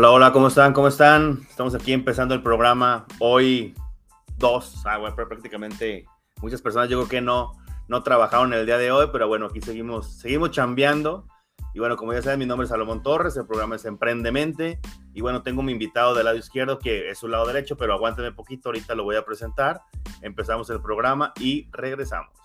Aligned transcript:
Hola, 0.00 0.12
hola, 0.12 0.32
¿cómo 0.32 0.48
están? 0.48 0.72
¿Cómo 0.72 0.88
están? 0.88 1.40
Estamos 1.50 1.74
aquí 1.74 1.92
empezando 1.92 2.34
el 2.34 2.42
programa. 2.42 3.04
Hoy, 3.18 3.74
dos, 4.38 4.80
ah, 4.86 4.96
bueno, 4.96 5.14
prácticamente 5.14 6.06
muchas 6.40 6.62
personas 6.62 6.88
yo 6.88 7.06
que 7.06 7.20
no, 7.20 7.52
no 7.86 8.02
trabajaron 8.02 8.54
el 8.54 8.64
día 8.64 8.78
de 8.78 8.90
hoy, 8.90 9.08
pero 9.12 9.28
bueno, 9.28 9.48
aquí 9.50 9.60
seguimos, 9.60 10.16
seguimos 10.16 10.52
chambeando. 10.52 11.26
Y 11.74 11.80
bueno, 11.80 11.96
como 11.96 12.14
ya 12.14 12.22
saben, 12.22 12.38
mi 12.38 12.46
nombre 12.46 12.64
es 12.64 12.70
Salomón 12.70 13.02
Torres, 13.02 13.36
el 13.36 13.46
programa 13.46 13.76
es 13.76 13.84
Emprendemente. 13.84 14.80
Y 15.12 15.20
bueno, 15.20 15.42
tengo 15.42 15.62
mi 15.62 15.72
invitado 15.72 16.14
del 16.14 16.24
lado 16.24 16.38
izquierdo, 16.38 16.78
que 16.78 17.10
es 17.10 17.18
su 17.18 17.28
lado 17.28 17.46
derecho, 17.46 17.76
pero 17.76 17.92
aguánteme 17.92 18.32
poquito, 18.32 18.70
ahorita 18.70 18.94
lo 18.94 19.04
voy 19.04 19.16
a 19.16 19.24
presentar. 19.26 19.82
Empezamos 20.22 20.70
el 20.70 20.80
programa 20.80 21.34
y 21.38 21.68
regresamos. 21.72 22.39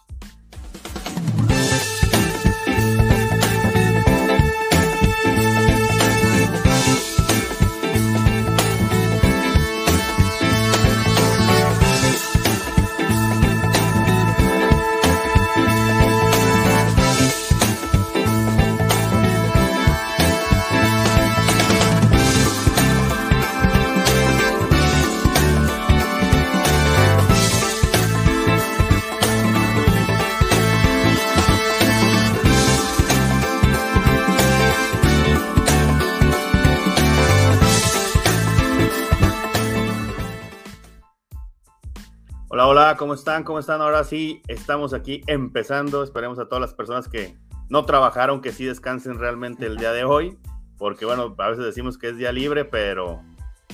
Hola, 42.85 42.97
¿cómo 42.97 43.15
están? 43.15 43.43
¿Cómo 43.43 43.57
están? 43.57 43.81
Ahora 43.81 44.03
sí, 44.03 44.43
estamos 44.47 44.93
aquí 44.93 45.23
empezando. 45.25 46.03
Esperemos 46.03 46.37
a 46.37 46.45
todas 46.45 46.61
las 46.61 46.75
personas 46.75 47.07
que 47.07 47.35
no 47.67 47.83
trabajaron, 47.83 48.41
que 48.41 48.51
sí 48.51 48.63
descansen 48.63 49.17
realmente 49.17 49.65
el 49.65 49.77
día 49.77 49.91
de 49.91 50.03
hoy, 50.03 50.37
porque 50.77 51.03
bueno, 51.03 51.33
a 51.35 51.49
veces 51.49 51.65
decimos 51.65 51.97
que 51.97 52.09
es 52.09 52.17
día 52.17 52.31
libre, 52.31 52.63
pero 52.63 53.23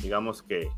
digamos 0.01 0.41
que 0.41 0.69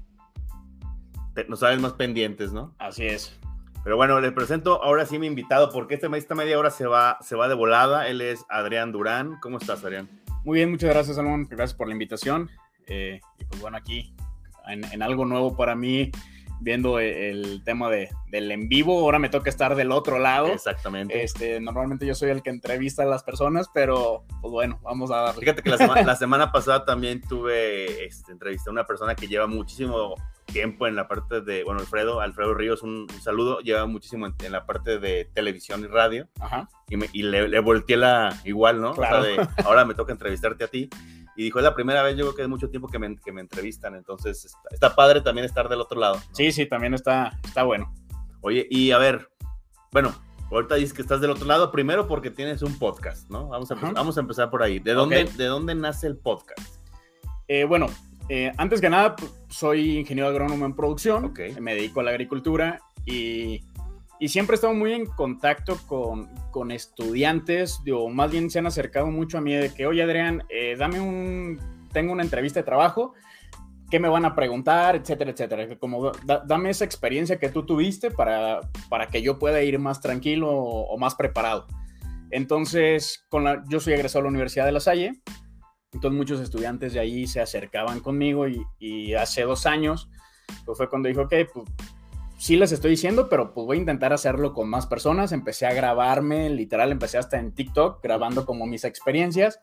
nos 1.48 1.60
salen 1.60 1.80
más 1.80 1.94
pendientes, 1.94 2.52
¿no? 2.52 2.74
Así 2.80 3.06
es. 3.06 3.40
Pero 3.84 3.98
bueno, 3.98 4.20
les 4.20 4.32
presento 4.32 4.84
ahora 4.84 5.06
sí 5.06 5.20
mi 5.20 5.28
invitado, 5.28 5.70
porque 5.72 5.94
este, 5.94 6.08
esta 6.18 6.34
media 6.34 6.58
hora 6.58 6.72
se 6.72 6.88
va, 6.88 7.20
se 7.22 7.36
va 7.36 7.48
de 7.48 7.54
volada. 7.54 8.08
Él 8.08 8.20
es 8.20 8.44
Adrián 8.50 8.92
Durán. 8.92 9.38
¿Cómo 9.42 9.60
estás, 9.60 9.84
Adrián? 9.84 10.10
Muy 10.44 10.58
bien, 10.58 10.72
muchas 10.72 10.90
gracias, 10.90 11.18
Salomón. 11.18 11.46
Gracias 11.52 11.78
por 11.78 11.86
la 11.86 11.94
invitación. 11.94 12.50
Eh, 12.88 13.22
y 13.38 13.46
pues 13.46 13.62
bueno, 13.62 13.78
aquí 13.78 14.16
en, 14.66 14.84
en 14.86 15.04
algo 15.04 15.24
nuevo 15.24 15.56
para 15.56 15.76
mí 15.76 16.10
viendo 16.60 17.00
e, 17.00 17.30
el 17.30 17.64
tema 17.64 17.90
de, 17.90 18.10
del 18.28 18.52
en 18.52 18.68
vivo. 18.68 19.00
Ahora 19.00 19.20
me 19.20 19.30
toca 19.30 19.50
estar 19.50 19.76
del 19.76 19.92
otro 19.92 20.20
lado. 20.20 20.48
Exactamente. 20.48 21.24
Este, 21.24 21.60
normalmente 21.60 22.06
yo 22.06 22.16
soy 22.16 22.30
el 22.30 22.42
que 22.42 22.50
entrevista 22.50 23.04
a 23.04 23.06
las 23.06 23.24
personas, 23.24 23.70
pero 23.74 24.26
pues 24.42 24.52
bueno, 24.52 24.80
vamos 24.84 25.12
a 25.12 25.18
darle. 25.18 25.42
Fíjate 25.42 25.62
que 25.62 25.70
la, 25.70 25.78
semana, 25.78 26.02
la 26.06 26.16
semana 26.16 26.52
pasada 26.52 26.86
también 26.86 27.22
tuve, 27.22 28.06
este, 28.06 28.32
entrevisté 28.32 28.70
a 28.70 28.74
una 28.74 28.86
persona 28.86 29.16
que 29.16 29.28
lleva 29.28 29.48
muchísimo 29.48 30.16
tiempo 30.46 30.88
en 30.88 30.96
la 30.96 31.08
parte 31.08 31.42
de, 31.42 31.64
bueno, 31.64 31.80
Alfredo, 31.80 32.20
Alfredo 32.20 32.54
Ríos, 32.54 32.84
un, 32.84 33.08
saludo, 33.22 33.60
lleva 33.60 33.86
muchísimo 33.86 34.28
en, 34.28 34.52
la 34.52 34.66
parte 34.66 35.00
de 35.00 35.26
televisión 35.34 35.82
y 35.82 35.88
radio. 35.88 36.28
Ajá. 36.40 36.70
Y, 36.90 36.98
me, 36.98 37.10
y 37.14 37.24
le, 37.24 37.48
le, 37.48 37.60
volteé 37.60 37.98
la 37.98 38.38
igual, 38.44 38.82
¿no? 38.82 38.94
Claro. 38.94 39.20
O 39.20 39.24
sea, 39.24 39.36
de, 39.36 39.50
ahora 39.64 39.86
me 39.86 39.96
toca 39.96 40.12
entrevistarte 40.12 40.64
a 40.64 40.68
ti. 40.68 40.90
Y 41.36 41.44
dijo, 41.44 41.60
es 41.60 41.64
la 41.64 41.74
primera 41.74 42.04
vez, 42.04 42.16
yo 42.16 42.26
creo 42.26 42.36
que 42.36 42.42
es 42.44 42.50
mucho 42.50 42.70
tiempo 42.70 42.88
que 42.88 43.00
me, 43.00 43.16
que 43.18 43.32
me 43.32 43.42
entrevistan, 43.42 43.96
entonces 43.96 44.46
está, 44.46 44.60
está, 44.72 44.96
padre 44.96 45.22
también 45.22 45.46
estar 45.46 45.68
del 45.68 45.82
otro 45.82 46.00
lado. 46.00 46.16
¿no? 46.16 46.36
Sí, 46.36 46.52
sí, 46.52 46.66
también 46.66 46.94
está, 46.94 47.40
está 47.44 47.64
bueno. 47.64 47.94
Oye, 48.42 48.68
y 48.70 48.92
a 48.92 48.98
ver, 48.98 49.30
bueno, 49.92 50.14
ahorita 50.52 50.76
dices 50.76 50.94
que 50.94 51.02
estás 51.02 51.22
del 51.22 51.32
otro 51.32 51.46
lado, 51.46 51.72
primero 51.72 52.08
porque 52.08 52.30
tienes 52.30 52.62
un 52.62 52.78
podcast, 52.78 53.30
¿no? 53.30 53.48
Vamos 53.48 53.72
a, 53.72 53.74
empezar, 53.74 53.96
vamos 53.96 54.18
a 54.18 54.22
empezar 54.22 54.50
por 54.50 54.62
ahí. 54.62 54.80
¿De 54.80 54.94
dónde, 54.94 55.24
Okay. 55.24 55.38
¿De 55.38 55.46
dónde 55.46 55.76
nace 55.76 56.08
el 56.08 56.18
podcast? 56.18 56.76
Eh, 57.48 57.64
bueno, 57.66 57.88
eh, 58.30 58.52
antes 58.58 58.80
que 58.80 58.90
nada, 58.90 59.16
soy 59.50 60.00
ingeniero 60.00 60.30
agrónomo 60.30 60.66
en 60.66 60.76
producción, 60.76 61.26
Ok. 61.26 61.40
me 61.60 61.76
dedico 61.76 62.00
a 62.00 62.04
la 62.04 62.12
agricultura 62.12 62.80
y, 63.06 63.62
y 64.24 64.30
siempre 64.30 64.54
he 64.54 64.56
estado 64.56 64.74
muy 64.74 64.94
en 64.94 65.06
contacto 65.06 65.78
con, 65.86 66.34
con 66.50 66.72
estudiantes, 66.72 67.82
o 67.94 68.08
más 68.08 68.32
bien 68.32 68.50
se 68.50 68.60
han 68.60 68.68
acercado 68.68 69.08
mucho 69.08 69.38
a 69.38 69.42
mí 69.42 69.54
de 69.54 69.74
que, 69.74 69.86
oye 69.86 70.02
Adrián, 70.02 70.44
eh, 70.48 70.78
dame 70.78 71.02
un, 71.02 71.60
tengo 71.92 72.14
una 72.14 72.24
entrevista 72.24 72.62
de 72.62 72.64
trabajo, 72.64 73.16
¿qué 73.92 74.00
me 74.00 74.08
van 74.08 74.24
a 74.24 74.34
preguntar? 74.34 74.96
Etcétera, 74.96 75.32
etcétera. 75.32 75.78
Como 75.78 76.14
da- 76.24 76.42
dame 76.48 76.70
esa 76.70 76.86
experiencia 76.86 77.38
que 77.38 77.50
tú 77.50 77.66
tuviste 77.66 78.12
para, 78.12 78.62
para 78.88 79.08
que 79.08 79.22
yo 79.22 79.38
pueda 79.38 79.62
ir 79.62 79.78
más 79.78 80.00
tranquilo 80.00 80.50
o, 80.52 80.94
o 80.94 80.98
más 80.98 81.16
preparado. 81.16 81.68
Entonces, 82.32 83.26
con 83.28 83.44
la, 83.44 83.62
yo 83.68 83.82
soy 83.82 83.92
egresado 83.92 84.22
de 84.22 84.28
la 84.28 84.30
Universidad 84.30 84.66
de 84.66 84.72
La 84.72 84.80
Salle, 84.80 85.22
entonces 85.92 86.18
muchos 86.18 86.40
estudiantes 86.40 86.94
de 86.94 87.02
ahí 87.02 87.28
se 87.28 87.42
acercaban 87.42 88.00
conmigo 88.00 88.48
y, 88.48 88.64
y 88.80 89.16
hace 89.16 89.42
dos 89.42 89.66
años 89.66 90.10
pues 90.66 90.78
fue 90.78 90.90
cuando 90.90 91.10
dijo, 91.10 91.24
ok, 91.24 91.34
pues 91.54 91.66
sí 92.38 92.58
les 92.58 92.72
estoy 92.72 92.92
diciendo, 92.92 93.30
pero 93.30 93.54
pues 93.54 93.66
voy 93.66 93.78
a 93.78 93.80
intentar 93.80 94.14
hacerlo 94.14 94.54
con 94.54 94.70
más 94.70 94.88
personas. 94.88 95.32
Empecé 95.32 95.66
a 95.66 95.74
grabarme, 95.74 96.50
literal, 96.50 96.92
empecé 96.92 97.18
hasta 97.18 97.40
en 97.40 97.54
TikTok 97.54 98.02
grabando 98.04 98.46
como 98.46 98.66
mis 98.66 98.84
experiencias. 98.84 99.60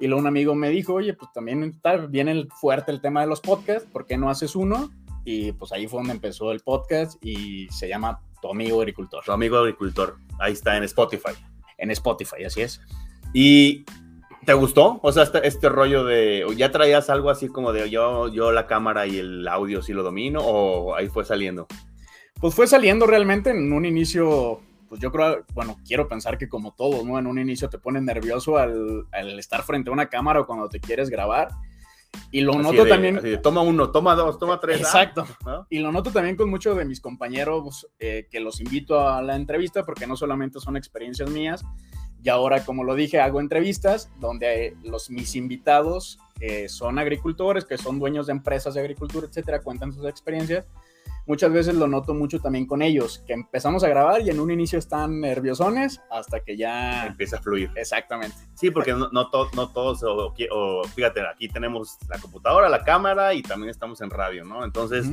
Y 0.00 0.06
luego 0.06 0.20
un 0.20 0.26
amigo 0.26 0.54
me 0.54 0.70
dijo, 0.70 0.94
oye, 0.94 1.14
pues 1.14 1.32
también 1.32 1.62
está 1.62 1.96
bien 1.96 2.28
el, 2.28 2.48
fuerte 2.50 2.90
el 2.90 3.00
tema 3.00 3.20
de 3.20 3.28
los 3.28 3.40
podcasts, 3.40 3.88
¿por 3.90 4.06
qué 4.06 4.16
no 4.16 4.28
haces 4.28 4.56
uno? 4.56 4.90
Y 5.24 5.52
pues 5.52 5.72
ahí 5.72 5.86
fue 5.86 6.00
donde 6.00 6.12
empezó 6.12 6.52
el 6.52 6.60
podcast 6.60 7.24
y 7.24 7.68
se 7.70 7.88
llama 7.88 8.20
Tu 8.42 8.50
Amigo 8.50 8.80
Agricultor 8.80 9.24
Tu 9.24 9.32
amigo 9.32 9.56
agricultor, 9.58 10.16
ahí 10.38 10.52
está 10.52 10.76
en 10.76 10.82
Spotify. 10.84 11.32
en 11.78 11.90
Spotify, 11.92 12.44
así 12.44 12.62
es. 12.62 12.80
¿Y 13.32 13.84
te 14.44 14.52
gustó? 14.52 15.00
O 15.02 15.12
sea, 15.12 15.22
este, 15.22 15.46
este 15.46 15.68
rollo 15.68 16.04
de, 16.04 16.44
¿o 16.44 16.52
¿ya 16.52 16.70
traías 16.70 17.08
algo 17.08 17.30
así 17.30 17.48
como 17.48 17.72
de 17.72 17.88
yo, 17.88 18.28
yo 18.28 18.52
la 18.52 18.66
cámara 18.66 19.06
y 19.06 19.18
el 19.18 19.46
audio 19.48 19.80
sí 19.80 19.92
lo 19.92 20.02
domino 20.02 20.40
o 20.40 20.94
ahí 20.94 21.08
fue 21.08 21.24
saliendo? 21.24 21.66
Pues 22.44 22.54
fue 22.54 22.66
saliendo 22.66 23.06
realmente 23.06 23.48
en 23.52 23.72
un 23.72 23.86
inicio, 23.86 24.60
pues 24.90 25.00
yo 25.00 25.10
creo, 25.10 25.46
bueno, 25.54 25.78
quiero 25.88 26.06
pensar 26.08 26.36
que 26.36 26.46
como 26.46 26.74
todo, 26.74 27.02
¿no? 27.02 27.18
En 27.18 27.26
un 27.26 27.38
inicio 27.38 27.70
te 27.70 27.78
pone 27.78 28.02
nervioso 28.02 28.58
al, 28.58 29.06
al 29.12 29.38
estar 29.38 29.62
frente 29.62 29.88
a 29.88 29.94
una 29.94 30.10
cámara 30.10 30.40
o 30.42 30.46
cuando 30.46 30.68
te 30.68 30.78
quieres 30.78 31.08
grabar. 31.08 31.48
Y 32.30 32.42
lo 32.42 32.52
Así 32.52 32.60
noto 32.60 32.84
de- 32.84 32.90
también. 32.90 33.16
de, 33.22 33.38
toma 33.38 33.62
uno, 33.62 33.90
toma 33.90 34.14
dos, 34.14 34.38
toma 34.38 34.60
tres. 34.60 34.76
ah, 34.76 34.80
Exacto. 34.80 35.26
¿no? 35.46 35.66
Y 35.70 35.78
lo 35.78 35.90
noto 35.90 36.10
también 36.10 36.36
con 36.36 36.50
muchos 36.50 36.76
de 36.76 36.84
mis 36.84 37.00
compañeros 37.00 37.88
eh, 37.98 38.28
que 38.30 38.40
los 38.40 38.60
invito 38.60 39.00
a 39.08 39.22
la 39.22 39.36
entrevista 39.36 39.82
porque 39.84 40.06
no 40.06 40.14
solamente 40.14 40.60
son 40.60 40.76
experiencias 40.76 41.30
mías, 41.30 41.64
y 42.22 42.28
ahora, 42.28 42.62
como 42.62 42.84
lo 42.84 42.94
dije, 42.94 43.20
hago 43.20 43.40
entrevistas 43.40 44.10
donde 44.20 44.66
eh, 44.66 44.76
los, 44.82 45.08
mis 45.08 45.34
invitados 45.34 46.18
eh, 46.40 46.68
son 46.68 46.98
agricultores, 46.98 47.64
que 47.64 47.78
son 47.78 47.98
dueños 47.98 48.26
de 48.26 48.32
empresas 48.32 48.74
de 48.74 48.80
agricultura, 48.80 49.28
etcétera, 49.28 49.62
cuentan 49.62 49.94
sus 49.94 50.04
experiencias. 50.04 50.66
Muchas 51.26 51.52
veces 51.52 51.74
lo 51.74 51.86
noto 51.86 52.12
mucho 52.14 52.38
también 52.40 52.66
con 52.66 52.82
ellos, 52.82 53.22
que 53.26 53.32
empezamos 53.32 53.82
a 53.82 53.88
grabar 53.88 54.20
y 54.22 54.30
en 54.30 54.40
un 54.40 54.50
inicio 54.50 54.78
están 54.78 55.20
nerviosones 55.20 56.02
hasta 56.10 56.40
que 56.40 56.56
ya... 56.56 57.06
Empieza 57.06 57.36
a 57.38 57.40
fluir. 57.40 57.70
Exactamente. 57.76 58.36
Sí, 58.54 58.70
porque 58.70 58.92
no, 58.92 59.08
no, 59.10 59.30
to- 59.30 59.48
no 59.56 59.70
todos, 59.70 60.02
o, 60.02 60.34
o 60.52 60.84
fíjate, 60.94 61.22
aquí 61.26 61.48
tenemos 61.48 61.96
la 62.08 62.18
computadora, 62.18 62.68
la 62.68 62.84
cámara 62.84 63.32
y 63.34 63.42
también 63.42 63.70
estamos 63.70 64.00
en 64.02 64.10
radio, 64.10 64.44
¿no? 64.44 64.64
Entonces, 64.64 65.06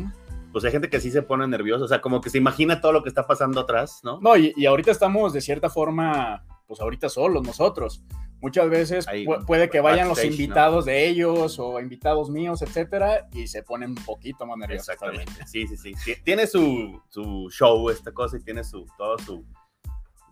pues 0.52 0.66
hay 0.66 0.72
gente 0.72 0.90
que 0.90 1.00
sí 1.00 1.12
se 1.12 1.22
pone 1.22 1.48
nerviosa, 1.48 1.86
o 1.86 1.88
sea, 1.88 2.02
como 2.02 2.20
que 2.20 2.30
se 2.30 2.38
imagina 2.38 2.82
todo 2.82 2.92
lo 2.92 3.04
que 3.04 3.10
está 3.10 3.26
pasando 3.26 3.62
atrás, 3.62 4.02
¿no? 4.04 4.20
No, 4.22 4.36
y, 4.36 4.54
y 4.58 4.66
ahorita 4.66 4.92
estamos 4.92 5.32
de 5.32 5.40
cierta 5.40 5.70
forma, 5.70 6.44
pues 6.72 6.80
ahorita 6.80 7.10
solos 7.10 7.44
nosotros. 7.46 8.02
Muchas 8.40 8.70
veces 8.70 9.06
Ahí, 9.10 9.26
pu- 9.26 9.46
puede 9.46 9.70
que 9.70 9.82
vayan 9.82 10.08
los 10.08 10.18
backstage, 10.18 10.38
¿no? 10.38 10.44
invitados 10.46 10.86
de 10.86 11.06
ellos 11.06 11.60
o 11.60 11.78
invitados 11.82 12.30
míos, 12.30 12.62
etcétera, 12.62 13.28
y 13.34 13.48
se 13.48 13.62
ponen 13.62 13.90
un 13.90 13.96
poquito 14.06 14.46
más 14.46 14.58
nerviosos. 14.58 14.88
Exactamente, 14.88 15.46
sí, 15.48 15.68
sí, 15.68 15.76
sí. 15.76 15.94
Ti- 16.06 16.22
Tiene 16.24 16.48
su, 16.48 17.02
su 17.10 17.50
show 17.52 17.90
esta 17.90 18.14
cosa 18.14 18.38
y 18.38 18.42
tiene 18.42 18.64
su, 18.64 18.86
todo 18.98 19.18
su... 19.20 19.44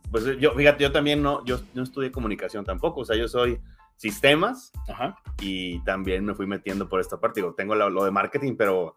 Pues 0.09 0.23
yo, 0.39 0.53
fíjate, 0.53 0.81
yo 0.81 0.93
también 0.93 1.21
no, 1.21 1.43
yo 1.43 1.59
no 1.73 1.83
estudié 1.83 2.09
comunicación 2.09 2.63
tampoco, 2.63 3.01
o 3.01 3.05
sea, 3.05 3.17
yo 3.17 3.27
soy 3.27 3.59
sistemas 3.97 4.71
Ajá. 4.87 5.17
y 5.41 5.83
también 5.83 6.23
me 6.23 6.33
fui 6.35 6.47
metiendo 6.47 6.87
por 6.87 7.01
esta 7.01 7.19
parte. 7.19 7.41
Digo, 7.41 7.53
tengo 7.53 7.75
lo, 7.75 7.89
lo 7.89 8.05
de 8.05 8.11
marketing, 8.11 8.55
pero 8.57 8.95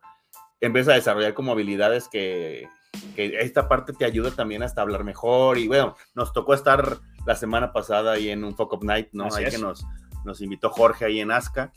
empieza 0.60 0.92
a 0.92 0.94
desarrollar 0.94 1.34
como 1.34 1.50
habilidades 1.50 2.08
que, 2.08 2.68
que 3.16 3.36
esta 3.40 3.68
parte 3.68 3.92
te 3.92 4.04
ayuda 4.04 4.30
también 4.30 4.62
hasta 4.62 4.80
hablar 4.80 5.02
mejor. 5.02 5.58
Y 5.58 5.66
bueno, 5.66 5.96
nos 6.14 6.32
tocó 6.32 6.54
estar 6.54 7.00
la 7.26 7.34
semana 7.36 7.72
pasada 7.72 8.12
ahí 8.12 8.30
en 8.30 8.44
un 8.44 8.54
Fuck 8.54 8.74
Up 8.74 8.84
Night, 8.84 9.08
¿no? 9.12 9.26
Así 9.26 9.40
ahí 9.40 9.44
es. 9.46 9.54
que 9.54 9.60
nos, 9.60 9.84
nos 10.24 10.40
invitó 10.40 10.70
Jorge 10.70 11.04
ahí 11.04 11.20
en 11.20 11.30
Asca. 11.30 11.72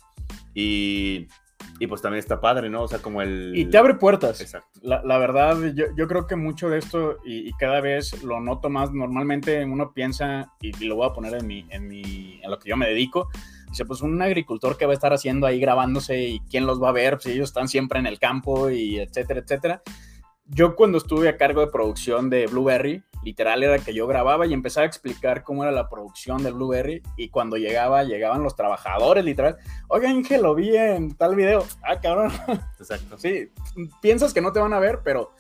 Y, 0.53 1.27
y 1.79 1.87
pues 1.87 2.01
también 2.01 2.19
está 2.19 2.39
padre, 2.39 2.69
¿no? 2.69 2.83
O 2.83 2.87
sea, 2.87 2.99
como 2.99 3.21
el... 3.21 3.53
Y 3.55 3.65
te 3.65 3.77
abre 3.77 3.95
puertas. 3.95 4.41
Exacto. 4.41 4.79
La, 4.81 5.01
la 5.03 5.17
verdad, 5.17 5.57
yo, 5.73 5.85
yo 5.97 6.07
creo 6.07 6.27
que 6.27 6.35
mucho 6.35 6.69
de 6.69 6.77
esto, 6.77 7.17
y, 7.25 7.49
y 7.49 7.53
cada 7.53 7.81
vez 7.81 8.23
lo 8.23 8.39
noto 8.39 8.69
más, 8.69 8.91
normalmente 8.91 9.63
uno 9.65 9.91
piensa, 9.93 10.53
y, 10.61 10.71
y 10.83 10.87
lo 10.87 10.95
voy 10.95 11.09
a 11.09 11.13
poner 11.13 11.35
en, 11.35 11.47
mi, 11.47 11.65
en, 11.69 11.87
mi, 11.87 12.39
en 12.41 12.49
lo 12.49 12.59
que 12.59 12.69
yo 12.69 12.77
me 12.77 12.87
dedico, 12.87 13.29
Dice, 13.69 13.83
pues 13.85 14.01
un 14.01 14.21
agricultor 14.21 14.77
que 14.77 14.85
va 14.85 14.91
a 14.91 14.93
estar 14.93 15.11
haciendo 15.11 15.47
ahí 15.47 15.59
grabándose 15.59 16.17
y 16.29 16.39
quién 16.49 16.65
los 16.65 16.81
va 16.81 16.89
a 16.89 16.93
ver, 16.93 17.19
si 17.19 17.31
ellos 17.31 17.49
están 17.49 17.67
siempre 17.67 17.99
en 17.99 18.05
el 18.05 18.19
campo 18.19 18.69
y 18.69 18.99
etcétera, 18.99 19.41
etcétera. 19.41 19.81
Yo 20.47 20.75
cuando 20.75 20.99
estuve 20.99 21.27
a 21.27 21.37
cargo 21.37 21.61
de 21.61 21.67
producción 21.67 22.29
de 22.29 22.45
Blueberry, 22.45 23.03
literal 23.23 23.63
era 23.63 23.79
que 23.79 23.95
yo 23.95 24.05
grababa 24.05 24.45
y 24.45 24.53
empezaba 24.53 24.83
a 24.83 24.87
explicar 24.87 25.43
cómo 25.43 25.63
era 25.63 25.71
la 25.71 25.89
producción 25.89 26.43
de 26.43 26.51
Blueberry 26.51 27.01
y 27.17 27.29
cuando 27.29 27.57
llegaba, 27.57 28.03
llegaban 28.03 28.43
los 28.43 28.55
trabajadores, 28.55 29.25
literal, 29.25 29.57
oigan, 29.87 30.23
que 30.23 30.37
lo 30.37 30.53
vi 30.53 30.77
en 30.77 31.15
tal 31.15 31.35
video, 31.35 31.65
ah, 31.81 31.99
cabrón. 31.99 32.31
Exacto. 32.79 33.17
Sí, 33.17 33.49
piensas 34.01 34.33
que 34.33 34.41
no 34.41 34.51
te 34.51 34.59
van 34.59 34.73
a 34.73 34.79
ver, 34.79 34.99
pero 35.03 35.31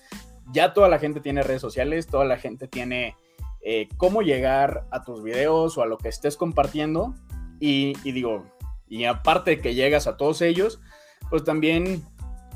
ya 0.51 0.73
toda 0.73 0.89
la 0.89 0.97
gente 0.97 1.19
tiene 1.19 1.43
redes 1.43 1.61
sociales, 1.61 2.07
toda 2.07 2.25
la 2.25 2.37
gente 2.37 2.67
tiene 2.67 3.15
eh, 3.61 3.87
cómo 3.97 4.23
llegar 4.23 4.87
a 4.89 5.03
tus 5.03 5.21
videos 5.21 5.77
o 5.77 5.83
a 5.83 5.85
lo 5.85 5.99
que 5.99 6.09
estés 6.09 6.35
compartiendo 6.35 7.13
y, 7.59 7.93
y 8.03 8.11
digo, 8.11 8.43
y 8.87 9.05
aparte 9.05 9.51
de 9.51 9.59
que 9.59 9.75
llegas 9.75 10.07
a 10.07 10.17
todos 10.17 10.41
ellos, 10.41 10.81
pues 11.29 11.43
también 11.43 12.03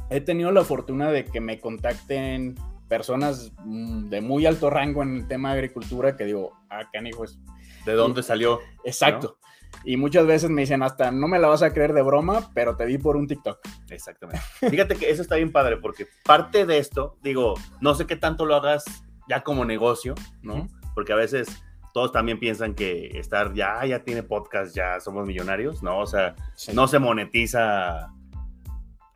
he 0.09 0.21
tenido 0.21 0.51
la 0.51 0.63
fortuna 0.63 1.11
de 1.11 1.25
que 1.25 1.39
me 1.39 1.59
contacten 1.59 2.55
personas 2.87 3.51
mm, 3.63 4.09
de 4.09 4.21
muy 4.21 4.45
alto 4.45 4.69
rango 4.69 5.03
en 5.03 5.15
el 5.15 5.27
tema 5.27 5.49
de 5.49 5.59
agricultura 5.59 6.17
que 6.17 6.25
digo, 6.25 6.53
ah, 6.69 6.89
canijo, 6.91 7.23
es... 7.23 7.39
¿De 7.85 7.93
dónde 7.93 8.23
salió? 8.23 8.59
Exacto. 8.83 9.37
Y 9.83 9.97
muchas 9.97 10.25
veces 10.25 10.49
me 10.49 10.61
dicen 10.61 10.81
hasta, 10.83 11.11
no 11.11 11.27
me 11.27 11.39
la 11.39 11.47
vas 11.47 11.61
a 11.61 11.71
creer 11.71 11.93
de 11.93 12.01
broma, 12.01 12.49
pero 12.53 12.75
te 12.75 12.85
vi 12.85 12.97
por 12.97 13.15
un 13.15 13.27
TikTok. 13.27 13.59
Exactamente. 13.89 14.41
Fíjate 14.69 14.95
que 14.95 15.09
eso 15.09 15.21
está 15.21 15.35
bien 15.35 15.51
padre, 15.51 15.77
porque 15.77 16.07
parte 16.25 16.65
de 16.65 16.79
esto, 16.79 17.17
digo, 17.21 17.53
no 17.79 17.93
sé 17.93 18.05
qué 18.05 18.15
tanto 18.15 18.45
lo 18.45 18.55
hagas 18.55 18.83
ya 19.29 19.41
como 19.41 19.63
negocio, 19.63 20.15
¿no? 20.41 20.67
Porque 20.95 21.13
a 21.13 21.15
veces 21.15 21.63
todos 21.93 22.11
también 22.11 22.39
piensan 22.39 22.73
que 22.73 23.17
estar 23.19 23.53
ya, 23.53 23.85
ya 23.85 24.03
tiene 24.03 24.23
podcast, 24.23 24.75
ya 24.75 24.99
somos 24.99 25.27
millonarios, 25.27 25.83
¿no? 25.83 25.99
O 25.99 26.07
sea, 26.07 26.35
no 26.73 26.87
se 26.87 26.99
monetiza 26.99 28.11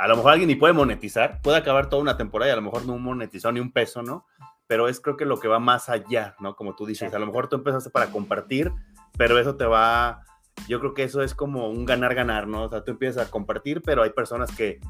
a 0.04 0.08
lo 0.10 0.18
mejor 0.18 0.34
alguien 0.34 0.50
ni 0.50 0.56
puede 0.56 0.74
monetizar, 0.74 1.40
puede 1.42 1.58
acabar 1.58 1.88
toda 1.88 2.02
una 2.02 2.18
temporada 2.18 2.50
y 2.50 2.52
a 2.52 2.58
lo 2.58 2.62
mejor 2.62 2.86
no 2.86 2.98
monetizó 2.98 3.54
ni 3.54 3.62
un 3.62 3.72
peso, 3.72 4.04
¿no? 4.04 4.26
Pero 4.68 4.90
es 4.90 5.00
creo 5.00 5.16
que 5.16 5.24
lo 5.24 5.40
que 5.40 5.48
va 5.48 5.60
más 5.60 5.88
allá, 5.88 6.36
¿no? 6.42 6.58
Como 6.58 6.76
tú 6.76 6.86
dices, 6.86 7.14
a 7.14 7.20
lo 7.20 7.26
mejor 7.26 7.48
tú 7.48 7.56
empezaste 7.56 7.90
para 7.90 8.08
compartir, 8.08 8.70
pero 9.18 9.40
eso 9.40 9.56
te 9.56 9.64
va, 9.64 10.26
yo 10.68 10.82
creo 10.82 10.94
que 10.94 11.04
eso 11.04 11.22
es 11.22 11.34
como 11.34 11.70
un 11.70 11.86
ganar-ganar, 11.86 12.48
¿no? 12.48 12.64
O 12.64 12.70
sea, 12.70 12.84
tú 12.84 12.92
empiezas 12.92 13.26
a 13.26 13.32
compartir, 13.32 13.82
pero 13.82 14.04
hay 14.04 14.10
personas 14.10 14.54
que 14.54 14.82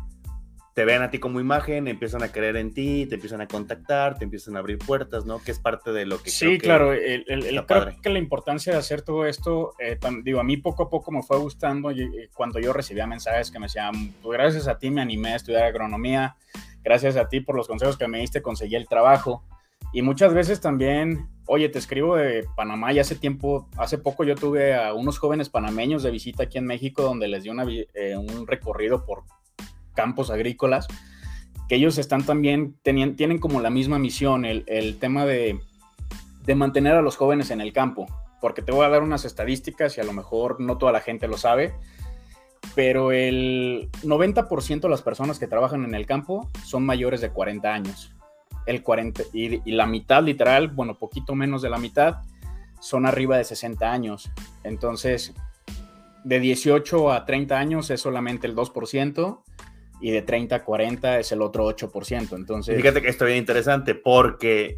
te 0.73 0.85
ven 0.85 1.03
a 1.03 1.11
ti 1.11 1.19
como 1.19 1.39
imagen, 1.39 1.87
empiezan 1.87 2.23
a 2.23 2.29
creer 2.29 2.57
en 2.57 2.73
ti, 2.73 3.05
te 3.05 3.15
empiezan 3.15 3.41
a 3.41 3.47
contactar, 3.47 4.17
te 4.17 4.23
empiezan 4.23 4.55
a 4.55 4.59
abrir 4.59 4.79
puertas, 4.79 5.23
¿no? 5.23 5.39
Que 5.39 5.51
es 5.51 5.59
parte 5.59 5.91
de 5.91 6.07
lo 6.07 6.21
que... 6.21 6.31
Sí, 6.31 6.57
claro, 6.57 6.93
el, 6.93 7.25
creo 7.67 8.01
que 8.01 8.09
la 8.09 8.17
importancia 8.17 8.73
de 8.73 8.79
hacer 8.79 9.03
todo 9.03 9.27
esto, 9.27 9.75
eh, 9.79 9.99
digo, 10.23 10.39
a 10.39 10.43
mí 10.43 10.57
poco 10.57 10.83
a 10.83 10.89
poco 10.89 11.11
me 11.11 11.21
fue 11.21 11.37
gustando 11.37 11.91
y, 11.91 12.27
cuando 12.33 12.59
yo 12.59 12.73
recibía 12.73 13.05
mensajes 13.05 13.51
que 13.51 13.59
me 13.59 13.67
decían, 13.67 14.13
pues 14.23 14.37
gracias 14.37 14.67
a 14.67 14.79
ti 14.79 14.89
me 14.89 15.01
animé 15.01 15.33
a 15.33 15.35
estudiar 15.35 15.63
agronomía, 15.63 16.37
gracias 16.83 17.17
a 17.17 17.29
ti 17.29 17.39
por 17.39 17.55
los 17.55 17.67
consejos 17.67 17.95
que 17.95 18.07
me 18.07 18.19
diste 18.19 18.41
conseguí 18.41 18.75
el 18.75 18.87
trabajo. 18.87 19.43
Y 19.91 20.01
muchas 20.01 20.33
veces 20.33 20.59
también, 20.59 21.27
oye, 21.45 21.69
te 21.69 21.77
escribo 21.77 22.15
de 22.15 22.47
Panamá 22.55 22.93
y 22.93 22.99
hace 22.99 23.13
tiempo, 23.13 23.69
hace 23.77 23.99
poco 23.99 24.23
yo 24.23 24.33
tuve 24.33 24.73
a 24.73 24.95
unos 24.95 25.19
jóvenes 25.19 25.49
panameños 25.49 26.01
de 26.01 26.09
visita 26.09 26.43
aquí 26.43 26.57
en 26.57 26.65
México 26.65 27.03
donde 27.03 27.27
les 27.27 27.43
di 27.43 27.49
una, 27.49 27.63
eh, 27.69 28.17
un 28.17 28.47
recorrido 28.47 29.05
por 29.05 29.23
campos 29.94 30.30
agrícolas, 30.30 30.88
que 31.68 31.75
ellos 31.75 31.98
están 31.98 32.24
también, 32.24 32.75
tienen 32.84 33.40
como 33.40 33.62
la 33.62 33.69
misma 33.69 34.00
misión, 34.00 34.45
el, 34.45 34.98
tema 35.00 35.25
de, 35.25 35.60
de 36.45 36.56
mantener 36.56 36.95
a 36.95 37.01
los 37.01 37.16
jóvenes 37.16 37.51
en 37.51 37.62
el 37.62 37.74
campo, 37.74 38.06
porque 38.42 38.62
te 38.62 38.72
voy 38.72 38.86
a 38.86 38.90
dar 38.90 39.01
unas 39.01 39.25
estadísticas 39.25 39.98
y 39.98 40.01
a 40.01 40.04
lo 40.04 40.13
mejor 40.13 40.60
no 40.60 40.78
toda 40.78 40.92
la 40.92 41.00
gente 41.00 41.28
lo 41.28 41.38
sabe, 41.38 41.74
pero 42.75 43.12
el 43.12 43.90
90% 44.04 44.81
de 44.81 44.90
las 44.90 45.01
personas 45.01 45.40
que 45.40 45.48
trabajan 45.48 45.84
en 45.84 45.95
el 45.95 46.06
campo 46.06 46.50
son 46.66 46.86
mayores 46.86 47.22
de 47.22 47.30
40 47.30 47.74
años. 47.74 48.13
El 48.66 48.81
40, 48.81 49.24
y, 49.34 49.69
y, 49.69 49.74
la 49.74 49.86
mitad, 49.86 50.24
literal, 50.24 50.69
bueno, 50.69 50.98
poquito 50.98 51.36
menos 51.36 51.62
de 51.62 51.69
la 51.69 51.78
mitad, 51.78 52.22
son 52.80 53.06
arriba 53.06 53.38
de 53.38 53.44
60 53.44 53.92
años. 53.92 54.31
Entonces, 54.63 55.34
de 56.24 56.40
18 56.40 57.12
a 57.12 57.25
30 57.25 57.57
años 57.57 57.90
es 57.90 58.01
solamente 58.01 58.48
el 58.48 58.56
2% 58.56 59.42
y 60.03 60.11
de 60.11 60.21
30 60.21 60.57
a 60.57 60.63
40 60.65 61.19
es 61.19 61.31
el 61.31 61.41
otro 61.41 61.65
8%. 61.65 62.35
Entonces, 62.35 62.75
fíjate 62.75 63.01
que 63.01 63.07
esto 63.07 63.23
es 63.23 63.29
bien 63.29 63.39
interesante 63.39 63.95
porque 63.95 64.77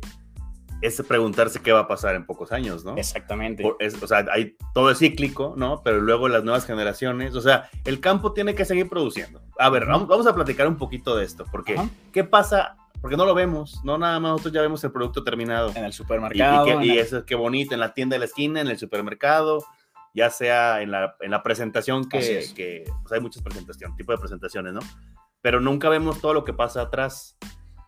es 0.81 1.01
preguntarse 1.01 1.61
qué 1.63 1.71
va 1.71 1.81
a 1.81 1.87
pasar 1.87 2.13
en 2.13 2.27
pocos 2.27 2.51
años, 2.51 2.85
¿no? 2.85 2.95
Exactamente. 2.95 3.63
o 3.65 4.07
sea, 4.07 4.23
hay, 4.31 4.55
todo 4.75 4.91
es 4.91 4.99
cíclico, 4.99 5.55
¿no? 5.57 5.81
Pero 5.83 5.99
luego 5.99 6.29
las 6.29 6.43
nuevas 6.43 6.65
generaciones, 6.67 7.33
o 7.33 7.41
sea, 7.41 7.69
el 7.85 7.99
campo 7.99 8.33
tiene 8.33 8.53
que 8.53 8.65
seguir 8.65 8.87
produciendo. 8.87 9.41
A 9.57 9.71
ver, 9.71 9.87
vamos, 9.87 10.27
a 10.27 10.35
platicar 10.35 10.67
un 10.67 10.77
poquito 10.77 11.15
de 11.15 11.25
esto, 11.25 11.43
porque 11.51 11.75
¿qué 12.13 12.23
pasa? 12.23 12.77
Porque 13.01 13.17
no 13.17 13.25
lo 13.25 13.33
vemos, 13.33 13.81
no 13.83 13.97
nada 13.97 14.19
más 14.19 14.33
nosotros 14.33 14.53
ya 14.53 14.61
vemos 14.61 14.83
el 14.83 14.91
producto 14.91 15.23
terminado. 15.23 15.71
En 15.75 15.85
el 15.85 15.93
supermercado. 15.93 16.83
Y, 16.83 16.99
eso 16.99 17.17
es 17.17 17.23
que 17.23 17.33
bonito, 17.33 17.73
en 17.73 17.79
la 17.79 17.95
tienda 17.95 18.13
de 18.13 18.19
la 18.19 18.25
esquina, 18.25 18.61
en 18.61 18.67
el 18.67 18.77
supermercado, 18.77 19.65
ya 20.13 20.29
sea 20.29 20.81
en 20.81 20.91
la, 20.91 21.15
en 21.19 21.31
la 21.31 21.41
presentación 21.41 22.07
que, 22.07 22.45
que 22.55 22.83
pues 23.01 23.11
hay 23.11 23.19
muchas 23.19 23.41
presentaciones, 23.41 23.97
tipo 23.97 24.11
de 24.11 24.17
presentaciones, 24.17 24.73
¿no? 24.73 24.81
Pero 25.45 25.61
nunca 25.61 25.89
vemos 25.89 26.19
todo 26.21 26.33
lo 26.33 26.43
que 26.43 26.53
pasa 26.53 26.81
atrás, 26.81 27.37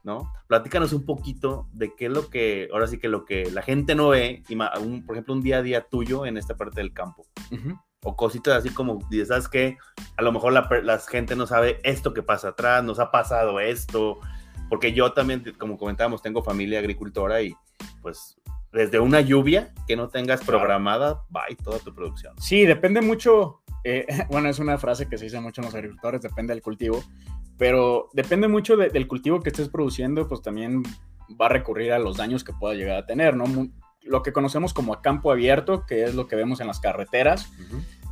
¿no? 0.04 0.32
Platícanos 0.46 0.94
un 0.94 1.08
poquito 1.08 1.68
de 1.74 1.96
qué 1.96 2.06
es 2.06 2.12
lo 2.12 2.30
que, 2.30 2.70
ahora 2.72 2.86
sí 2.86 3.00
que 3.00 3.08
lo 3.08 3.26
que 3.26 3.50
la 3.50 3.64
gente 3.64 3.96
no 3.96 4.10
ve, 4.10 4.44
y 4.48 4.56
por 5.02 5.16
ejemplo, 5.16 5.34
un 5.34 5.42
día 5.42 5.58
a 5.58 5.62
día 5.64 5.88
tuyo 5.90 6.28
en 6.28 6.38
esta 6.38 6.56
parte 6.56 6.82
del 6.82 6.94
campo. 6.94 7.26
O 8.04 8.16
cositas 8.16 8.58
así 8.58 8.70
como, 8.70 9.00
¿sabes 9.26 9.48
qué? 9.50 9.76
A 10.18 10.22
lo 10.22 10.32
mejor 10.32 10.54
la, 10.54 10.70
la 10.84 11.00
gente 11.00 11.36
no 11.36 11.48
sabe 11.48 11.80
esto 11.84 12.14
que 12.14 12.22
pasa 12.22 12.50
atrás, 12.50 12.84
nos 12.84 13.00
ha 13.00 13.10
pasado 13.10 13.60
esto, 13.60 14.20
porque 14.70 14.94
yo 14.94 15.14
también, 15.14 15.44
como 15.58 15.80
comentábamos, 15.80 16.22
tengo 16.22 16.44
familia 16.44 16.78
agricultora 16.78 17.42
y 17.42 17.56
pues 18.04 18.38
desde 18.72 19.00
una 19.00 19.22
lluvia 19.22 19.74
que 19.88 19.96
no 19.96 20.10
tengas 20.10 20.44
programada, 20.44 21.24
va 21.36 21.50
y 21.50 21.56
toda 21.56 21.80
tu 21.80 21.92
producción. 21.92 22.36
Sí, 22.40 22.68
depende 22.68 23.02
mucho. 23.02 23.64
Eh, 23.84 24.06
bueno, 24.30 24.50
es 24.50 24.60
una 24.60 24.78
frase 24.78 25.08
que 25.08 25.18
se 25.18 25.26
dice 25.26 25.40
mucho 25.40 25.62
en 25.62 25.66
los 25.66 25.76
agricultores, 25.76 26.22
depende 26.22 26.54
del 26.54 26.62
cultivo, 26.62 27.04
pero 27.58 28.10
depende 28.14 28.48
mucho 28.48 28.78
del 28.78 29.08
cultivo 29.08 29.42
que 29.42 29.50
estés 29.50 29.70
produciendo, 29.70 30.28
pues 30.28 30.42
también 30.42 30.84
va 31.40 31.48
a 31.48 31.50
recurrir 31.50 31.92
a 31.92 32.00
los 32.00 32.18
daños 32.18 32.44
que 32.44 32.54
pueda 32.54 32.76
llegar 32.76 32.98
a 32.98 33.06
tener, 33.06 33.36
¿no? 33.36 33.46
Lo 34.04 34.24
que 34.24 34.32
conocemos 34.32 34.74
como 34.74 34.94
a 34.94 35.02
campo 35.02 35.32
abierto, 35.32 35.86
que 35.86 36.04
es 36.04 36.16
lo 36.16 36.28
que 36.28 36.36
vemos 36.36 36.62
en 36.62 36.68
las 36.68 36.80
carreteras. 36.80 37.52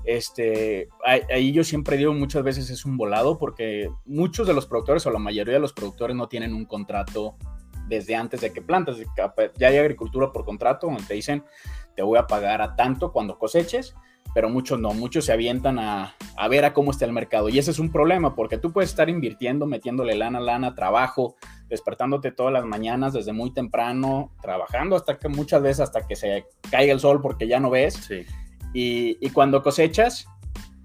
Este, 0.03 0.89
ahí 1.03 1.51
yo 1.51 1.63
siempre 1.63 1.97
digo 1.97 2.13
muchas 2.13 2.43
veces 2.43 2.69
es 2.69 2.85
un 2.85 2.95
volado 2.95 3.39
porque 3.39 3.89
muchos 4.05 4.45
de 4.45 4.53
los 4.53 4.67
productores 4.67 5.05
o 5.07 5.11
la 5.11 5.19
mayoría 5.19 5.55
de 5.55 5.59
los 5.59 5.73
productores 5.73 6.15
no 6.15 6.27
tienen 6.27 6.53
un 6.53 6.65
contrato 6.65 7.37
desde 7.87 8.15
antes 8.15 8.41
de 8.41 8.51
que 8.51 8.61
plantas. 8.61 8.97
Ya 9.57 9.67
hay 9.67 9.77
agricultura 9.77 10.31
por 10.31 10.45
contrato 10.45 10.87
donde 10.87 11.03
te 11.03 11.13
dicen, 11.13 11.43
te 11.95 12.01
voy 12.01 12.17
a 12.17 12.27
pagar 12.27 12.61
a 12.61 12.75
tanto 12.75 13.11
cuando 13.11 13.37
coseches, 13.37 13.95
pero 14.33 14.49
muchos 14.49 14.79
no, 14.79 14.93
muchos 14.93 15.25
se 15.25 15.33
avientan 15.33 15.79
a, 15.79 16.15
a, 16.35 16.47
ver 16.47 16.65
a 16.65 16.73
cómo 16.73 16.91
está 16.91 17.05
el 17.05 17.13
mercado. 17.13 17.49
Y 17.49 17.59
ese 17.59 17.71
es 17.71 17.79
un 17.79 17.91
problema, 17.91 18.35
porque 18.35 18.57
tú 18.57 18.71
puedes 18.71 18.89
estar 18.89 19.09
invirtiendo, 19.09 19.65
metiéndole 19.65 20.15
lana, 20.15 20.39
lana, 20.39 20.75
trabajo, 20.75 21.35
despertándote 21.69 22.31
todas 22.31 22.51
las 22.51 22.65
mañanas 22.65 23.13
desde 23.13 23.33
muy 23.33 23.53
temprano, 23.53 24.31
trabajando 24.41 24.95
hasta 24.95 25.17
que 25.17 25.29
muchas 25.29 25.61
veces 25.61 25.81
hasta 25.81 26.05
que 26.05 26.15
se 26.15 26.45
caiga 26.69 26.93
el 26.93 26.99
sol 26.99 27.21
porque 27.21 27.47
ya 27.47 27.59
no 27.59 27.69
ves. 27.69 28.09
Y, 28.73 29.17
y, 29.25 29.29
cuando 29.29 29.63
cosechas, 29.63 30.27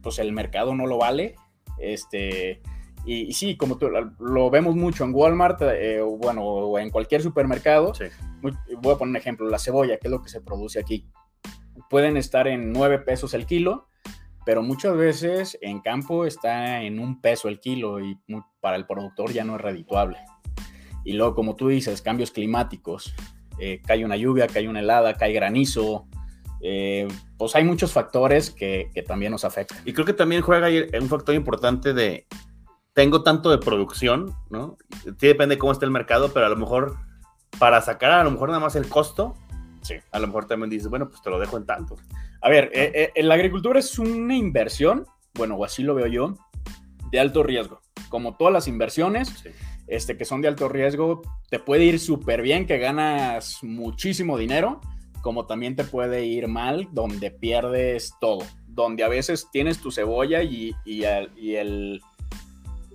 pues 0.03 0.19
el 0.21 0.33
mercado 0.33 0.75
no 0.75 0.87
lo 0.87 0.99
vale. 0.99 1.35
Este, 1.79 2.63
y, 3.05 3.33
sí, 3.33 3.57
como 3.57 3.79
tú, 3.79 3.89
lo 4.19 4.51
vemos 4.51 4.77
mucho 4.77 5.05
en 5.05 5.15
Walmart, 5.15 5.63
eh, 5.63 6.01
o 6.01 6.17
bueno, 6.17 6.45
o 6.45 6.79
en 6.79 6.91
cualquier 6.91 7.23
supermercado. 7.23 7.93
voy 8.43 8.95
a 8.95 8.99
poner 8.99 9.11
un 9.11 9.17
ejemplo, 9.17 9.49
la 9.49 9.59
cebolla, 9.59 9.97
que 9.97 10.09
es 10.09 10.11
lo 10.11 10.23
que 10.23 10.29
se 10.29 10.41
produce 10.41 10.79
aquí. 10.79 11.07
Pueden 11.91 12.17
estar 12.17 12.49
en 12.49 12.73
9 12.73 13.01
pesos 13.01 13.35
el 13.35 13.45
kilo, 13.45 13.89
pero 14.47 14.63
muchas 14.63 14.97
veces 14.97 15.59
en 15.61 15.81
campo 15.81 16.25
está 16.25 16.81
en 16.83 17.01
un 17.01 17.21
peso 17.21 17.49
el 17.49 17.61
kilo 17.61 18.01
y 18.01 18.17
para 18.61 18.77
el 18.77 18.87
productor 18.87 19.33
ya 19.33 19.45
no 19.45 19.57
es 19.57 19.61
redituable. 19.61 20.19
Y 21.05 21.15
luego, 21.15 21.35
como 21.35 21.57
tú 21.57 21.69
dices, 21.69 22.01
cambios 22.01 22.31
climáticos, 22.31 23.13
eh, 23.59 23.83
cae 23.85 24.05
una 24.05 24.17
lluvia, 24.17 24.47
cae 24.47 24.69
una 24.69 24.81
helada, 24.81 25.15
cae 25.15 25.33
granizo, 25.33 26.07
eh, 26.63 27.09
pues 27.37 27.57
hay 27.57 27.65
muchos 27.65 27.93
factores 27.93 28.51
que, 28.51 28.91
que, 28.95 29.03
también 29.03 29.33
nos 29.33 29.45
afectan. 29.45 29.79
Y 29.85 29.93
creo 29.93 30.07
que 30.07 30.13
también 30.13 30.43
juega 30.43 30.69
un 31.01 31.09
factor 31.09 31.35
importante 31.35 31.93
de 31.93 32.27
tengo 32.93 33.23
tanto 33.23 33.51
de 33.51 33.59
producción, 33.59 34.35
¿no? 34.49 34.77
Sí 35.19 35.27
depende 35.27 35.57
de 35.57 35.59
cómo 35.59 35.73
esté 35.73 35.87
el 35.87 35.91
mercado, 35.91 36.33
pero 36.33 36.47
a 36.47 36.49
lo 36.49 36.57
mejor 36.57 36.97
para 37.59 37.81
sacar 37.81 38.13
a 38.13 38.25
lo 38.25 38.31
mejor 38.31 38.49
nada 38.49 38.61
más 38.61 38.77
el 38.77 38.89
costo, 38.89 39.35
sí. 39.83 39.95
a 40.11 40.19
lo 40.19 40.27
mejor 40.27 40.47
también 40.47 40.71
dices, 40.71 40.89
bueno, 40.89 41.09
pues 41.09 41.23
te 41.23 41.31
lo 41.31 41.39
dejo 41.39 41.57
en 41.57 41.67
tanto. 41.67 41.97
A 42.41 42.49
ver, 42.49 42.71
eh, 42.73 43.13
eh, 43.15 43.23
la 43.23 43.35
agricultura 43.35 43.79
es 43.79 43.99
una 43.99 44.35
inversión, 44.35 45.07
bueno, 45.35 45.57
o 45.57 45.65
así 45.65 45.83
lo 45.83 45.95
veo 45.95 46.07
yo, 46.07 46.35
de 47.11 47.21
alto 47.21 47.43
riesgo. 47.43 47.81
Como 48.09 48.37
todas 48.37 48.53
las 48.53 48.69
inversiones, 48.69 49.45
este, 49.87 50.17
que 50.17 50.25
son 50.25 50.41
de 50.41 50.49
alto 50.49 50.69
riesgo, 50.69 51.23
te 51.49 51.59
puede 51.59 51.85
ir 51.85 51.99
súper 51.99 52.43
bien, 52.43 52.67
que 52.67 52.79
ganas 52.79 53.59
muchísimo 53.63 54.39
dinero, 54.39 54.81
como 55.23 55.47
también 55.47 55.77
te 55.77 55.85
puede 55.85 56.25
ir 56.25 56.49
mal, 56.49 56.89
donde 56.93 57.31
pierdes 57.31 58.15
todo 58.21 58.45
donde 58.73 59.05
a 59.05 59.09
veces 59.09 59.49
tienes 59.51 59.81
tu 59.81 59.91
cebolla 59.91 60.43
y, 60.43 60.75
y, 60.85 61.05
el, 61.05 62.01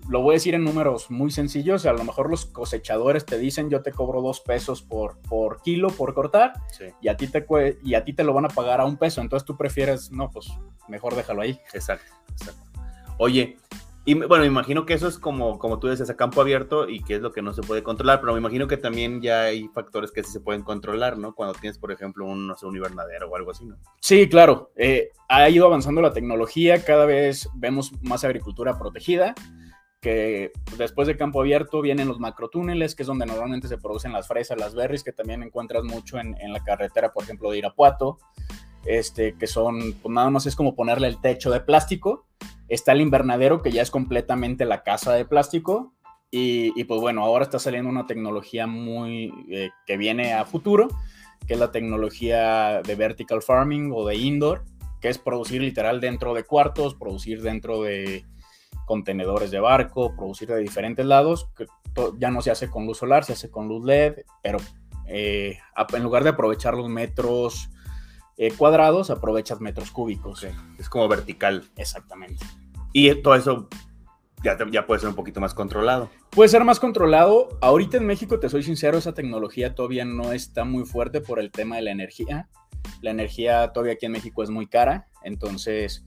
lo 0.09 0.21
voy 0.21 0.33
a 0.33 0.37
decir 0.37 0.55
en 0.55 0.63
números 0.63 1.09
muy 1.09 1.31
sencillos, 1.31 1.85
a 1.85 1.93
lo 1.93 2.03
mejor 2.03 2.29
los 2.29 2.45
cosechadores 2.45 3.25
te 3.25 3.37
dicen 3.37 3.69
yo 3.69 3.81
te 3.81 3.91
cobro 3.91 4.21
dos 4.21 4.39
pesos 4.39 4.81
por, 4.81 5.17
por 5.21 5.61
kilo 5.61 5.89
por 5.89 6.13
cortar 6.13 6.53
y, 7.01 7.07
a 7.07 7.17
ti 7.17 7.27
te, 7.27 7.45
y 7.83 7.95
a 7.95 8.03
ti 8.03 8.13
te 8.13 8.23
lo 8.23 8.33
van 8.33 8.45
a 8.45 8.49
pagar 8.49 8.81
a 8.81 8.85
un 8.85 8.97
peso, 8.97 9.21
entonces 9.21 9.45
tú 9.45 9.57
prefieres, 9.57 10.11
no, 10.11 10.29
pues 10.29 10.51
mejor 10.87 11.15
déjalo 11.15 11.41
ahí. 11.41 11.59
Exacto, 11.73 12.11
exacto. 12.31 12.61
Oye, 13.17 13.57
y 14.07 14.13
bueno, 14.13 14.43
me 14.43 14.45
imagino 14.45 14.85
que 14.85 14.93
eso 14.93 15.07
es 15.07 15.17
como, 15.17 15.57
como 15.57 15.79
tú 15.79 15.89
dices, 15.89 16.07
a 16.11 16.15
campo 16.15 16.39
abierto 16.39 16.87
y 16.87 17.03
que 17.03 17.15
es 17.15 17.21
lo 17.21 17.31
que 17.31 17.41
no 17.41 17.53
se 17.53 17.63
puede 17.63 17.81
controlar, 17.81 18.19
pero 18.21 18.33
me 18.33 18.39
imagino 18.39 18.67
que 18.67 18.77
también 18.77 19.19
ya 19.19 19.41
hay 19.41 19.67
factores 19.69 20.11
que 20.11 20.23
sí 20.23 20.31
se 20.31 20.41
pueden 20.41 20.61
controlar, 20.61 21.17
¿no? 21.17 21.33
Cuando 21.33 21.57
tienes, 21.59 21.79
por 21.79 21.91
ejemplo, 21.91 22.23
un, 22.23 22.45
no 22.45 22.55
sé, 22.55 22.67
un 22.67 22.75
invernadero 22.75 23.27
o 23.27 23.35
algo 23.35 23.49
así, 23.49 23.65
¿no? 23.65 23.77
Sí, 23.99 24.29
claro. 24.29 24.71
Eh, 24.75 25.09
ha 25.27 25.49
ido 25.49 25.65
avanzando 25.65 26.03
la 26.03 26.13
tecnología, 26.13 26.85
cada 26.85 27.05
vez 27.05 27.49
vemos 27.55 27.93
más 28.03 28.23
agricultura 28.23 28.77
protegida, 28.77 29.33
que 30.05 30.51
después 30.77 31.07
de 31.07 31.17
campo 31.17 31.41
abierto 31.41 31.81
vienen 31.81 32.07
los 32.07 32.19
macrotúneles, 32.19 32.93
que 32.93 33.01
es 33.01 33.07
donde 33.07 33.25
normalmente 33.25 33.67
se 33.67 33.79
producen 33.79 34.13
las 34.13 34.27
fresas, 34.27 34.59
las 34.59 34.75
berries, 34.75 35.03
que 35.03 35.11
también 35.11 35.41
encuentras 35.41 35.83
mucho 35.83 36.19
en, 36.19 36.35
la 36.53 36.63
carretera, 36.63 37.11
por 37.11 37.23
ejemplo, 37.23 37.49
de 37.49 37.57
Irapuato, 37.57 38.19
este, 38.85 39.35
que 39.35 39.47
son, 39.47 39.93
pues 40.03 40.13
nada 40.13 40.29
más 40.29 40.45
es 40.45 40.55
como 40.55 40.75
ponerle 40.75 41.07
el 41.07 41.19
techo 41.19 41.49
de 41.49 41.59
plástico 41.59 42.27
Está 42.67 42.91
el 42.91 43.01
invernadero, 43.01 43.63
que 43.63 43.71
ya 43.71 43.81
es 43.81 43.89
completamente 43.89 44.65
la 44.65 44.83
casa 44.83 45.13
de 45.13 45.25
plástico. 45.25 45.95
Y, 46.29 46.83
pues 46.83 47.01
bueno, 47.01 47.23
ahora 47.23 47.45
está 47.45 47.57
saliendo 47.57 47.89
una 47.89 48.05
tecnología 48.05 48.67
muy 48.67 49.33
eh, 49.49 49.69
que 49.87 49.97
viene 49.97 50.33
a 50.33 50.45
futuro, 50.45 50.89
que 51.47 51.53
es 51.53 51.59
la 51.59 51.71
tecnología 51.71 52.81
de 52.83 52.95
vertical 52.95 53.41
farming 53.41 53.91
o 53.91 54.05
de 54.05 54.17
indoor, 54.17 54.65
que 55.01 55.09
es 55.09 55.17
producir 55.17 55.61
literal 55.61 55.99
dentro 55.99 56.35
de 56.35 56.43
cuartos, 56.43 56.93
producir 56.93 57.41
dentro 57.41 57.81
de 57.81 58.25
contenedores 58.85 59.51
de 59.51 59.59
barco, 59.59 60.15
producir 60.15 60.47
de 60.47 60.59
diferentes 60.59 61.05
lados, 61.05 61.49
que 61.55 61.65
ya 62.17 62.31
no 62.31 62.41
se 62.41 62.51
hace 62.51 62.69
con 62.69 62.85
luz 62.85 62.97
solar, 62.97 63.23
se 63.23 63.33
hace 63.33 63.49
con 63.49 63.67
luz 63.67 63.85
LED, 63.85 64.23
pero 64.41 64.57
eh, 65.07 65.57
en 65.93 66.03
lugar 66.03 66.23
de 66.23 66.29
aprovechar 66.29 66.75
los 66.75 66.89
metros 66.89 67.69
eh, 68.37 68.51
cuadrados, 68.51 69.09
aprovechas 69.09 69.61
metros 69.61 69.91
cúbicos. 69.91 70.45
Es 70.77 70.89
como 70.89 71.07
vertical. 71.07 71.63
Exactamente. 71.75 72.45
Y 72.91 73.13
todo 73.21 73.35
eso 73.35 73.69
ya, 74.43 74.57
ya 74.71 74.85
puede 74.85 74.99
ser 74.99 75.09
un 75.09 75.15
poquito 75.15 75.39
más 75.39 75.53
controlado. 75.53 76.09
Puede 76.29 76.49
ser 76.49 76.63
más 76.63 76.79
controlado. 76.79 77.57
Ahorita 77.61 77.97
en 77.97 78.05
México, 78.05 78.39
te 78.39 78.49
soy 78.49 78.63
sincero, 78.63 78.97
esa 78.97 79.13
tecnología 79.13 79.73
todavía 79.73 80.05
no 80.05 80.33
está 80.33 80.65
muy 80.65 80.85
fuerte 80.85 81.21
por 81.21 81.39
el 81.39 81.51
tema 81.51 81.77
de 81.77 81.83
la 81.83 81.91
energía. 81.91 82.49
La 83.01 83.11
energía 83.11 83.71
todavía 83.73 83.93
aquí 83.93 84.05
en 84.05 84.11
México 84.11 84.43
es 84.43 84.49
muy 84.49 84.67
cara, 84.67 85.07
entonces 85.23 86.05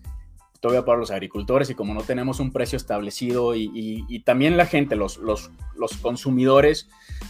todavía 0.60 0.84
para 0.84 0.98
los 0.98 1.10
agricultores 1.10 1.70
y 1.70 1.74
como 1.74 1.94
no 1.94 2.02
tenemos 2.02 2.40
un 2.40 2.52
precio 2.52 2.76
establecido 2.76 3.54
y, 3.54 4.22
también 4.24 4.56
la 4.56 4.66
gente, 4.66 4.96
los, 4.96 5.18
los, 5.18 5.50
los 5.76 5.96
consumidores, 5.98 6.88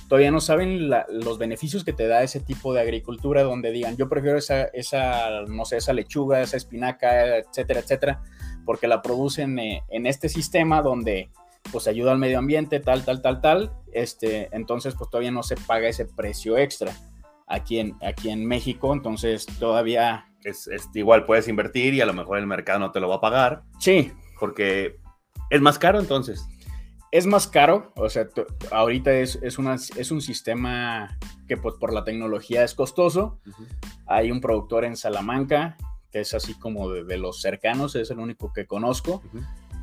todavía 0.08 0.30
no 0.30 0.40
saben 0.40 0.90
los 0.90 1.38
beneficios 1.38 1.84
que 1.84 1.92
te 1.92 2.08
da 2.08 2.22
ese 2.22 2.40
tipo 2.40 2.72
de 2.72 2.80
agricultura 2.80 3.42
donde 3.42 3.70
digan, 3.70 3.96
yo 3.96 4.08
prefiero 4.08 4.38
esa, 4.38 4.64
esa, 4.64 5.42
no 5.46 5.64
sé, 5.64 5.76
esa 5.76 5.92
lechuga, 5.92 6.40
esa 6.40 6.56
espinaca, 6.56 7.38
etcétera, 7.38 7.80
etcétera, 7.80 8.22
porque 8.64 8.88
la 8.88 9.02
producen 9.02 9.58
eh, 9.58 9.82
en 9.88 10.06
este 10.06 10.28
sistema 10.28 10.82
donde 10.82 11.30
pues 11.70 11.86
ayuda 11.86 12.12
al 12.12 12.18
medio 12.18 12.38
ambiente, 12.38 12.80
tal, 12.80 13.04
tal, 13.04 13.20
tal, 13.20 13.40
tal, 13.40 13.72
este, 13.92 14.48
entonces 14.52 14.94
pues 14.96 15.10
todavía 15.10 15.30
no 15.30 15.42
se 15.42 15.56
paga 15.56 15.88
ese 15.88 16.06
precio 16.06 16.56
extra 16.56 16.92
aquí 17.46 17.78
en, 17.78 17.96
aquí 18.02 18.30
en 18.30 18.46
México, 18.46 18.92
entonces 18.92 19.46
todavía 19.58 20.27
es, 20.44 20.68
igual 20.94 21.24
puedes 21.24 21.48
invertir 21.48 21.94
y 21.94 22.00
a 22.00 22.06
lo 22.06 22.14
mejor 22.14 22.38
el 22.38 22.46
mercado 22.46 22.78
no 22.78 22.92
te 22.92 23.00
lo 23.00 23.08
va 23.08 23.16
a 23.16 23.20
pagar. 23.20 23.62
Sí. 23.78 24.12
Porque 24.38 24.96
es 25.50 25.60
más 25.60 25.78
caro 25.78 25.98
entonces. 25.98 26.46
Es 27.10 27.26
más 27.26 27.46
caro, 27.46 27.92
o 27.96 28.10
sea, 28.10 28.28
ahorita 28.70 29.12
es, 29.14 29.38
es, 29.42 29.58
una, 29.58 29.76
es 29.76 30.10
un 30.10 30.20
sistema 30.20 31.18
que 31.46 31.56
pues, 31.56 31.74
por 31.76 31.92
la 31.94 32.04
tecnología 32.04 32.64
es 32.64 32.74
costoso. 32.74 33.40
Hay 34.06 34.30
un 34.30 34.42
productor 34.42 34.84
en 34.84 34.94
Salamanca 34.94 35.76
que 36.10 36.20
es 36.20 36.34
así 36.34 36.54
como 36.54 36.90
de, 36.90 37.18
los 37.18 37.40
cercanos, 37.40 37.94
es 37.94 38.10
el 38.10 38.18
único 38.18 38.52
que 38.52 38.66
conozco. 38.66 39.22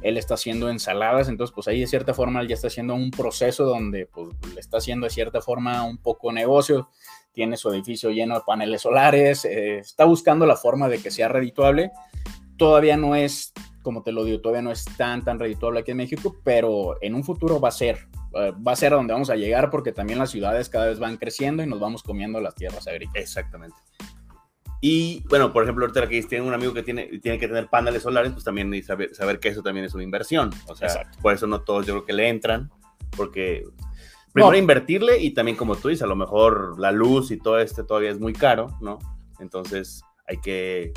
Él 0.01 0.17
está 0.17 0.35
haciendo 0.35 0.69
ensaladas, 0.69 1.29
entonces 1.29 1.53
pues 1.53 1.67
ahí 1.67 1.79
de 1.79 1.87
cierta 1.87 2.13
forma 2.13 2.41
él 2.41 2.47
ya 2.47 2.55
está 2.55 2.67
haciendo 2.67 2.95
un 2.95 3.11
proceso 3.11 3.65
donde 3.65 4.07
pues 4.07 4.29
le 4.53 4.59
está 4.59 4.77
haciendo 4.77 5.05
de 5.05 5.11
cierta 5.11 5.41
forma 5.41 5.83
un 5.83 5.97
poco 5.97 6.31
negocio 6.31 6.89
tiene 7.35 7.57
su 7.57 7.71
edificio 7.71 8.09
lleno 8.09 8.35
de 8.35 8.41
paneles 8.45 8.81
solares, 8.81 9.45
eh, 9.45 9.79
está 9.79 10.05
buscando 10.05 10.45
la 10.45 10.55
forma 10.55 10.89
de 10.89 10.99
que 10.99 11.11
sea 11.11 11.27
redituable. 11.27 11.91
Todavía 12.57 12.97
no 12.97 13.15
es, 13.15 13.53
como 13.83 14.01
te 14.01 14.11
lo 14.11 14.23
digo, 14.23 14.41
todavía 14.41 14.61
no 14.61 14.71
es 14.71 14.85
tan, 14.97 15.23
tan 15.23 15.37
redituable 15.37 15.81
aquí 15.81 15.91
en 15.91 15.97
México, 15.97 16.37
pero 16.43 16.97
en 17.01 17.13
un 17.13 17.23
futuro 17.23 17.59
va 17.59 17.67
a 17.67 17.71
ser, 17.71 18.07
eh, 18.33 18.53
va 18.65 18.71
a 18.71 18.75
ser 18.75 18.93
a 18.93 18.95
donde 18.95 19.13
vamos 19.13 19.29
a 19.29 19.35
llegar 19.35 19.69
porque 19.69 19.91
también 19.91 20.17
las 20.17 20.31
ciudades 20.31 20.69
cada 20.69 20.87
vez 20.87 20.97
van 20.97 21.17
creciendo 21.17 21.61
y 21.61 21.67
nos 21.67 21.79
vamos 21.79 22.01
comiendo 22.01 22.39
las 22.39 22.55
tierras 22.55 22.87
agrícolas. 22.87 23.21
Exactamente. 23.21 23.77
Y 24.81 25.23
bueno, 25.29 25.51
por 25.51 25.63
ejemplo, 25.63 25.85
ahorita 25.85 26.07
que 26.07 26.21
tiene 26.23 26.45
un 26.45 26.53
amigo 26.53 26.73
que 26.73 26.83
tiene, 26.83 27.07
tiene 27.19 27.39
que 27.39 27.47
tener 27.47 27.67
paneles 27.67 28.03
solares, 28.03 28.31
pues 28.33 28.43
también 28.43 28.71
saber, 28.83 29.15
saber 29.15 29.39
que 29.39 29.49
eso 29.49 29.63
también 29.63 29.85
es 29.85 29.93
una 29.95 30.03
inversión. 30.03 30.51
O 30.67 30.75
sea, 30.75 31.11
por 31.21 31.33
eso 31.33 31.47
no 31.47 31.61
todos 31.61 31.87
yo 31.87 31.93
creo 31.93 32.05
que 32.05 32.13
le 32.13 32.29
entran, 32.29 32.69
porque 33.17 33.63
primero 34.35 34.57
invertirle 34.57 35.17
y 35.21 35.31
también 35.31 35.55
como 35.55 35.77
tú 35.77 35.87
dices, 35.87 36.03
a 36.03 36.07
lo 36.07 36.17
mejor 36.17 36.77
la 36.77 36.91
luz 36.91 37.31
y 37.31 37.37
todo 37.37 37.57
este 37.57 37.85
todavía 37.85 38.11
es 38.11 38.19
muy 38.19 38.33
caro, 38.33 38.77
¿no? 38.81 38.99
Entonces 39.39 40.01
hay 40.27 40.37
que 40.41 40.91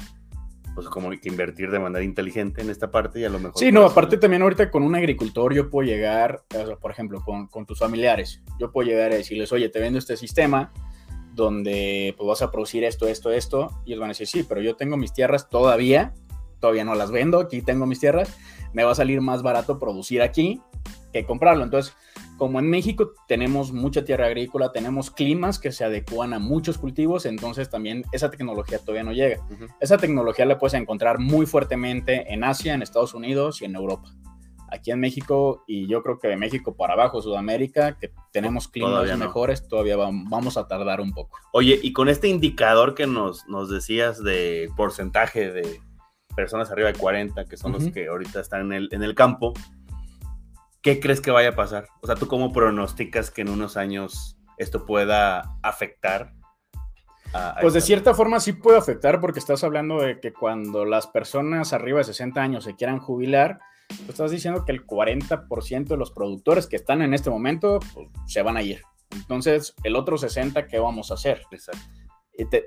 pues 0.75 0.89
como 0.89 1.11
que 1.11 1.29
invertir 1.29 1.71
de 1.71 1.79
manera 1.79 2.05
inteligente 2.05 2.63
en 2.63 2.71
esta 2.71 2.91
parte 2.91 3.21
y 3.21 3.25
a 3.25 3.29
lo 3.29 3.39
mejor... 3.39 3.59
Sí, 3.59 3.71
no, 3.71 3.85
aparte 3.85 4.17
también 4.17 4.43
ahorita 4.43 4.71
con 4.71 4.83
un 4.83 4.95
agricultor 4.95 5.55
yo 5.55 5.71
puedo 5.71 5.89
llegar, 5.89 6.43
por 6.81 6.91
ejemplo, 6.91 7.21
con, 7.25 7.47
con, 7.47 7.65
tus 7.65 7.79
familiares, 7.79 8.43
yo 8.59 8.73
puedo 8.73 8.89
llegar 8.89 9.13
a 9.13 9.17
decirles, 9.17 9.53
oye, 9.53 9.69
te 9.69 9.81
vendo 9.81 9.99
este 9.99 10.17
sistema 10.17 10.73
donde 11.33 12.15
pues 12.17 12.27
vas 12.27 12.43
a 12.43 12.51
producir 12.51 12.83
esto, 12.83 13.07
esto, 13.07 13.31
esto, 13.31 13.71
y 13.85 13.91
ellos 13.91 14.01
van 14.01 14.11
a 14.11 14.13
decir, 14.13 14.27
sí, 14.27 14.45
pero 14.49 14.61
yo 14.61 14.75
tengo 14.75 14.97
mis 14.97 15.13
tierras 15.13 15.49
todavía, 15.49 16.13
todavía 16.61 16.85
no 16.85 16.95
las 16.95 17.11
vendo, 17.11 17.41
aquí 17.41 17.63
tengo 17.63 17.87
mis 17.87 18.01
tierras, 18.01 18.37
me 18.73 18.85
va 18.85 18.93
a 18.93 18.95
salir 18.95 19.21
más 19.21 19.43
barato 19.43 19.79
producir 19.79 20.23
aquí 20.23 20.61
que 21.13 21.25
comprarlo. 21.25 21.65
Entonces, 21.65 21.95
como 22.37 22.59
en 22.59 22.71
México 22.71 23.13
tenemos 23.27 23.73
mucha 23.73 24.05
tierra 24.05 24.27
agrícola, 24.27 24.73
tenemos 24.73 25.11
climas 25.11 25.59
que 25.59 25.73
se 25.73 25.85
adecuan 25.85 26.33
a 26.35 26.39
muchos 26.39 26.79
cultivos, 26.79 27.27
entonces 27.27 27.69
también 27.71 28.05
esa 28.13 28.31
tecnología 28.31 28.79
todavía 28.79 29.05
no 29.05 29.13
llega. 29.13 29.45
Esa 29.81 29.99
tecnología 29.99 30.47
la 30.47 30.59
puedes 30.59 30.75
encontrar 30.75 31.19
muy 31.19 31.47
fuertemente 31.47 32.33
en 32.33 32.45
Asia, 32.45 32.75
en 32.75 32.83
Estados 32.83 33.15
Unidos 33.15 33.61
y 33.63 33.65
en 33.65 33.75
Europa. 33.75 34.15
Aquí 34.71 34.91
en 34.91 35.01
México, 35.01 35.65
y 35.67 35.89
yo 35.89 36.03
creo 36.03 36.19
que 36.19 36.29
de 36.29 36.37
México 36.37 36.77
para 36.77 36.93
abajo, 36.93 37.23
Sudamérica, 37.23 37.97
que 37.99 38.13
tenemos 38.33 38.69
climas 38.69 39.19
mejores, 39.19 39.67
todavía 39.67 39.97
vamos 39.97 40.59
a 40.59 40.69
tardar 40.69 41.01
un 41.01 41.13
poco. 41.13 41.39
Oye, 41.53 41.81
y 41.83 41.95
con 41.95 42.11
este 42.11 42.29
indicador 42.29 42.95
que 42.95 43.07
nos, 43.07 43.49
nos 43.49 43.71
decías 43.71 44.23
de 44.23 44.71
porcentaje 44.77 45.51
de 45.51 45.81
personas 46.39 46.71
arriba 46.71 46.93
de 46.93 46.97
40, 46.97 47.47
que 47.47 47.57
son 47.57 47.73
los 47.73 47.89
que 47.91 48.07
ahorita 48.07 48.39
están 48.39 48.61
en 48.67 48.73
el, 48.73 48.89
en 48.93 49.03
el 49.03 49.17
campo, 49.17 49.55
¿qué 50.83 51.01
crees 51.01 51.21
que 51.21 51.33
vaya 51.33 51.49
a 51.49 51.57
pasar? 51.57 51.89
O 52.01 52.07
sea, 52.07 52.15
¿tú 52.15 52.29
cómo 52.29 52.53
pronosticas 52.53 53.33
que 53.33 53.41
en 53.41 53.49
unos 53.49 53.77
años 53.77 54.39
esto 54.57 54.87
pueda 54.87 55.57
afectar? 55.65 56.33
pues 57.61 57.75
de 57.75 57.81
cierta 57.81 58.15
forma 58.15 58.41
sí 58.41 58.53
puede 58.53 58.79
afectar 58.79 59.21
porque 59.21 59.41
estás 59.41 59.63
hablando 59.63 60.01
de 60.01 60.19
que 60.19 60.33
cuando 60.33 60.85
las 60.87 61.09
personas 61.09 61.73
arriba 61.73 61.99
de 61.99 62.05
60 62.05 62.41
años 62.41 62.65
se 62.65 62.75
quieran 62.77 63.01
jubilar, 63.01 63.59
pues 63.89 64.11
estás 64.11 64.31
diciendo 64.31 64.65
que 64.65 64.73
el 64.73 64.87
40% 64.87 65.89
de 65.89 65.97
los 65.97 66.13
productores 66.13 66.69
que 66.69 66.77
están 66.77 67.03
en 67.03 67.15
este 67.15 67.31
momento 67.31 67.81
pues, 67.93 68.09
se 68.27 68.43
van 68.43 68.57
a 68.57 68.63
ir. 68.63 68.81
Entonces, 69.11 69.75
el 69.83 69.97
otro 69.97 70.17
60, 70.17 70.69
¿qué 70.69 70.79
vamos 70.79 71.11
a 71.11 71.15
hacer? 71.15 71.43
Exacto. 71.51 71.83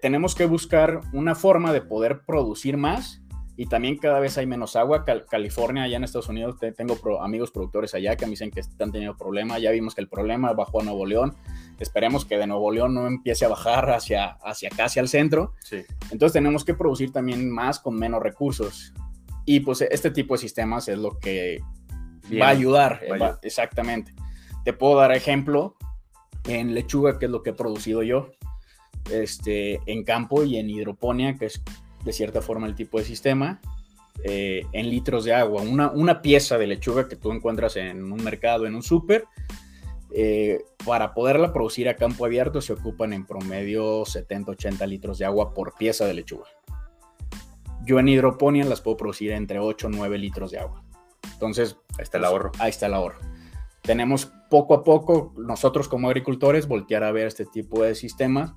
tenemos 0.01 0.35
que 0.35 0.45
buscar 0.45 0.99
una 1.13 1.35
forma 1.35 1.71
de 1.71 1.81
poder 1.81 2.21
producir 2.25 2.77
más 2.77 3.21
y 3.57 3.65
también 3.65 3.97
cada 3.97 4.19
vez 4.19 4.37
hay 4.37 4.45
menos 4.45 4.75
agua. 4.75 5.05
California, 5.29 5.83
allá 5.83 5.97
en 5.97 6.03
Estados 6.03 6.29
Unidos, 6.29 6.55
tengo 6.75 6.97
amigos 7.21 7.51
productores 7.51 7.93
allá 7.93 8.15
que 8.15 8.25
me 8.25 8.31
dicen 8.31 8.49
que 8.49 8.61
están 8.61 8.91
teniendo 8.91 9.17
problemas. 9.17 9.61
Ya 9.61 9.71
vimos 9.71 9.93
que 9.93 10.01
el 10.01 10.07
problema 10.07 10.53
bajó 10.53 10.81
a 10.81 10.83
Nuevo 10.83 11.05
León. 11.05 11.35
Esperemos 11.79 12.25
que 12.25 12.37
de 12.37 12.47
Nuevo 12.47 12.71
León 12.71 12.93
no 12.93 13.07
empiece 13.07 13.45
a 13.45 13.49
bajar 13.49 13.89
hacia, 13.91 14.37
hacia 14.43 14.69
acá, 14.69 14.85
hacia 14.85 15.01
el 15.01 15.09
centro. 15.09 15.53
Sí. 15.59 15.83
Entonces 16.11 16.33
tenemos 16.33 16.63
que 16.63 16.73
producir 16.73 17.11
también 17.11 17.49
más 17.51 17.79
con 17.79 17.95
menos 17.95 18.21
recursos. 18.23 18.93
Y 19.45 19.59
pues 19.59 19.81
este 19.81 20.11
tipo 20.11 20.35
de 20.35 20.39
sistemas 20.39 20.87
es 20.87 20.97
lo 20.97 21.19
que 21.19 21.59
va 22.39 22.47
a 22.47 22.51
ayudar. 22.51 23.01
exactamente. 23.41 24.13
Te 24.63 24.73
puedo 24.73 24.95
dar 24.95 25.11
ejemplo 25.11 25.75
en 26.45 26.73
lechuga, 26.73 27.19
que 27.19 27.25
es 27.25 27.31
lo 27.31 27.43
que 27.43 27.51
he 27.51 27.53
producido 27.53 28.03
yo, 28.03 28.29
este, 29.11 29.79
en 29.85 30.03
campo 30.03 30.43
y 30.43 30.57
en 30.57 30.69
hidroponía, 30.69 31.35
que 31.35 31.45
es 31.45 31.61
de 32.03 32.13
cierta 32.13 32.41
forma 32.41 32.67
el 32.67 32.75
tipo 32.75 32.97
de 32.97 33.05
sistema, 33.05 33.59
eh, 34.23 34.65
en 34.73 34.89
litros 34.89 35.23
de 35.23 35.33
agua. 35.33 35.61
Una, 35.61 35.91
una, 35.91 36.21
pieza 36.21 36.57
de 36.57 36.67
lechuga 36.67 37.07
que 37.07 37.15
tú 37.15 37.31
encuentras 37.31 37.75
en 37.75 38.11
un 38.11 38.23
mercado, 38.23 38.65
en 38.65 38.75
un 38.75 38.83
súper, 38.83 39.25
eh, 40.13 40.59
para 40.85 41.13
poderla 41.13 41.53
producir 41.53 41.87
a 41.87 41.95
campo 41.95 42.25
abierto 42.25 42.61
se 42.61 42.73
ocupan 42.73 43.13
en 43.13 43.25
promedio 43.25 44.01
70-80 44.01 44.85
litros 44.85 45.17
de 45.17 45.25
agua 45.25 45.53
por 45.53 45.75
pieza 45.75 46.05
de 46.05 46.13
lechuga. 46.13 46.47
yo 47.85 47.97
en 47.97 48.09
hidroponía 48.09 48.65
las 48.65 48.81
puedo 48.81 48.97
producir 48.97 49.31
entre 49.31 49.57
8 49.59 49.87
o 49.87 49.89
9 49.89 50.17
litros 50.17 50.51
de 50.51 50.59
agua. 50.59 50.83
Entonces, 51.33 51.77
ahí 51.97 52.03
está 52.03 52.19
el 52.19 52.25
ahorro. 52.25 52.51
Ahí 52.59 52.69
está 52.69 52.85
el 52.85 52.93
ahorro. 52.93 53.19
Tenemos 53.81 54.31
poco 54.51 54.75
a 54.75 54.83
poco, 54.83 55.33
nosotros 55.37 55.87
como 55.87 56.07
agricultores, 56.07 56.67
voltear 56.67 57.03
a 57.03 57.11
ver 57.11 57.25
este 57.25 57.45
tipo 57.45 57.81
de 57.81 57.95
sistemas 57.95 58.53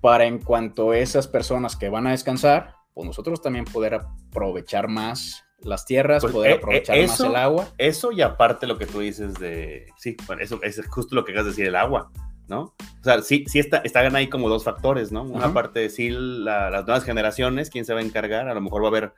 para 0.00 0.24
en 0.26 0.38
cuanto 0.38 0.90
a 0.92 0.98
esas 0.98 1.28
personas 1.28 1.76
que 1.76 1.88
van 1.88 2.06
a 2.06 2.10
descansar, 2.12 2.74
pues 2.94 3.06
nosotros 3.06 3.40
también 3.42 3.64
poder 3.64 3.94
aprovechar 3.94 4.88
más 4.88 5.44
las 5.62 5.84
tierras, 5.84 6.22
Pues, 6.22 6.32
poder 6.32 6.52
eh, 6.52 6.54
aprovechar 6.54 6.96
eh, 6.96 7.06
más 7.06 7.14
eso- 7.20 7.26
el 7.26 7.36
agua. 7.36 7.68
Eso 7.78 8.12
y 8.12 8.22
aparte 8.22 8.66
lo 8.66 8.78
que 8.78 8.86
tú 8.86 9.00
dices 9.00 9.34
de. 9.34 9.86
Sí, 9.96 10.16
bueno, 10.26 10.42
eso 10.42 10.58
es 10.62 10.80
justo 10.88 11.14
lo 11.14 11.24
que 11.24 11.32
acabas 11.32 11.46
de 11.46 11.50
decir, 11.50 11.66
el 11.66 11.76
agua, 11.76 12.10
¿no? 12.48 12.60
O 12.62 13.04
sea, 13.04 13.20
sí, 13.22 13.44
sí 13.46 13.58
está, 13.58 13.78
están 13.78 14.16
ahí 14.16 14.28
como 14.28 14.48
dos 14.48 14.64
factores, 14.64 15.12
¿no? 15.12 15.22
Una 15.22 15.46
Ajá. 15.46 15.54
parte, 15.54 15.90
sí, 15.90 16.08
la- 16.10 16.70
las 16.70 16.86
nuevas 16.86 17.04
generaciones, 17.04 17.68
quién 17.68 17.84
se 17.84 17.92
va 17.92 18.00
a 18.00 18.02
encargar, 18.02 18.48
a 18.48 18.54
lo 18.54 18.60
mejor 18.62 18.82
va 18.82 18.86
a 18.86 18.88
haber 18.88 19.12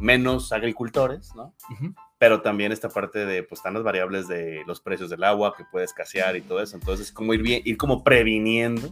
menos 0.00 0.52
agricultores, 0.52 1.34
¿no? 1.36 1.54
Ujú. 1.70 1.94
Pero 2.18 2.40
también 2.40 2.72
esta 2.72 2.88
parte 2.88 3.26
de, 3.26 3.42
pues 3.42 3.58
están 3.58 3.74
las 3.74 3.82
variables 3.82 4.26
de 4.28 4.62
los 4.66 4.80
precios 4.80 5.10
del 5.10 5.22
agua 5.24 5.54
que 5.56 5.64
puede 5.70 5.84
escasear 5.84 6.36
y 6.36 6.40
todo 6.40 6.60
eso. 6.62 6.74
Entonces, 6.76 7.12
como 7.12 7.34
ir 7.34 7.42
bien, 7.42 7.62
ir 7.64 7.76
como 7.76 8.02
previniendo 8.02 8.90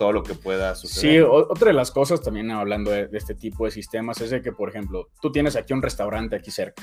todo 0.00 0.12
lo 0.12 0.22
que 0.22 0.32
pueda 0.34 0.74
Sí, 0.74 0.88
suceder. 0.88 1.22
o- 1.24 1.34
otra 1.52 1.68
de 1.68 1.74
las 1.74 1.90
cosas 1.90 2.22
también 2.22 2.50
hablando 2.50 2.90
de, 2.90 3.06
de 3.08 3.18
este 3.18 3.34
tipo 3.34 3.66
de 3.66 3.70
sistemas 3.70 4.18
es 4.22 4.30
de 4.30 4.40
que, 4.40 4.50
por 4.50 4.70
ejemplo, 4.70 5.10
tú 5.20 5.30
tienes 5.30 5.56
aquí 5.56 5.74
un 5.74 5.82
restaurante 5.82 6.36
aquí 6.36 6.50
cerca. 6.50 6.82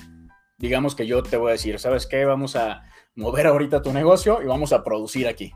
Digamos 0.60 0.94
que 0.94 1.08
yo 1.08 1.24
te 1.24 1.36
voy 1.36 1.50
a 1.50 1.52
decir, 1.54 1.80
¿sabes 1.80 2.06
qué? 2.06 2.26
Vamos 2.26 2.56
a 2.56 2.84
mover 3.16 3.48
ahorita 3.48 3.82
tu 3.82 3.92
negocio 3.92 4.40
y 4.44 4.46
vamos 4.46 4.72
a 4.72 4.84
producir 4.84 5.28
aquí. 5.28 5.52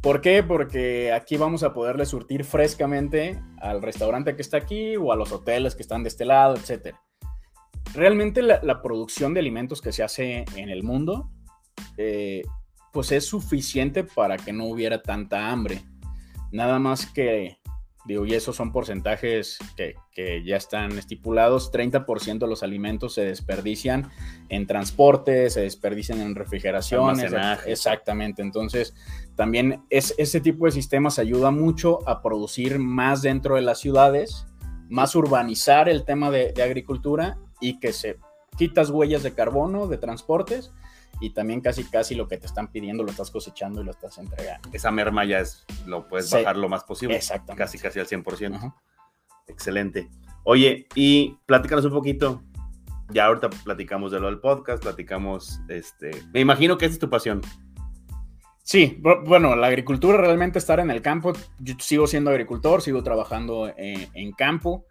¿Por 0.00 0.20
qué? 0.20 0.42
Porque 0.42 1.12
aquí 1.12 1.36
vamos 1.36 1.62
a 1.62 1.72
poderle 1.72 2.06
surtir 2.06 2.42
frescamente 2.44 3.40
al 3.60 3.80
restaurante 3.80 4.34
que 4.34 4.42
está 4.42 4.56
aquí 4.56 4.96
o 4.96 5.12
a 5.12 5.16
los 5.16 5.30
hoteles 5.30 5.76
que 5.76 5.82
están 5.82 6.02
de 6.02 6.08
este 6.08 6.24
lado, 6.24 6.56
etc. 6.56 6.96
Realmente 7.94 8.42
la, 8.42 8.58
la 8.64 8.82
producción 8.82 9.32
de 9.32 9.38
alimentos 9.40 9.80
que 9.80 9.92
se 9.92 10.02
hace 10.02 10.44
en 10.56 10.68
el 10.70 10.82
mundo, 10.82 11.30
eh, 11.96 12.42
pues 12.92 13.12
es 13.12 13.24
suficiente 13.26 14.02
para 14.02 14.36
que 14.36 14.52
no 14.52 14.64
hubiera 14.66 15.00
tanta 15.02 15.50
hambre. 15.52 15.80
Nada 16.54 16.78
más 16.78 17.06
que, 17.06 17.58
digo, 18.04 18.24
y 18.26 18.34
esos 18.34 18.54
son 18.54 18.70
porcentajes 18.70 19.58
que, 19.76 19.96
que 20.12 20.44
ya 20.44 20.56
están 20.56 20.96
estipulados, 20.96 21.72
30% 21.72 22.38
de 22.38 22.46
los 22.46 22.62
alimentos 22.62 23.14
se 23.14 23.24
desperdician 23.24 24.08
en 24.50 24.68
transporte, 24.68 25.50
se 25.50 25.62
desperdician 25.62 26.20
en 26.20 26.36
refrigeración. 26.36 27.18
Exactamente, 27.66 28.40
entonces 28.40 28.94
también 29.34 29.82
es, 29.90 30.14
ese 30.16 30.40
tipo 30.40 30.66
de 30.66 30.70
sistemas 30.70 31.18
ayuda 31.18 31.50
mucho 31.50 32.08
a 32.08 32.22
producir 32.22 32.78
más 32.78 33.20
dentro 33.20 33.56
de 33.56 33.62
las 33.62 33.80
ciudades, 33.80 34.46
más 34.88 35.16
urbanizar 35.16 35.88
el 35.88 36.04
tema 36.04 36.30
de, 36.30 36.52
de 36.52 36.62
agricultura 36.62 37.36
y 37.60 37.80
que 37.80 37.92
se 37.92 38.20
quitas 38.56 38.90
huellas 38.90 39.22
de 39.22 39.32
carbono, 39.34 39.86
de 39.86 39.98
transportes, 39.98 40.72
y 41.20 41.30
también 41.30 41.60
casi 41.60 41.84
casi 41.84 42.14
lo 42.14 42.26
que 42.28 42.36
te 42.38 42.46
están 42.46 42.68
pidiendo 42.72 43.04
lo 43.04 43.10
estás 43.10 43.30
cosechando 43.30 43.80
y 43.80 43.84
lo 43.84 43.92
estás 43.92 44.18
entregando. 44.18 44.68
Esa 44.72 44.90
merma 44.90 45.24
ya 45.24 45.38
es, 45.40 45.64
lo 45.86 46.08
puedes 46.08 46.28
Sí. 46.28 46.36
bajar 46.36 46.56
lo 46.56 46.68
más 46.68 46.82
posible. 46.84 47.16
Exactamente. 47.16 47.62
Casi, 47.64 47.78
casi 47.78 48.00
al 48.00 48.06
100%. 48.06 48.56
Ajá. 48.56 48.74
Excelente. 49.46 50.08
Oye, 50.42 50.86
y 50.94 51.36
platícanos 51.46 51.84
un 51.84 51.92
poquito. 51.92 52.42
Ya 53.10 53.26
ahorita 53.26 53.50
platicamos 53.50 54.10
de 54.12 54.18
lo 54.20 54.26
del 54.26 54.40
podcast, 54.40 54.82
platicamos, 54.82 55.60
este, 55.68 56.10
me 56.32 56.40
imagino 56.40 56.78
que 56.78 56.86
esa 56.86 56.94
es 56.94 56.98
tu 56.98 57.10
pasión. 57.10 57.42
Sí, 58.62 58.98
bu- 59.02 59.22
bueno, 59.26 59.54
la 59.56 59.66
agricultura 59.66 60.16
realmente 60.16 60.58
estar 60.58 60.80
en 60.80 60.90
el 60.90 61.02
campo. 61.02 61.34
Yo 61.58 61.74
sigo 61.78 62.06
siendo 62.06 62.30
agricultor, 62.30 62.80
sigo 62.80 63.02
trabajando 63.02 63.68
en, 63.76 64.08
en 64.14 64.32
campo, 64.32 64.86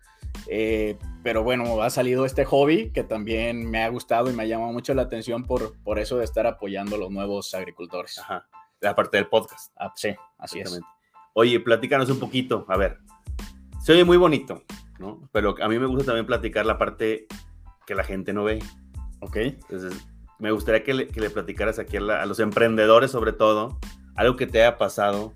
eh, 0.48 0.98
pero 1.24 1.43
bueno, 1.43 1.82
ha 1.82 1.89
salido 1.89 2.26
este 2.26 2.46
hobby 2.46 2.91
que 2.91 3.04
también 3.04 3.69
me 3.69 3.84
ha 3.84 3.89
gustado 3.89 4.30
y 4.30 4.34
me 4.34 4.43
ha 4.43 4.46
llamado 4.46 4.72
mucho 4.74 4.93
la 4.93 5.04
atención 5.04 5.43
por, 5.46 5.78
por 5.84 6.00
eso 6.00 6.17
de 6.17 6.26
estar 6.26 6.46
apoyando 6.48 6.96
a 6.96 7.00
los 7.00 7.12
nuevos 7.12 7.54
agricultores. 7.54 8.19
Ajá. 8.19 8.48
La 8.82 8.96
parte 8.96 9.17
del 9.17 9.28
podcast. 9.28 9.72
Ah, 9.78 9.93
sí, 9.96 10.13
así 10.38 10.60
es. 10.60 10.80
Oye, 11.34 11.60
platícanos 11.60 12.10
un 12.10 12.19
poquito. 12.19 12.65
A 12.67 12.76
ver, 12.78 12.98
se 13.82 13.93
oye 13.93 14.04
muy 14.04 14.17
bonito, 14.17 14.63
¿no? 15.00 15.30
Pero 15.32 15.56
a 15.62 15.67
mí 15.69 15.80
me 15.80 15.86
gusta 15.86 16.08
también 16.08 16.26
platicar 16.26 16.65
la 16.65 16.78
parte 16.78 17.26
que 17.88 17.96
la 17.96 18.04
gente 18.04 18.34
no 18.34 18.43
ve. 18.43 18.60
Ok. 19.22 19.38
Entonces, 19.38 19.93
me 20.39 20.52
gustaría 20.52 20.84
que 20.84 20.93
le, 20.93 21.08
que 21.08 21.22
le 21.22 21.30
platicaras 21.30 21.80
aquí 21.80 21.96
a, 21.96 22.02
la- 22.02 22.22
a 22.22 22.26
los 22.26 22.39
emprendedores, 22.41 23.12
sobre 23.12 23.32
todo, 23.32 23.80
algo 24.15 24.36
que 24.36 24.48
te 24.48 24.62
haya 24.62 24.78
pasado, 24.78 25.34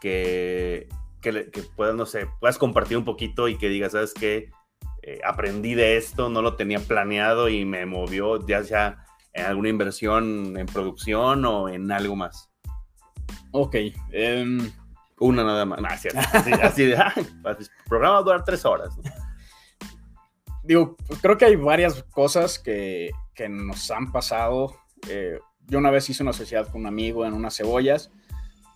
que, 0.00 0.88
que, 1.24 1.32
le- 1.32 1.50
que 1.50 1.62
puedas, 1.62 1.94
no 1.96 2.06
sé, 2.06 2.28
puedas 2.38 2.58
compartir 2.58 2.96
un 2.98 3.04
poquito 3.04 3.48
y 3.48 3.56
que 3.58 3.68
digas, 3.68 3.92
¿sabes 3.92 4.14
qué? 4.14 4.50
Eh, 5.02 5.20
aprendí 5.24 5.74
de 5.74 5.96
esto, 5.96 6.28
no 6.28 6.40
lo 6.42 6.54
tenía 6.54 6.78
planeado 6.78 7.48
y 7.48 7.64
me 7.64 7.84
movió, 7.86 8.46
ya 8.46 8.62
sea 8.62 9.04
en 9.32 9.46
alguna 9.46 9.70
inversión 9.70 10.56
en 10.56 10.66
producción 10.66 11.44
o 11.44 11.68
en 11.68 11.90
algo 11.90 12.14
más. 12.14 12.48
Ok. 13.50 13.74
em, 14.12 14.70
Una 15.18 15.42
nada 15.44 15.64
más. 15.64 15.80
No, 15.80 15.88
cierto. 15.96 16.20
Así, 16.32 16.52
así 16.62 16.84
de, 16.86 16.96
"Ay, 16.96 17.26
pues, 17.42 17.58
el 17.60 17.68
programa 17.88 18.14
va 18.14 18.20
a 18.20 18.22
durar 18.22 18.44
tres 18.44 18.64
horas. 18.64 18.96
¿no? 18.98 19.02
digo, 20.62 20.96
creo 21.20 21.36
que 21.38 21.44
hay 21.46 21.56
varias 21.56 22.02
cosas 22.04 22.58
que, 22.58 23.10
que 23.34 23.48
nos 23.48 23.90
han 23.90 24.12
pasado. 24.12 24.74
Eh, 25.08 25.38
yo 25.66 25.78
una 25.78 25.90
vez 25.90 26.08
hice 26.10 26.22
una 26.22 26.32
sociedad 26.32 26.66
con 26.68 26.82
un 26.82 26.86
amigo 26.86 27.24
en 27.26 27.32
unas 27.34 27.56
cebollas, 27.56 28.10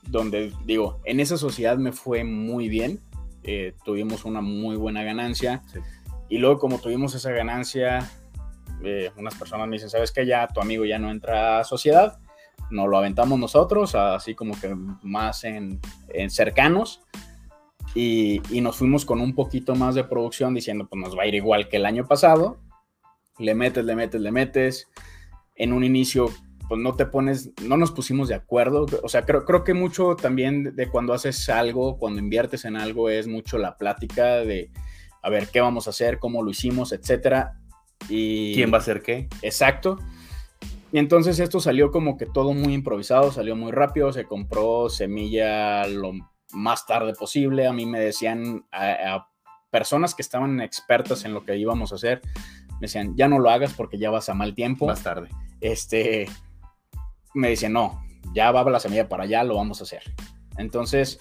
donde 0.03 0.53
digo, 0.65 1.01
en 1.05 1.21
esa 1.21 1.37
sociedad 1.37 1.77
me 1.79 1.93
fue 1.93 2.25
muy 2.25 2.69
bien, 2.69 3.01
eh, 3.43 3.75
tuvimos 3.85 4.25
una 4.25 4.41
muy 4.41 4.77
buena 4.77 5.03
ganancia, 5.03 5.63
Sí. 5.73 5.81
y 6.29 6.39
luego 6.39 6.59
como 6.59 6.79
tuvimos 6.79 7.15
esa 7.15 7.31
ganancia, 7.31 8.11
eh, 8.83 9.11
unas 9.17 9.35
personas 9.35 9.67
me 9.69 9.77
dicen, 9.77 9.91
¿sabes 9.91 10.13
qué? 10.13 10.27
Ya 10.27 10.47
tu 10.49 10.61
amigo 10.61 10.85
ya 10.85 10.99
no 10.99 11.11
entra 11.11 11.59
a 11.61 11.65
sociedad, 11.65 12.19
nos 12.71 12.89
lo 12.89 12.99
aventamos 12.99 13.39
nosotros, 13.39 13.95
así 13.95 14.35
como 14.35 14.59
que 14.61 14.75
más 15.03 15.45
en, 15.45 15.81
en 16.09 16.31
cercanos. 16.31 17.03
Y, 17.95 18.43
y 18.55 18.61
nos 18.61 18.77
fuimos 18.77 19.07
con 19.07 19.21
un 19.23 19.35
poquito 19.35 19.75
más 19.75 19.95
de 19.95 20.05
producción 20.05 20.53
diciendo, 20.55 20.87
pues 20.89 21.01
nos 21.03 21.17
va 21.17 21.23
a 21.23 21.27
ir 21.27 21.35
igual 21.35 21.69
que 21.69 21.77
el 21.79 21.87
año 21.87 22.07
pasado. 22.07 22.59
Le 23.39 23.55
metes, 23.55 23.85
le 23.85 23.97
metes, 23.97 24.21
le 24.21 24.31
metes. 24.31 24.89
En 25.57 25.73
un 25.73 25.83
inicio, 25.83 26.29
pues 26.69 26.81
no 26.81 26.95
te 26.95 27.07
pones, 27.07 27.51
no 27.63 27.77
nos 27.77 27.93
pusimos 27.93 28.29
de 28.29 28.35
acuerdo. 28.35 28.87
O 29.03 29.09
sea, 29.09 29.25
creo, 29.25 29.45
creo 29.45 29.65
que 29.65 29.75
mucho 29.75 30.17
también 30.17 30.77
de 30.77 30.89
cuando 30.89 31.15
haces 31.15 31.49
algo, 31.49 31.99
cuando 31.99 32.21
inviertes 32.21 32.65
en 32.65 32.77
algo, 32.77 33.09
es 33.09 33.27
mucho 33.27 33.59
la 33.59 33.77
plática 33.77 34.37
de, 34.37 34.71
a 35.23 35.31
ver, 35.31 35.49
qué 35.49 35.61
vamos 35.61 35.87
a 35.87 35.91
hacer, 35.91 36.19
cómo 36.19 36.43
lo 36.43 36.51
hicimos, 36.51 36.93
etcétera. 36.93 37.59
Y 38.09 38.55
¿Quién 38.55 38.73
va 38.73 38.77
a 38.77 38.81
hacer 38.81 39.03
qué? 39.03 39.29
Exacto. 39.43 39.99
Y 40.93 40.99
entonces 40.99 41.39
esto 41.39 41.61
salió 41.61 41.91
como 41.91 42.17
que 42.17 42.27
todo 42.27 42.53
muy 42.53 42.75
improvisado, 42.75 43.33
salió 43.33 43.57
muy 43.57 43.73
rápido, 43.73 44.13
se 44.13 44.25
compró 44.25 44.89
semilla 44.89 45.87
lo 45.87 46.13
más 46.53 46.87
tarde 46.87 47.15
posible. 47.15 47.67
A 47.67 47.73
mí 47.73 47.87
me 47.87 48.01
decían 48.01 48.67
a, 48.71 49.15
a 49.15 49.29
personas 49.71 50.15
que 50.15 50.23
estaban 50.23 50.61
expertas 50.61 51.25
en 51.25 51.35
lo 51.35 51.45
que 51.45 51.57
íbamos 51.57 51.93
a 51.93 51.97
hacer, 51.97 52.21
me 52.81 52.87
decían, 52.87 53.17
ya 53.17 53.29
no 53.29 53.39
lo 53.39 53.51
hagas 53.51 53.75
porque 53.75 53.99
ya 53.99 54.11
vas 54.11 54.29
a 54.29 54.35
mal 54.35 54.55
tiempo. 54.55 54.87
Más 54.87 55.03
tarde. 55.03 55.29
Este, 55.61 56.27
me 57.39 57.49
decían, 57.49 57.73
no, 57.73 58.03
ya 58.35 58.51
va 58.51 58.69
la 58.71 58.81
semilla 58.81 59.09
para 59.09 59.25
allá, 59.25 59.45
lo 59.45 59.57
vamos 59.57 59.81
a 59.81 59.85
hacer. 59.85 60.03
Entonces, 60.57 61.21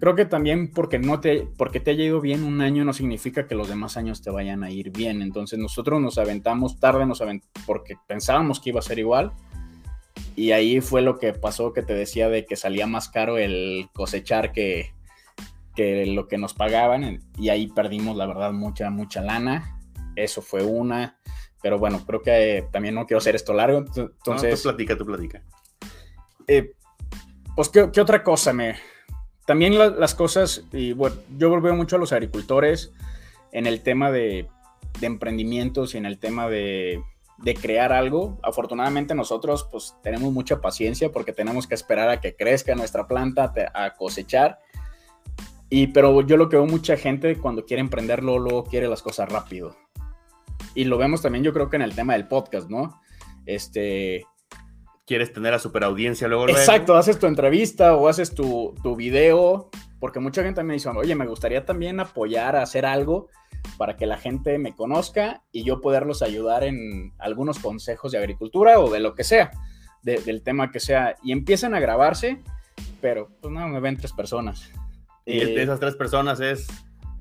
creo 0.00 0.16
que 0.16 0.24
también 0.24 0.70
porque 0.72 0.98
no 0.98 1.20
te, 1.20 1.46
porque 1.56 1.80
te 1.80 1.92
haya 1.92 2.04
ido 2.04 2.20
bien 2.20 2.42
un 2.42 2.60
año 2.60 2.84
no 2.84 2.92
significa 2.92 3.46
que 3.46 3.54
los 3.54 3.68
demás 3.68 3.96
años 3.96 4.20
te 4.20 4.30
vayan 4.30 4.64
a 4.64 4.70
ir 4.70 4.90
bien. 4.90 5.22
Entonces 5.22 5.58
nosotros 5.58 6.00
nos 6.00 6.18
aventamos 6.18 6.80
tarde, 6.80 7.06
nos 7.06 7.20
avent 7.22 7.44
porque 7.66 7.94
pensábamos 8.08 8.58
que 8.58 8.70
iba 8.70 8.80
a 8.80 8.82
ser 8.82 8.98
igual. 8.98 9.32
Y 10.34 10.52
ahí 10.52 10.80
fue 10.80 11.02
lo 11.02 11.18
que 11.18 11.32
pasó 11.32 11.72
que 11.72 11.82
te 11.82 11.94
decía 11.94 12.28
de 12.28 12.46
que 12.46 12.56
salía 12.56 12.86
más 12.86 13.08
caro 13.08 13.38
el 13.38 13.88
cosechar 13.92 14.52
que, 14.52 14.92
que 15.76 16.06
lo 16.06 16.26
que 16.26 16.38
nos 16.38 16.54
pagaban. 16.54 17.20
Y 17.38 17.50
ahí 17.50 17.68
perdimos, 17.68 18.16
la 18.16 18.26
verdad, 18.26 18.52
mucha, 18.52 18.90
mucha 18.90 19.22
lana. 19.22 19.78
Eso 20.16 20.42
fue 20.42 20.64
una. 20.64 21.16
Pero 21.62 21.78
bueno, 21.78 22.02
creo 22.06 22.22
que 22.22 22.58
eh, 22.58 22.68
también 22.72 22.94
no 22.94 23.06
quiero 23.06 23.18
hacer 23.18 23.34
esto 23.36 23.52
largo. 23.54 23.80
ent- 23.80 23.96
No, 23.96 24.02
Entonces, 24.04 24.60
tú 24.62 24.68
platica, 24.68 24.96
tú 24.96 25.06
platica. 25.06 25.42
eh, 26.48 26.72
pues, 27.54 27.68
¿qué, 27.68 27.90
qué 27.92 28.00
otra 28.00 28.22
cosa 28.22 28.52
me...? 28.52 28.74
También 29.46 29.76
la- 29.78 29.90
las 29.90 30.14
cosas, 30.14 30.64
y 30.72 30.92
bueno, 30.92 31.16
yo 31.36 31.60
veo 31.60 31.74
mucho 31.74 31.96
a 31.96 31.98
los 31.98 32.12
agricultores 32.12 32.92
en 33.52 33.66
el 33.66 33.82
tema 33.82 34.10
de, 34.10 34.48
de 35.00 35.06
emprendimientos 35.06 35.94
y 35.94 35.98
en 35.98 36.06
el 36.06 36.18
tema 36.18 36.48
de, 36.48 37.02
de 37.38 37.54
crear 37.54 37.92
algo. 37.92 38.38
Afortunadamente 38.42 39.14
nosotros 39.14 39.68
pues 39.70 39.94
tenemos 40.02 40.32
mucha 40.32 40.60
paciencia 40.60 41.10
porque 41.12 41.32
tenemos 41.32 41.66
que 41.66 41.74
esperar 41.74 42.08
a 42.08 42.20
que 42.20 42.34
crezca 42.36 42.74
nuestra 42.76 43.06
planta, 43.08 43.52
a 43.74 43.94
cosechar. 43.94 44.58
Y, 45.68 45.88
pero 45.88 46.20
yo 46.22 46.36
lo 46.36 46.48
que 46.48 46.56
veo 46.56 46.66
mucha 46.66 46.96
gente 46.96 47.36
cuando 47.36 47.64
quiere 47.66 47.80
emprenderlo, 47.80 48.38
luego 48.38 48.64
quiere 48.64 48.88
las 48.88 49.02
cosas 49.02 49.28
rápido. 49.30 49.76
Y 50.74 50.84
lo 50.84 50.98
vemos 50.98 51.22
también 51.22 51.44
yo 51.44 51.52
creo 51.52 51.68
que 51.68 51.76
en 51.76 51.82
el 51.82 51.94
tema 51.94 52.14
del 52.14 52.28
podcast, 52.28 52.68
¿no? 52.68 53.00
Este, 53.46 54.24
¿Quieres 55.06 55.32
tener 55.32 55.52
a 55.52 55.58
super 55.58 55.84
audiencia 55.84 56.28
luego? 56.28 56.46
luego? 56.46 56.58
Exacto, 56.58 56.96
haces 56.96 57.18
tu 57.18 57.26
entrevista 57.26 57.96
o 57.96 58.08
haces 58.08 58.34
tu, 58.34 58.74
tu 58.82 58.96
video, 58.96 59.70
porque 59.98 60.20
mucha 60.20 60.42
gente 60.42 60.62
me 60.62 60.74
dice, 60.74 60.88
oye, 60.88 61.14
me 61.14 61.26
gustaría 61.26 61.64
también 61.64 62.00
apoyar 62.00 62.56
a 62.56 62.62
hacer 62.62 62.86
algo 62.86 63.28
para 63.76 63.96
que 63.96 64.06
la 64.06 64.16
gente 64.16 64.58
me 64.58 64.74
conozca 64.74 65.42
y 65.52 65.64
yo 65.64 65.80
poderlos 65.80 66.22
ayudar 66.22 66.64
en 66.64 67.12
algunos 67.18 67.58
consejos 67.58 68.12
de 68.12 68.18
agricultura 68.18 68.78
o 68.78 68.90
de 68.90 69.00
lo 69.00 69.14
que 69.14 69.24
sea, 69.24 69.50
del 70.02 70.42
tema 70.42 70.70
que 70.70 70.80
sea. 70.80 71.16
Y 71.22 71.32
empiezan 71.32 71.74
a 71.74 71.80
grabarse, 71.80 72.40
pero 73.00 73.28
pues 73.40 73.52
no, 73.52 73.66
me 73.68 73.80
ven 73.80 73.96
tres 73.96 74.12
personas. 74.12 74.70
Y 75.24 75.38
de 75.38 75.62
esas 75.62 75.80
tres 75.80 75.94
personas 75.94 76.40
es 76.40 76.66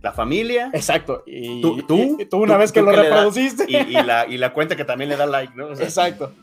la 0.01 0.11
familia. 0.11 0.69
Exacto. 0.73 1.23
Y 1.25 1.61
tú, 1.61 1.83
tú, 1.83 2.17
tú 2.29 2.37
una 2.37 2.57
vez 2.57 2.71
que 2.71 2.81
lo 2.81 2.91
reproduciste. 2.91 3.65
y, 3.67 3.93
la, 3.93 4.27
y, 4.27 4.37
la, 4.37 4.53
cuenta 4.53 4.75
que 4.75 4.85
también 4.85 5.09
le 5.09 5.17
da 5.17 5.25
like, 5.25 5.53
¿no? 5.55 5.71
Exacto. 5.71 6.33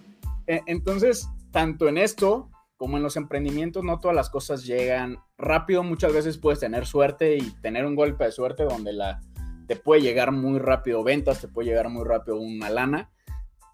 E, 0.46 0.62
entonces, 0.66 1.28
tanto 1.50 1.88
en 1.88 1.98
esto 1.98 2.50
como 2.76 2.96
en 2.96 3.02
los 3.02 3.16
emprendimientos, 3.16 3.82
no 3.82 3.98
todas 3.98 4.14
las 4.14 4.30
cosas 4.30 4.64
llegan 4.64 5.18
rápido. 5.36 5.82
Muchas 5.82 6.12
veces 6.12 6.38
puedes 6.38 6.60
tener 6.60 6.86
suerte 6.86 7.36
y 7.36 7.50
tener 7.60 7.84
un 7.84 7.96
golpe 7.96 8.24
de 8.24 8.32
suerte 8.32 8.62
donde 8.62 8.92
la, 8.92 9.20
te 9.66 9.74
puede 9.74 10.00
llegar 10.00 10.30
muy 10.30 10.60
rápido 10.60 11.02
ventas, 11.02 11.40
te 11.40 11.48
puede 11.48 11.68
llegar 11.68 11.88
muy 11.88 12.04
rápido 12.04 12.38
una 12.38 12.70
lana, 12.70 13.10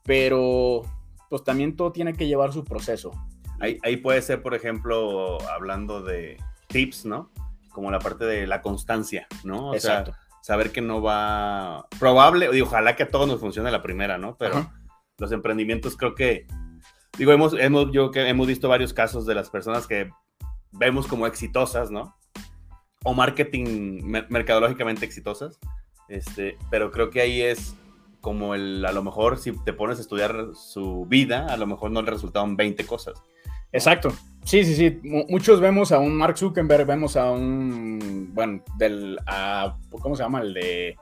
pero 0.05 0.83
pues 1.29 1.44
también 1.44 1.77
todo 1.77 1.92
tiene 1.92 2.14
que 2.14 2.27
llevar 2.27 2.55
su 2.55 2.64
proceso. 2.64 3.11
Ahí, 3.61 3.79
ahí 3.83 3.99
puede 3.99 4.23
ser, 4.23 4.42
por 4.42 4.55
ejemplo, 4.55 5.38
hablando 5.51 6.03
de 6.03 6.38
tips, 6.68 7.05
¿no? 7.05 7.31
Como 7.75 7.91
la 7.91 7.99
parte 7.99 8.25
de 8.25 8.47
la 8.47 8.63
constancia, 8.63 9.27
¿no? 9.45 9.69
O 9.69 9.75
Exacto. 9.75 10.13
Sea, 10.13 10.21
saber 10.41 10.73
que 10.73 10.81
no 10.81 11.03
va 11.03 11.87
probable, 11.99 12.49
y 12.53 12.61
ojalá 12.63 12.97
que 12.97 13.03
a 13.03 13.09
todos 13.09 13.29
nos 13.29 13.41
funcione 13.41 13.71
la 13.71 13.83
primera, 13.83 14.17
¿no? 14.17 14.37
Pero 14.39 14.71
los 15.19 15.33
emprendimientos 15.33 15.97
creo 15.97 16.15
que 16.15 16.47
digo, 17.19 17.33
hemos, 17.33 17.55
hemos, 17.55 17.93
yo 17.93 18.11
que 18.11 18.29
hemos 18.29 18.47
visto 18.47 18.69
varios 18.69 18.93
casos 18.93 19.27
de 19.27 19.35
las 19.35 19.51
personas 19.51 19.87
que 19.87 20.11
vemos 20.73 21.07
como 21.07 21.27
exitosas, 21.27 21.91
¿no? 21.91 22.17
O 23.05 23.15
marketing 23.15 24.03
mercadológicamente 24.29 25.05
exitosas. 25.05 25.59
Este, 26.09 26.59
pero 26.71 26.91
creo 26.91 27.11
que 27.11 27.21
ahí 27.21 27.43
es 27.43 27.77
como 28.21 28.55
el, 28.55 28.85
a 28.85 28.93
lo 28.93 29.03
mejor 29.03 29.39
si 29.39 29.53
te 29.65 29.73
pones 29.73 29.99
a 29.99 30.01
estudiar 30.03 30.49
su 30.55 31.07
vida, 31.07 31.47
a 31.47 31.57
lo 31.57 31.67
mejor 31.67 31.91
no 31.91 32.03
le 32.03 32.11
resultaron 32.11 32.57
20 32.57 32.87
cosas. 32.87 33.23
Exacto. 33.75 34.15
Sí, 34.45 34.65
sí, 34.65 34.75
sí. 34.75 35.01
muchos 35.03 35.61
vemos 35.61 35.93
a 35.93 35.99
un 35.99 36.17
Mark 36.17 36.39
Zuckerberg, 36.39 36.87
vemos 36.87 37.17
a 37.17 37.31
un, 37.31 38.31
bueno, 38.33 38.63
del, 38.79 39.19
a, 39.27 39.77
¿cómo 39.91 40.17
se 40.17 40.23
llama? 40.23 40.41
El 40.41 40.55
de 40.55 40.97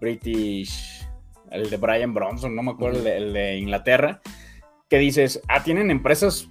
British, 0.00 1.06
el 1.50 1.68
de 1.68 1.76
Brian 1.76 2.14
Bronson, 2.14 2.54
no 2.54 2.62
me 2.62 2.72
acuerdo, 2.72 3.06
el 3.08 3.32
de 3.32 3.56
Inglaterra 3.58 4.20
que 4.88 4.98
dices, 4.98 5.42
ah, 5.48 5.62
tienen 5.62 5.90
empresas 5.90 6.48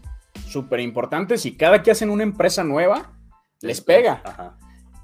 súper 0.47 0.79
importantes 0.81 1.45
y 1.45 1.55
cada 1.55 1.81
que 1.83 1.91
hacen 1.91 2.09
una 2.09 2.23
empresa 2.23 2.63
nueva, 2.63 3.13
les 3.61 3.81
pega. 3.81 4.57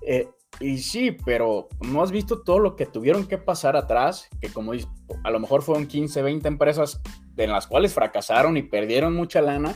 Eh, 0.05 0.29
y 0.59 0.79
sí, 0.79 1.15
pero 1.25 1.69
no 1.81 2.03
has 2.03 2.11
visto 2.11 2.41
todo 2.41 2.59
lo 2.59 2.75
que 2.75 2.85
tuvieron 2.85 3.27
que 3.27 3.37
pasar 3.37 3.75
atrás, 3.75 4.27
que 4.41 4.49
como 4.49 4.73
a 4.73 5.31
lo 5.31 5.39
mejor 5.39 5.61
fueron 5.63 5.87
15, 5.87 6.21
20 6.21 6.47
empresas 6.47 7.01
en 7.37 7.51
las 7.51 7.67
cuales 7.67 7.93
fracasaron 7.93 8.57
y 8.57 8.63
perdieron 8.63 9.15
mucha 9.15 9.41
lana, 9.41 9.75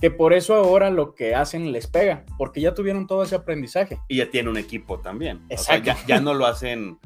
que 0.00 0.10
por 0.10 0.32
eso 0.32 0.54
ahora 0.54 0.90
lo 0.90 1.14
que 1.14 1.34
hacen 1.34 1.72
les 1.72 1.86
pega, 1.86 2.24
porque 2.36 2.60
ya 2.60 2.74
tuvieron 2.74 3.06
todo 3.06 3.22
ese 3.22 3.34
aprendizaje. 3.34 3.98
Y 4.08 4.18
ya 4.18 4.30
tiene 4.30 4.48
un 4.50 4.56
equipo 4.56 5.00
también. 5.00 5.44
Exacto. 5.48 5.92
ya, 6.06 6.20
no 6.20 6.34
lo 6.34 6.46
hacen 6.46 6.98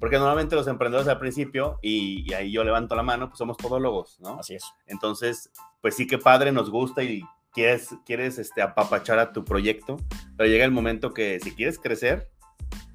porque 0.00 0.16
normalmente 0.16 0.56
los 0.56 0.66
emprendedores 0.66 1.08
al 1.08 1.18
principio, 1.18 1.78
y, 1.82 2.32
ahí 2.32 2.50
yo 2.50 2.64
levanto 2.64 2.96
la 2.96 3.02
mano, 3.02 3.28
pues 3.28 3.36
somos 3.36 3.58
todólogos, 3.58 4.18
¿no? 4.18 4.38
Así 4.40 4.54
es. 4.54 4.64
Entonces, 4.86 5.50
pues 5.82 5.94
sí 5.94 6.06
que 6.06 6.16
padre, 6.16 6.52
nos 6.52 6.70
gusta 6.70 7.02
y 7.02 7.22
quieres, 7.52 7.90
quieres 8.06 8.38
este, 8.38 8.62
apapachar 8.62 9.18
a 9.18 9.32
tu 9.32 9.44
proyecto, 9.44 9.98
pero 10.38 10.48
llega 10.48 10.64
el 10.64 10.70
momento 10.70 11.12
que 11.12 11.38
si 11.40 11.54
quieres 11.54 11.78
crecer, 11.78 12.30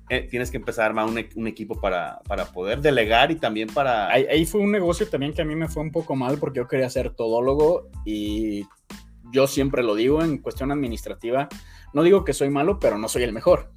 eh, 0.10 0.28
tienes 0.30 0.50
que 0.50 0.58
empezar 0.58 0.84
a 0.84 0.88
armar 0.88 1.06
un, 1.06 1.48
equipo 1.48 1.80
para, 1.80 2.22
para, 2.28 2.46
poder 2.46 2.82
delegar 2.82 3.30
y 3.30 3.36
también 3.36 3.68
para... 3.70 4.12
Ahí, 4.12 4.26
ahí, 4.26 4.46
fue 4.46 4.62
un 4.62 4.72
negocio 4.72 5.08
también 5.08 5.34
que 5.34 5.44
a 5.44 5.46
mí 5.46 5.56
me 5.56 5.68
fue 5.68 5.84
un 5.84 5.92
poco 5.92 6.16
mal 6.16 6.40
porque 6.40 6.58
yo 6.58 6.68
quería 6.68 6.90
ser 6.90 7.12
todólogo 7.12 7.88
y 8.04 8.66
yo 9.32 9.48
siempre 9.48 9.84
lo 9.84 9.96
digo 9.96 10.24
en 10.24 10.38
cuestión 10.38 10.72
administrativa, 10.72 11.48
no 11.94 12.04
digo 12.04 12.24
que 12.24 12.34
soy 12.34 12.50
malo, 12.50 12.80
pero 12.80 12.98
no 12.98 13.08
soy 13.08 13.24
el 13.24 13.34
mejor. 13.34 13.72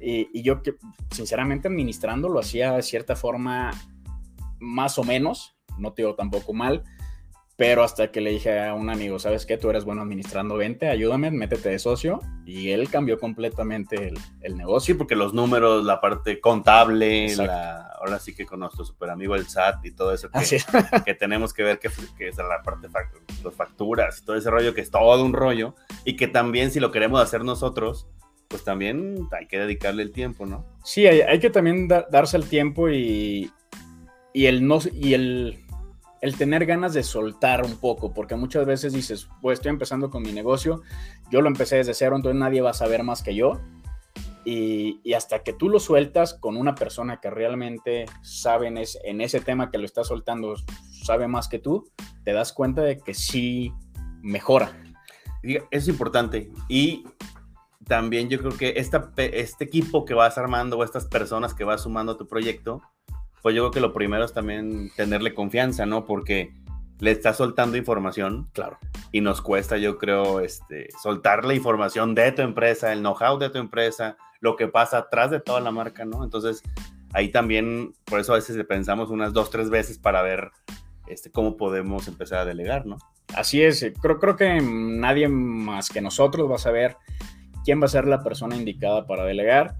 Y, 0.00 0.42
yo, 0.42 0.62
que, 0.62 0.74
sinceramente, 1.10 1.68
administrando 1.68 2.28
lo 2.28 2.40
hacía 2.40 2.72
de 2.72 2.82
cierta 2.82 3.16
forma 3.16 3.70
más 4.60 4.98
o 4.98 5.04
menos, 5.04 5.56
no 5.78 5.92
te 5.92 6.02
digo 6.02 6.14
tampoco 6.14 6.52
mal, 6.52 6.84
pero 7.56 7.84
hasta 7.84 8.10
que 8.10 8.20
le 8.20 8.30
dije 8.30 8.58
a 8.58 8.74
un 8.74 8.90
amigo, 8.90 9.20
¿sabes 9.20 9.46
qué? 9.46 9.56
Tú 9.56 9.70
eres 9.70 9.84
bueno 9.84 10.02
administrando, 10.02 10.56
vente, 10.56 10.88
ayúdame, 10.88 11.30
métete 11.30 11.68
de 11.68 11.78
socio. 11.78 12.20
Y 12.44 12.70
él 12.70 12.90
cambió 12.90 13.18
completamente 13.18 14.12
el, 14.40 14.56
negocio. 14.56 14.94
Sí, 14.94 14.98
porque 14.98 15.14
los 15.14 15.34
números, 15.34 15.84
la 15.84 16.00
parte 16.00 16.40
contable, 16.40 17.34
la, 17.36 17.86
ahora 18.00 18.18
sí 18.18 18.34
que 18.34 18.44
con 18.44 18.58
nuestro 18.58 18.84
super 18.84 19.10
amigo 19.10 19.36
el 19.36 19.46
SAT 19.46 19.84
y 19.86 19.92
todo 19.92 20.12
eso 20.12 20.30
que, 20.30 20.42
que 21.04 21.14
tenemos 21.14 21.54
que 21.54 21.62
ver 21.62 21.78
que, 21.78 21.88
que, 22.18 22.28
es 22.28 22.36
la 22.38 22.60
parte 22.62 22.88
de 22.88 23.50
facturas 23.52 24.18
y 24.18 24.24
todo 24.24 24.36
ese 24.36 24.50
rollo 24.50 24.74
que 24.74 24.80
es 24.80 24.90
todo 24.90 25.24
un 25.24 25.32
rollo. 25.32 25.76
Y 26.04 26.16
que 26.16 26.26
también 26.26 26.72
si 26.72 26.80
lo 26.80 26.90
queremos 26.90 27.20
hacer 27.20 27.44
nosotros, 27.44 28.08
pues 28.48 28.64
también 28.64 29.28
hay 29.30 29.46
que 29.46 29.58
dedicarle 29.58 30.02
el 30.02 30.10
tiempo, 30.10 30.44
¿no? 30.44 30.66
Sí, 30.82 31.06
hay, 31.06 31.38
que 31.38 31.50
también 31.50 31.86
darse 31.86 32.36
el 32.36 32.48
tiempo 32.48 32.90
y, 32.90 33.52
y 34.32 34.46
el 34.46 34.66
no 34.66 34.80
y 34.92 35.14
el, 35.14 35.63
el, 36.24 36.36
tener 36.36 36.64
ganas 36.66 36.94
de 36.94 37.02
soltar 37.02 37.64
un 37.64 37.76
poco, 37.76 38.14
porque 38.14 38.34
muchas 38.34 38.64
veces 38.64 38.92
dices, 38.92 39.28
pues 39.42 39.58
estoy 39.58 39.70
empezando 39.70 40.10
con 40.10 40.22
mi 40.22 40.32
negocio, 40.32 40.82
yo 41.30 41.42
lo 41.42 41.48
empecé 41.48 41.76
desde 41.76 41.94
cero, 41.94 42.16
entonces 42.16 42.38
nadie 42.38 42.62
va 42.62 42.70
a 42.70 42.74
saber 42.74 43.02
más 43.02 43.22
que 43.22 43.34
yo. 43.34 43.60
Y, 44.46 45.12
hasta 45.14 45.42
que 45.42 45.52
tú 45.52 45.68
lo 45.68 45.80
sueltas 45.80 46.34
con 46.34 46.56
una 46.56 46.74
persona 46.74 47.18
que 47.20 47.30
realmente 47.30 48.06
sabe 48.22 48.68
en, 48.68 48.78
en 48.78 49.20
ese 49.20 49.40
tema 49.40 49.70
que 49.70 49.78
lo 49.78 49.84
está 49.84 50.04
soltando, 50.04 50.54
sabe 51.02 51.28
más 51.28 51.48
que 51.48 51.58
tú, 51.58 51.90
te 52.24 52.32
das 52.32 52.52
cuenta 52.52 52.82
de 52.82 52.98
que 52.98 53.14
sí 53.14 53.72
mejora. 54.22 54.72
Es 55.70 55.88
importante. 55.88 56.50
Y 56.68 57.04
también 57.86 58.28
yo 58.28 58.38
creo 58.38 58.56
que 58.56 58.74
este 58.76 59.64
equipo 59.64 60.04
que 60.04 60.14
vas 60.14 60.38
armando 60.38 60.78
o 60.78 60.84
estas 60.84 61.06
personas 61.06 61.54
que 61.54 61.64
vas 61.64 61.82
sumando 61.82 62.12
a 62.12 62.16
tu 62.16 62.26
proyecto, 62.26 62.82
pues 63.44 63.54
yo 63.54 63.60
creo 63.60 63.70
que 63.72 63.80
lo 63.80 63.92
primero 63.92 64.24
es 64.24 64.32
también 64.32 64.90
tenerle 64.96 65.34
confianza, 65.34 65.84
¿no? 65.84 66.06
Porque 66.06 66.54
le 66.98 67.10
estás 67.10 67.36
soltando 67.36 67.76
información. 67.76 68.48
Claro. 68.54 68.78
Y 69.12 69.20
nos 69.20 69.42
cuesta, 69.42 69.76
yo 69.76 69.98
creo, 69.98 70.40
este, 70.40 70.88
soltar 71.02 71.44
la 71.44 71.52
información 71.52 72.14
de 72.14 72.32
tu 72.32 72.40
empresa, 72.40 72.90
el 72.90 73.00
know-how 73.00 73.38
de 73.38 73.50
tu 73.50 73.58
empresa, 73.58 74.16
lo 74.40 74.56
que 74.56 74.66
pasa 74.66 74.96
atrás 74.96 75.30
de 75.30 75.40
toda 75.40 75.60
la 75.60 75.70
marca, 75.72 76.06
¿no? 76.06 76.24
Entonces, 76.24 76.62
ahí 77.12 77.30
también, 77.30 77.92
por 78.06 78.18
eso 78.18 78.32
a 78.32 78.36
veces 78.36 78.56
le 78.56 78.64
pensamos 78.64 79.10
unas 79.10 79.34
dos, 79.34 79.50
tres 79.50 79.68
veces 79.68 79.98
para 79.98 80.22
ver 80.22 80.50
este, 81.06 81.30
cómo 81.30 81.58
podemos 81.58 82.08
empezar 82.08 82.38
a 82.38 82.44
delegar, 82.46 82.86
¿no? 82.86 82.96
Así 83.34 83.62
es, 83.62 83.84
creo, 84.00 84.18
creo 84.18 84.36
que 84.36 84.58
nadie 84.62 85.28
más 85.28 85.90
que 85.90 86.00
nosotros 86.00 86.50
va 86.50 86.54
a 86.54 86.58
saber 86.58 86.96
quién 87.62 87.78
va 87.78 87.84
a 87.84 87.88
ser 87.88 88.06
la 88.06 88.22
persona 88.22 88.56
indicada 88.56 89.06
para 89.06 89.26
delegar 89.26 89.76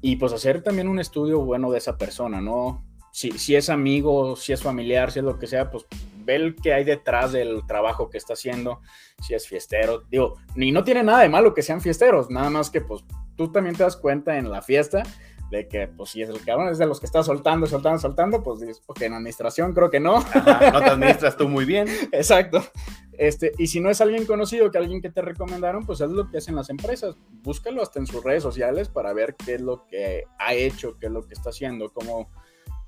y 0.00 0.16
pues 0.16 0.32
hacer 0.32 0.62
también 0.62 0.88
un 0.88 1.00
estudio 1.00 1.40
bueno 1.40 1.72
de 1.72 1.78
esa 1.78 1.96
persona, 1.96 2.40
¿no? 2.40 2.84
Si, 3.12 3.30
si 3.32 3.54
es 3.54 3.70
amigo, 3.70 4.34
si 4.34 4.52
es 4.52 4.62
familiar, 4.62 5.12
si 5.12 5.20
es 5.20 5.24
lo 5.24 5.38
que 5.38 5.46
sea, 5.46 5.70
pues 5.70 5.86
ve 6.24 6.34
el 6.34 6.56
que 6.56 6.72
hay 6.72 6.82
detrás 6.82 7.30
del 7.32 7.64
trabajo 7.66 8.10
que 8.10 8.18
está 8.18 8.32
haciendo, 8.32 8.80
si 9.20 9.34
es 9.34 9.46
fiestero, 9.46 10.02
digo, 10.10 10.38
ni 10.56 10.72
no 10.72 10.82
tiene 10.82 11.04
nada 11.04 11.20
de 11.20 11.28
malo 11.28 11.54
que 11.54 11.62
sean 11.62 11.80
fiesteros, 11.80 12.30
nada 12.30 12.50
más 12.50 12.70
que 12.70 12.80
pues 12.80 13.04
tú 13.36 13.52
también 13.52 13.76
te 13.76 13.82
das 13.82 13.96
cuenta 13.96 14.36
en 14.38 14.50
la 14.50 14.62
fiesta 14.62 15.04
de 15.52 15.68
que, 15.68 15.86
pues, 15.86 16.10
si 16.10 16.22
es 16.22 16.30
el 16.30 16.42
cabrón, 16.42 16.68
es 16.68 16.78
de 16.78 16.86
los 16.86 16.98
que 16.98 17.04
está 17.04 17.22
soltando, 17.22 17.66
soltando, 17.66 17.98
soltando, 17.98 18.42
pues 18.42 18.60
dices, 18.60 18.82
porque 18.84 19.04
en 19.04 19.12
administración 19.12 19.74
creo 19.74 19.90
que 19.90 20.00
no. 20.00 20.14
no 20.18 20.80
te 20.80 20.90
administras 20.90 21.36
tú 21.36 21.46
muy 21.46 21.66
bien. 21.66 21.86
Exacto. 22.12 22.64
Este, 23.12 23.52
y 23.58 23.66
si 23.66 23.78
no 23.78 23.90
es 23.90 24.00
alguien 24.00 24.24
conocido, 24.24 24.70
que 24.70 24.78
alguien 24.78 25.02
que 25.02 25.10
te 25.10 25.20
recomendaron, 25.20 25.84
pues 25.84 26.00
es 26.00 26.10
lo 26.10 26.30
que 26.30 26.38
hacen 26.38 26.56
las 26.56 26.70
empresas. 26.70 27.16
Búscalo 27.42 27.82
hasta 27.82 28.00
en 28.00 28.06
sus 28.06 28.24
redes 28.24 28.42
sociales 28.42 28.88
para 28.88 29.12
ver 29.12 29.36
qué 29.36 29.56
es 29.56 29.60
lo 29.60 29.86
que 29.86 30.24
ha 30.38 30.54
hecho, 30.54 30.96
qué 30.98 31.06
es 31.06 31.12
lo 31.12 31.26
que 31.26 31.34
está 31.34 31.50
haciendo, 31.50 31.90
cómo, 31.92 32.30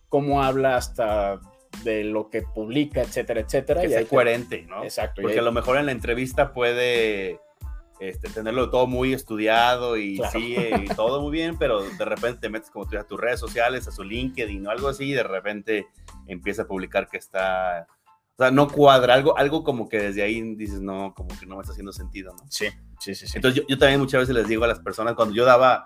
cómo 0.08 0.42
habla 0.42 0.76
hasta 0.76 1.40
de 1.82 2.04
lo 2.04 2.30
que 2.30 2.42
publica, 2.42 3.02
etcétera, 3.02 3.40
etcétera. 3.40 3.80
Que 3.80 3.88
y 3.88 3.90
sea 3.90 4.06
coherente, 4.06 4.62
¿no? 4.62 4.84
Exacto. 4.84 5.22
Porque 5.22 5.40
a 5.40 5.42
lo 5.42 5.52
mejor 5.52 5.76
en 5.76 5.86
la 5.86 5.92
entrevista 5.92 6.52
puede 6.52 7.40
este, 8.00 8.28
tenerlo 8.28 8.70
todo 8.70 8.86
muy 8.86 9.12
estudiado 9.12 9.96
y 9.96 10.20
sí, 10.32 10.56
y 10.56 10.86
todo 10.96 11.22
muy 11.22 11.32
bien, 11.32 11.56
pero 11.58 11.82
de 11.82 12.04
repente 12.04 12.40
te 12.42 12.48
metes 12.48 12.70
como 12.70 12.86
tú 12.86 12.98
a 12.98 13.04
tus 13.04 13.20
redes 13.20 13.40
sociales, 13.40 13.86
a 13.88 13.92
su 13.92 14.02
LinkedIn 14.02 14.66
o 14.66 14.70
algo 14.70 14.88
así, 14.88 15.10
y 15.10 15.12
de 15.14 15.22
repente 15.22 15.86
empieza 16.26 16.62
a 16.62 16.66
publicar 16.66 17.08
que 17.08 17.16
está, 17.16 17.86
o 18.36 18.42
sea, 18.42 18.50
no 18.50 18.68
cuadra, 18.68 19.14
algo, 19.14 19.38
algo 19.38 19.62
como 19.62 19.88
que 19.88 20.00
desde 20.00 20.22
ahí 20.22 20.56
dices, 20.56 20.80
no, 20.80 21.14
como 21.14 21.28
que 21.38 21.46
no 21.46 21.56
me 21.56 21.62
está 21.62 21.72
haciendo 21.72 21.92
sentido, 21.92 22.34
¿no? 22.34 22.44
Sí, 22.50 22.66
sí, 22.98 23.14
sí. 23.14 23.26
sí. 23.26 23.32
Entonces 23.36 23.64
yo, 23.66 23.78
también 23.78 24.00
muchas 24.00 24.20
veces 24.20 24.34
les 24.34 24.48
digo 24.48 24.64
a 24.64 24.68
las 24.68 24.80
personas, 24.80 25.14
cuando 25.14 25.34
yo 25.34 25.44
daba, 25.44 25.84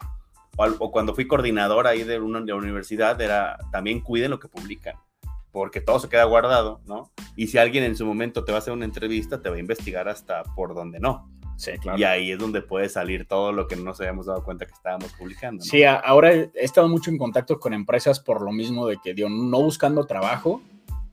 o, 0.59 0.91
cuando 0.91 1.15
fui 1.15 1.27
coordinador 1.27 1.87
ahí 1.87 2.03
de 2.03 2.19
una 2.19 2.41
de 2.41 2.47
la 2.47 2.57
universidad, 2.57 3.21
era 3.21 3.57
también 3.73 4.01
cuiden 4.01 4.31
lo 4.31 4.39
que 4.39 4.49
publican 4.49 4.97
porque 5.51 5.81
todo 5.81 5.99
se 5.99 6.09
queda 6.09 6.25
guardado, 6.25 6.81
¿no? 6.87 7.11
Y 7.35 7.49
si 7.49 7.59
alguien 7.59 7.83
en 7.85 7.97
su 7.97 8.05
momento 8.05 8.45
te 8.45 8.53
va 8.53 8.59
a 8.59 8.61
hacer 8.61 8.73
una 8.73 8.85
entrevista, 8.85 9.41
te 9.41 9.49
va 9.49 9.57
a 9.57 9.59
investigar 9.59 10.09
hasta 10.09 10.43
por 10.55 10.75
donde 10.75 11.01
no. 11.01 11.29
Sí, 11.57 11.73
claro. 11.81 11.99
Y 11.99 12.05
ahí 12.05 12.31
es 12.31 12.39
donde 12.39 12.63
puede 12.63 12.89
salir 12.89 13.27
todo 13.27 13.51
lo 13.51 13.67
que 13.67 13.75
no 13.75 13.83
nos 13.83 14.01
habíamos 14.01 14.27
dado 14.27 14.45
cuenta 14.45 14.67
que 14.67 14.73
estábamos 14.73 15.13
publicando. 15.15 15.59
¿no? 15.59 15.65
Sí, 15.65 15.83
ahora 15.83 16.33
he 16.33 16.51
he 16.55 16.65
estado 16.65 16.89
mucho 16.89 17.11
en 17.11 17.19
contacto 17.19 17.59
con 17.59 17.75
empresas 17.75 18.21
por 18.21 18.43
lo 18.43 18.53
mismo 18.53 18.87
de 18.87 18.99
que, 19.03 19.15
digo, 19.15 19.29
no 19.29 19.61
buscando 19.61 20.07
trabajo, 20.07 20.63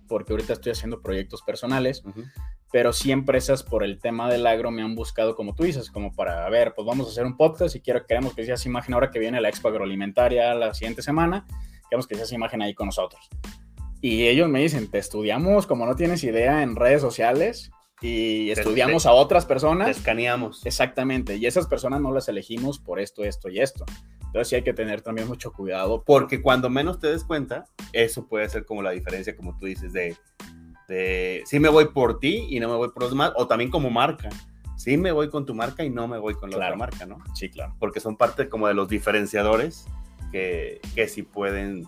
porque 0.07 0.33
ahorita 0.33 0.53
estoy 0.53 0.71
haciendo 0.71 1.01
proyectos 1.01 1.41
personales, 1.41 2.03
pero 2.71 2.91
sí 2.93 3.11
empresas 3.11 3.63
por 3.63 3.83
el 3.83 3.99
tema 3.99 4.29
del 4.29 4.45
agro 4.47 4.71
me 4.71 4.81
han 4.81 4.95
buscado, 4.95 5.35
como 5.35 5.55
tú 5.55 5.63
dices, 5.63 5.89
como 5.91 6.13
para, 6.13 6.45
a 6.45 6.49
ver, 6.49 6.73
pues 6.75 6.85
vamos 6.85 7.07
a 7.07 7.11
hacer 7.11 7.25
un 7.25 7.37
podcast 7.37 7.75
y 7.75 7.81
quiero, 7.81 8.05
queremos 8.05 8.33
que 8.33 8.45
seas 8.45 8.65
imagen 8.65 8.93
ahora 8.93 9.11
que 9.11 9.19
viene 9.19 9.39
la 9.41 9.49
Expo 9.49 9.69
Agroalimentaria 9.69 10.53
la 10.55 10.73
siguiente 10.73 11.01
semana, 11.01 11.45
queremos 11.89 12.07
que 12.07 12.15
seas 12.15 12.31
imagen 12.33 12.61
ahí 12.61 12.73
con 12.73 12.87
nosotros. 12.87 13.29
Y 14.01 14.27
ellos 14.27 14.49
me 14.49 14.59
dicen, 14.61 14.89
te 14.91 14.97
estudiamos 14.99 15.65
como 15.67 15.85
no 15.85 15.95
tienes 15.95 16.23
idea 16.23 16.61
en 16.63 16.75
redes 16.75 17.01
sociales 17.01 17.71
y 18.01 18.47
Te- 18.53 18.59
estudiamos 18.59 19.03
te- 19.03 19.09
a 19.09 19.13
otras 19.13 19.45
Te 19.45 19.49
personas. 19.49 19.89
escaneamos. 19.97 20.65
Exactamente, 20.65 21.37
y 21.37 21.45
esas 21.45 21.65
personas 21.67 22.01
no 22.01 22.11
las 22.11 22.27
elegimos 22.27 22.77
por 22.77 22.99
esto, 22.99 23.23
esto 23.23 23.49
y 23.49 23.59
esto. 23.61 23.85
Entonces 24.25 24.49
sí 24.49 24.55
hay 24.55 24.63
que 24.63 24.73
tener 24.73 25.01
también 25.01 25.27
mucho 25.29 25.53
cuidado. 25.53 26.03
Porque 26.05 26.41
cuando 26.41 26.69
menos 26.69 26.99
te 26.99 27.07
des 27.07 27.23
cuenta, 27.23 27.65
eso 27.95 28.27
puede 28.27 28.47
ser 28.49 28.65
como 28.65 28.81
la 28.81 28.91
diferencia, 28.91 29.35
como 29.35 29.57
tú 29.57 29.65
dices, 29.65 29.93
de, 29.93 30.15
de 30.87 31.41
sí 31.45 31.59
me 31.59 31.69
voy 31.69 31.85
por 31.85 32.19
ti 32.19 32.45
y 32.49 32.59
no 32.59 32.69
me 32.69 32.75
voy 32.75 32.89
por 32.89 33.03
los 33.03 33.11
demás, 33.11 33.31
o 33.35 33.47
también 33.47 33.71
como 33.71 33.89
marca. 33.89 34.29
Sí 34.77 34.97
me 34.97 35.11
voy 35.11 35.29
con 35.29 35.45
tu 35.45 35.55
marca 35.55 35.83
y 35.83 35.89
no 35.89 36.07
me 36.07 36.17
voy 36.17 36.35
con 36.35 36.49
la 36.49 36.57
Claro. 36.57 36.75
otra 36.75 36.85
marca, 36.85 37.05
¿no? 37.05 37.17
Sí, 37.33 37.49
claro. 37.49 37.75
Porque 37.79 37.99
son 37.99 38.17
parte 38.17 38.49
como 38.49 38.67
de 38.67 38.73
los 38.73 38.89
diferenciadores 38.89 39.85
que, 40.31 40.81
que 40.93 41.07
sí 41.07 41.23
pueden 41.23 41.85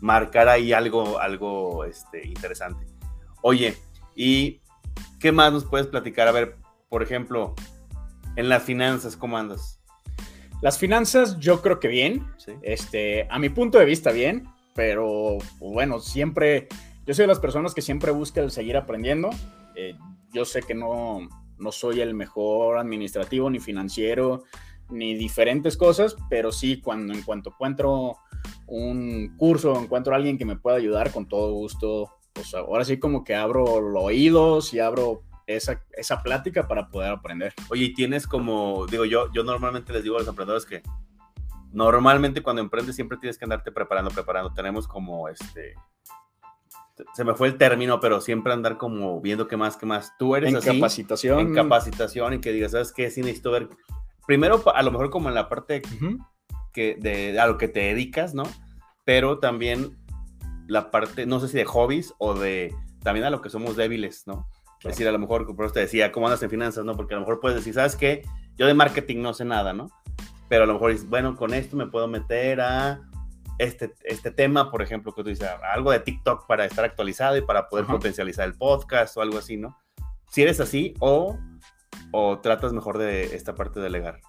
marcar 0.00 0.48
ahí 0.48 0.72
algo, 0.74 1.18
algo 1.18 1.84
este, 1.84 2.26
interesante. 2.28 2.86
Oye, 3.42 3.76
¿y 4.14 4.60
qué 5.18 5.32
más 5.32 5.52
nos 5.52 5.64
puedes 5.64 5.86
platicar? 5.86 6.28
A 6.28 6.32
ver, 6.32 6.56
por 6.90 7.02
ejemplo, 7.02 7.54
en 8.36 8.48
las 8.50 8.62
finanzas, 8.62 9.16
¿cómo 9.16 9.38
andas? 9.38 9.80
Las 10.62 10.78
finanzas 10.78 11.38
yo 11.38 11.62
creo 11.62 11.80
que 11.80 11.88
bien, 11.88 12.26
¿Sí? 12.36 12.52
este, 12.62 13.26
a 13.30 13.38
mi 13.38 13.48
punto 13.48 13.78
de 13.78 13.86
vista 13.86 14.10
bien, 14.12 14.46
pero 14.76 15.38
bueno, 15.58 15.98
siempre, 15.98 16.68
yo 17.06 17.14
soy 17.14 17.24
de 17.24 17.28
las 17.28 17.40
personas 17.40 17.74
que 17.74 17.82
siempre 17.82 18.12
busca 18.12 18.40
el 18.40 18.50
seguir 18.50 18.76
aprendiendo. 18.76 19.30
Eh, 19.74 19.96
yo 20.32 20.44
sé 20.44 20.62
que 20.62 20.74
no, 20.74 21.26
no 21.58 21.72
soy 21.72 22.00
el 22.00 22.14
mejor 22.14 22.78
administrativo 22.78 23.50
ni 23.50 23.58
financiero 23.58 24.44
ni 24.88 25.14
diferentes 25.14 25.76
cosas, 25.76 26.16
pero 26.30 26.52
sí 26.52 26.80
cuando 26.80 27.12
en 27.12 27.22
cuanto 27.22 27.50
encuentro 27.50 28.18
un 28.68 29.34
curso, 29.36 29.80
encuentro 29.80 30.12
a 30.12 30.16
alguien 30.16 30.38
que 30.38 30.44
me 30.44 30.56
pueda 30.56 30.76
ayudar 30.76 31.10
con 31.10 31.26
todo 31.26 31.52
gusto, 31.52 32.12
pues 32.32 32.54
ahora 32.54 32.84
sí 32.84 32.98
como 32.98 33.24
que 33.24 33.34
abro 33.34 33.80
los 33.80 34.04
oídos 34.04 34.72
y 34.74 34.78
abro 34.78 35.22
esa, 35.46 35.82
esa 35.92 36.22
plática 36.22 36.68
para 36.68 36.88
poder 36.88 37.10
aprender. 37.10 37.52
Oye, 37.70 37.86
y 37.86 37.94
tienes 37.94 38.26
como, 38.26 38.86
digo 38.86 39.04
yo, 39.04 39.32
yo 39.32 39.42
normalmente 39.42 39.92
les 39.92 40.04
digo 40.04 40.16
a 40.16 40.20
los 40.20 40.28
emprendedores 40.28 40.66
que 40.66 40.82
normalmente 41.76 42.42
cuando 42.42 42.62
emprendes 42.62 42.96
siempre 42.96 43.18
tienes 43.18 43.38
que 43.38 43.44
andarte 43.44 43.70
preparando, 43.70 44.10
preparando. 44.10 44.52
Tenemos 44.52 44.88
como 44.88 45.28
este, 45.28 45.74
se 47.14 47.24
me 47.24 47.34
fue 47.34 47.48
el 47.48 47.58
término, 47.58 48.00
pero 48.00 48.20
siempre 48.20 48.52
andar 48.52 48.78
como 48.78 49.20
viendo 49.20 49.46
qué 49.46 49.56
más, 49.56 49.76
qué 49.76 49.84
más. 49.86 50.12
Tú 50.18 50.34
eres 50.34 50.50
En 50.50 50.56
así, 50.56 50.66
capacitación. 50.74 51.38
en 51.40 51.54
capacitación 51.54 52.32
y 52.34 52.40
que 52.40 52.52
digas, 52.52 52.72
¿sabes 52.72 52.92
qué? 52.92 53.10
Sí 53.10 53.20
necesito 53.20 53.50
ver, 53.50 53.68
primero 54.26 54.62
a 54.74 54.82
lo 54.82 54.90
mejor 54.90 55.10
como 55.10 55.28
en 55.28 55.34
la 55.34 55.48
parte 55.48 55.82
Ujú. 55.96 56.18
que 56.72 56.96
de, 56.98 57.38
a 57.38 57.46
lo 57.46 57.58
que 57.58 57.68
te 57.68 57.80
dedicas, 57.80 58.34
¿no? 58.34 58.44
Pero 59.04 59.38
también 59.38 59.96
la 60.66 60.90
parte, 60.90 61.26
no 61.26 61.38
sé 61.40 61.48
si 61.48 61.58
de 61.58 61.64
hobbies 61.66 62.14
o 62.18 62.34
de 62.34 62.74
también 63.02 63.26
a 63.26 63.30
lo 63.30 63.40
que 63.42 63.50
somos 63.50 63.76
débiles, 63.76 64.26
¿no? 64.26 64.48
Claro. 64.64 64.78
Es 64.80 64.96
decir, 64.96 65.08
a 65.08 65.12
lo 65.12 65.18
mejor, 65.18 65.54
por 65.54 65.66
eso 65.66 65.74
te 65.74 65.80
decía, 65.80 66.10
¿cómo 66.10 66.26
andas 66.26 66.42
en 66.42 66.50
finanzas, 66.50 66.84
no? 66.84 66.96
Porque 66.96 67.14
a 67.14 67.18
lo 67.18 67.20
mejor 67.20 67.38
puedes 67.40 67.56
decir, 67.56 67.74
¿sabes 67.74 67.96
qué? 67.96 68.22
Yo 68.56 68.66
de 68.66 68.74
marketing 68.74 69.20
no 69.22 69.32
sé 69.34 69.44
nada, 69.44 69.72
¿no? 69.72 69.90
Pero 70.48 70.64
a 70.64 70.66
lo 70.66 70.74
mejor 70.74 70.92
dices, 70.92 71.08
bueno, 71.08 71.36
con 71.36 71.54
esto 71.54 71.76
me 71.76 71.86
puedo 71.86 72.06
meter 72.08 72.60
a 72.60 73.00
este, 73.58 73.94
este 74.04 74.30
tema, 74.30 74.70
por 74.70 74.82
ejemplo, 74.82 75.12
que 75.14 75.22
tú 75.22 75.28
dices, 75.28 75.48
algo 75.72 75.90
de 75.90 76.00
TikTok 76.00 76.46
para 76.46 76.64
estar 76.64 76.84
actualizado 76.84 77.36
y 77.36 77.42
para 77.42 77.68
poder 77.68 77.84
Ajá. 77.84 77.94
potencializar 77.94 78.46
el 78.46 78.54
podcast 78.54 79.16
o 79.16 79.22
algo 79.22 79.38
así, 79.38 79.56
¿no? 79.56 79.78
Si 80.30 80.42
eres 80.42 80.60
así 80.60 80.94
o, 81.00 81.38
o 82.12 82.38
tratas 82.40 82.72
mejor 82.72 82.98
de 82.98 83.34
esta 83.34 83.54
parte 83.54 83.80
de 83.80 83.84
delegar. 83.84 84.20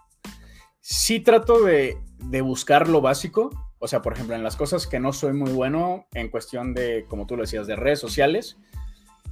sí 0.79 1.19
trato 1.19 1.63
de, 1.63 1.97
de 2.19 2.41
buscar 2.41 2.87
lo 2.87 3.01
básico. 3.01 3.49
O 3.79 3.87
sea, 3.87 4.01
por 4.01 4.13
ejemplo, 4.13 4.35
en 4.35 4.43
las 4.43 4.55
cosas 4.55 4.87
que 4.87 4.99
no 4.99 5.13
soy 5.13 5.33
muy 5.33 5.51
bueno 5.51 6.07
en 6.13 6.29
cuestión 6.29 6.73
de, 6.73 7.05
como 7.09 7.27
tú 7.27 7.35
lo 7.35 7.43
decías, 7.43 7.67
de 7.67 7.75
redes 7.75 7.99
sociales, 7.99 8.57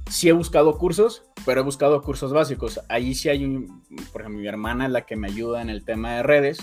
sí 0.08 0.28
he 0.28 0.32
buscado 0.32 0.78
cursos, 0.78 1.24
pero 1.44 1.60
he 1.62 1.64
buscado 1.64 2.00
cursos 2.02 2.32
básicos. 2.32 2.80
Ahí 2.88 3.14
sí 3.14 3.28
hay, 3.28 3.44
un, 3.44 3.82
por 4.12 4.20
ejemplo, 4.20 4.40
mi 4.40 4.46
hermana 4.46 4.86
es 4.86 4.92
la 4.92 5.06
que 5.06 5.16
me 5.16 5.28
ayuda 5.28 5.62
en 5.62 5.70
el 5.70 5.84
tema 5.84 6.16
de 6.16 6.22
redes. 6.22 6.58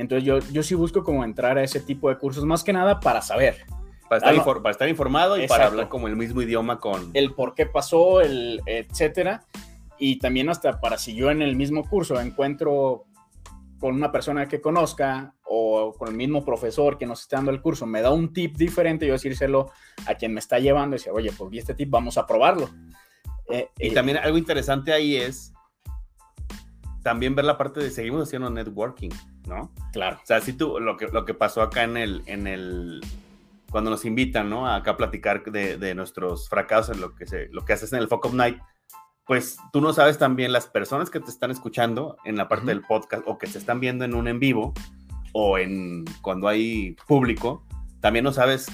Entonces 0.00 0.24
yo, 0.24 0.38
yo 0.52 0.62
sí 0.62 0.74
busco 0.74 1.02
como 1.04 1.24
entrar 1.24 1.58
a 1.58 1.62
ese 1.62 1.80
tipo 1.80 2.08
de 2.08 2.16
cursos, 2.18 2.44
más 2.44 2.64
que 2.64 2.72
nada 2.72 3.00
para 3.00 3.20
saber 3.20 3.56
Para 4.08 4.18
estar, 4.18 4.32
Ah, 4.32 4.36
no. 4.36 4.42
infor- 4.44 4.62
para 4.62 4.70
estar 4.72 4.88
informado 4.88 5.36
y 5.42 5.46
para 5.46 5.66
hablar 5.66 5.88
como 5.88 6.06
el 6.08 6.16
mismo 6.16 6.40
idioma 6.40 6.78
con... 6.80 7.10
el 7.14 7.34
por 7.34 7.54
qué 7.54 7.66
pasó, 7.66 8.20
el 8.22 8.62
etcétera. 8.66 9.44
Y 9.98 10.18
también 10.18 10.48
hasta 10.48 10.80
para 10.80 10.96
si 10.96 11.14
yo 11.14 11.30
en 11.30 11.42
el 11.42 11.56
mismo 11.56 11.84
curso 11.86 12.20
encuentro 12.20 13.04
con 13.80 13.94
una 13.94 14.10
persona 14.10 14.46
que 14.46 14.60
conozca 14.60 15.34
o 15.44 15.92
con 15.98 16.08
el 16.08 16.14
mismo 16.14 16.44
profesor 16.44 16.96
que 16.98 17.06
nos 17.06 17.20
está 17.22 17.36
dando 17.36 17.50
el 17.50 17.60
curso, 17.60 17.84
me 17.86 18.00
da 18.00 18.10
un 18.12 18.32
tip 18.32 18.56
diferente, 18.56 19.06
yo 19.06 19.12
decírselo 19.12 19.70
a 20.06 20.14
quien 20.14 20.32
me 20.34 20.40
está 20.40 20.58
llevando 20.58 20.94
y 20.96 20.98
decir, 20.98 21.12
oye, 21.12 21.30
pues 21.36 21.50
vi 21.50 21.58
este 21.58 21.74
tip, 21.74 21.90
vamos 21.90 22.16
a 22.18 22.26
probarlo. 22.26 22.70
Eh, 23.50 23.68
Y 23.78 23.88
eh, 23.88 23.94
también 23.94 24.18
algo 24.18 24.36
interesante 24.38 24.92
ahí 24.92 25.16
es 25.16 25.52
también 27.08 27.34
ver 27.34 27.46
la 27.46 27.56
parte 27.56 27.80
de 27.80 27.90
seguimos 27.90 28.24
haciendo 28.24 28.50
networking, 28.50 29.08
¿no? 29.46 29.72
Claro, 29.94 30.18
O 30.22 30.26
sea, 30.26 30.42
si 30.42 30.52
tú, 30.52 30.78
lo 30.78 30.98
que, 30.98 31.06
lo 31.08 31.24
que 31.24 31.32
pasó 31.32 31.62
acá 31.62 31.82
en 31.82 31.96
el, 31.96 32.22
en 32.26 32.46
el, 32.46 33.00
cuando 33.70 33.88
nos 33.88 34.04
invitan, 34.04 34.50
¿no? 34.50 34.70
Acá 34.70 34.90
a 34.90 34.96
platicar 34.98 35.42
de, 35.44 35.78
de 35.78 35.94
nuestros 35.94 36.50
fracasos, 36.50 36.94
en 36.94 37.00
lo 37.00 37.14
que, 37.14 37.26
se, 37.26 37.48
lo 37.48 37.64
que 37.64 37.72
haces 37.72 37.94
en 37.94 38.00
el 38.00 38.08
Fuck 38.08 38.26
Up 38.26 38.34
Night, 38.34 38.58
pues 39.24 39.56
tú 39.72 39.80
no 39.80 39.94
sabes 39.94 40.18
también 40.18 40.52
las 40.52 40.66
personas 40.66 41.08
que 41.08 41.18
te 41.18 41.30
están 41.30 41.50
escuchando 41.50 42.18
en 42.26 42.36
la 42.36 42.46
parte 42.46 42.64
Ujú. 42.64 42.68
del 42.74 42.82
podcast 42.82 43.22
o 43.24 43.38
que 43.38 43.46
te 43.46 43.56
están 43.56 43.80
viendo 43.80 44.04
en 44.04 44.14
un 44.14 44.28
en 44.28 44.38
vivo 44.38 44.74
o 45.32 45.56
en 45.56 46.04
cuando 46.20 46.46
hay 46.46 46.94
público, 47.06 47.64
también 48.00 48.22
no 48.22 48.34
sabes 48.34 48.66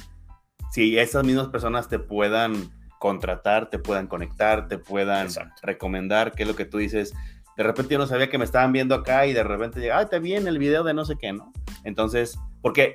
si 0.73 0.99
esas 0.99 1.25
mismas 1.25 1.51
personas 1.51 1.89
te 1.89 2.01
puedan 2.01 2.73
contratar, 2.99 3.71
te 3.71 3.79
puedan 3.79 4.09
conectar, 4.09 4.67
te 4.67 4.79
puedan 4.79 5.27
Exacto. 5.27 5.61
recomendar, 5.63 6.33
qué 6.33 6.43
es 6.43 6.49
lo 6.49 6.57
que 6.57 6.65
tú 6.65 6.79
dices. 6.79 7.15
De 7.57 7.63
repente 7.63 7.93
yo 7.93 7.99
no 7.99 8.07
sabía 8.07 8.29
que 8.29 8.39
me 8.39 8.45
estaban 8.45 8.73
viendo 8.73 8.95
acá 8.95 9.27
y 9.27 9.33
de 9.33 9.45
repente 9.45 9.81
llega, 9.81 9.99
ay, 9.99 10.07
te 10.11 10.19
vi 10.19 10.35
en 10.35 10.49
el 10.49 10.59
video 10.59 10.83
de 10.83 10.95
no 10.95 11.05
sé 11.05 11.17
qué, 11.17 11.33
¿no? 11.33 11.53
Entonces, 11.85 12.39
porque 12.63 12.95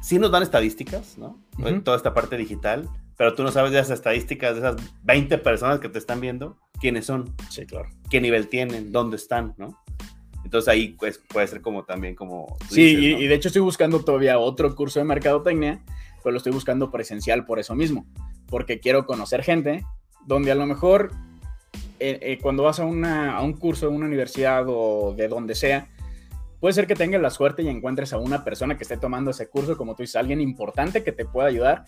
sí 0.00 0.18
nos 0.18 0.30
dan 0.30 0.42
estadísticas, 0.42 1.16
¿no? 1.16 1.40
Ujú. 1.58 1.82
Toda 1.82 1.96
esta 1.96 2.12
parte 2.12 2.36
digital, 2.36 2.88
pero 3.16 3.34
tú 3.34 3.42
no 3.42 3.52
sabes 3.52 3.72
de 3.72 3.78
esas 3.78 3.98
estadísticas, 3.98 4.54
de 4.54 4.60
esas 4.60 4.76
20 5.04 5.38
personas 5.38 5.80
que 5.80 5.88
te 5.88 5.98
están 5.98 6.20
viendo, 6.20 6.58
quiénes 6.80 7.06
son, 7.06 7.34
sí, 7.48 7.66
claro. 7.66 7.88
qué 8.10 8.20
nivel 8.20 8.48
tienen, 8.48 8.90
dónde 8.90 9.16
están, 9.16 9.54
¿no? 9.56 9.78
Entonces 10.44 10.68
ahí 10.68 10.96
pues, 10.98 11.18
puede 11.28 11.46
ser 11.46 11.62
como 11.62 11.84
también 11.84 12.16
como... 12.16 12.56
Sí, 12.68 12.96
dices, 12.96 13.02
y, 13.02 13.12
¿no? 13.12 13.20
y 13.20 13.26
de 13.28 13.34
hecho 13.34 13.48
estoy 13.48 13.62
buscando 13.62 14.04
todavía 14.04 14.38
otro 14.38 14.74
curso 14.74 14.98
de 14.98 15.04
mercadotecnia, 15.04 15.82
pero 16.22 16.32
lo 16.32 16.38
estoy 16.38 16.52
buscando 16.52 16.90
presencial 16.90 17.46
por 17.46 17.58
eso 17.58 17.74
mismo, 17.74 18.06
porque 18.48 18.80
quiero 18.80 19.06
conocer 19.06 19.42
gente 19.42 19.84
donde 20.26 20.52
a 20.52 20.54
lo 20.54 20.66
mejor 20.66 21.12
eh, 22.10 22.18
eh, 22.22 22.38
cuando 22.42 22.62
vas 22.64 22.80
a, 22.80 22.84
una- 22.84 23.36
a 23.36 23.42
un 23.42 23.52
curso 23.54 23.88
de 23.88 23.94
una 23.96 24.06
universidad 24.06 24.64
o 24.68 25.14
de 25.16 25.28
donde 25.28 25.54
sea, 25.54 25.88
puede 26.60 26.74
ser 26.74 26.86
que 26.86 26.94
tengas 26.94 27.20
la 27.20 27.30
suerte 27.30 27.62
y 27.62 27.68
encuentres 27.68 28.12
a 28.12 28.18
una 28.18 28.44
persona 28.44 28.76
que 28.76 28.84
esté 28.84 28.96
tomando 28.96 29.30
ese 29.32 29.48
curso, 29.48 29.76
como 29.76 29.94
tú 29.96 30.02
dices, 30.04 30.16
alguien 30.16 30.40
importante 30.40 31.02
que 31.02 31.10
te 31.12 31.24
pueda 31.24 31.48
ayudar, 31.48 31.84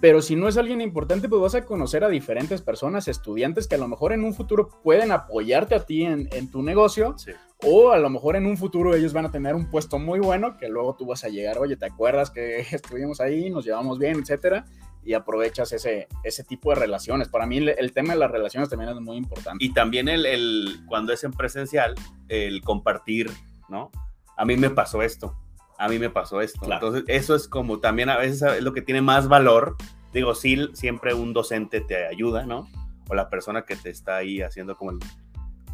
pero 0.00 0.22
si 0.22 0.34
no 0.34 0.48
es 0.48 0.56
alguien 0.56 0.80
importante, 0.80 1.28
pues 1.28 1.42
vas 1.42 1.54
a 1.54 1.64
conocer 1.66 2.04
a 2.04 2.08
diferentes 2.08 2.62
personas, 2.62 3.06
estudiantes 3.08 3.68
que 3.68 3.74
a 3.74 3.78
lo 3.78 3.86
mejor 3.88 4.12
en 4.12 4.24
un 4.24 4.32
futuro 4.32 4.70
pueden 4.82 5.12
apoyarte 5.12 5.74
a 5.74 5.84
ti 5.84 6.04
en, 6.04 6.28
en 6.32 6.50
tu 6.50 6.62
negocio 6.62 7.14
Sí. 7.18 7.32
o 7.66 7.90
a 7.92 7.98
lo 7.98 8.08
mejor 8.08 8.36
en 8.36 8.46
un 8.46 8.56
futuro 8.56 8.94
ellos 8.94 9.12
van 9.12 9.26
a 9.26 9.30
tener 9.30 9.54
un 9.54 9.68
puesto 9.70 9.98
muy 9.98 10.20
bueno 10.20 10.56
que 10.56 10.68
luego 10.68 10.94
tú 10.94 11.04
vas 11.06 11.22
a 11.24 11.28
llegar, 11.28 11.58
oye, 11.58 11.76
¿te 11.76 11.86
acuerdas 11.86 12.30
que 12.30 12.60
estuvimos 12.72 13.20
ahí, 13.20 13.50
nos 13.50 13.64
llevamos 13.66 13.98
bien, 13.98 14.18
etcétera? 14.20 14.64
Y 15.04 15.12
aprovechas 15.14 15.72
ese, 15.72 16.08
ese 16.22 16.44
tipo 16.44 16.70
de 16.70 16.76
relaciones. 16.76 17.28
Para 17.28 17.46
mí 17.46 17.58
el, 17.58 17.68
el 17.70 17.92
tema 17.92 18.14
de 18.14 18.18
las 18.18 18.30
relaciones 18.30 18.68
también 18.70 18.90
es 18.90 18.96
muy 19.00 19.16
importante. 19.18 19.62
Y 19.64 19.72
también 19.74 20.08
el, 20.08 20.24
el- 20.26 20.80
cuando 20.86 21.12
es 21.12 21.22
en 21.24 21.32
presencial, 21.32 21.94
el 22.28 22.62
compartir, 22.62 23.30
¿no? 23.68 23.90
A 24.36 24.44
mí 24.44 24.56
me 24.56 24.70
pasó 24.70 25.02
esto, 25.02 25.36
a 25.78 25.88
mí 25.88 25.98
me 25.98 26.10
pasó 26.10 26.40
esto. 26.40 26.60
Claro. 26.64 26.86
Entonces, 26.88 27.04
eso 27.14 27.34
es 27.34 27.46
como 27.48 27.80
también 27.80 28.08
a 28.08 28.16
veces 28.16 28.40
es 28.42 28.62
lo 28.62 28.72
que 28.72 28.82
tiene 28.82 29.02
más 29.02 29.28
valor. 29.28 29.76
Digo, 30.12 30.34
sí, 30.34 30.68
siempre 30.72 31.12
un 31.12 31.32
docente 31.32 31.80
te 31.80 32.06
ayuda, 32.06 32.46
¿no? 32.46 32.66
O 33.08 33.14
la 33.14 33.28
persona 33.28 33.62
que 33.66 33.76
te 33.76 33.90
está 33.90 34.16
ahí 34.16 34.40
haciendo 34.40 34.76
como 34.76 34.92
el- 34.92 34.98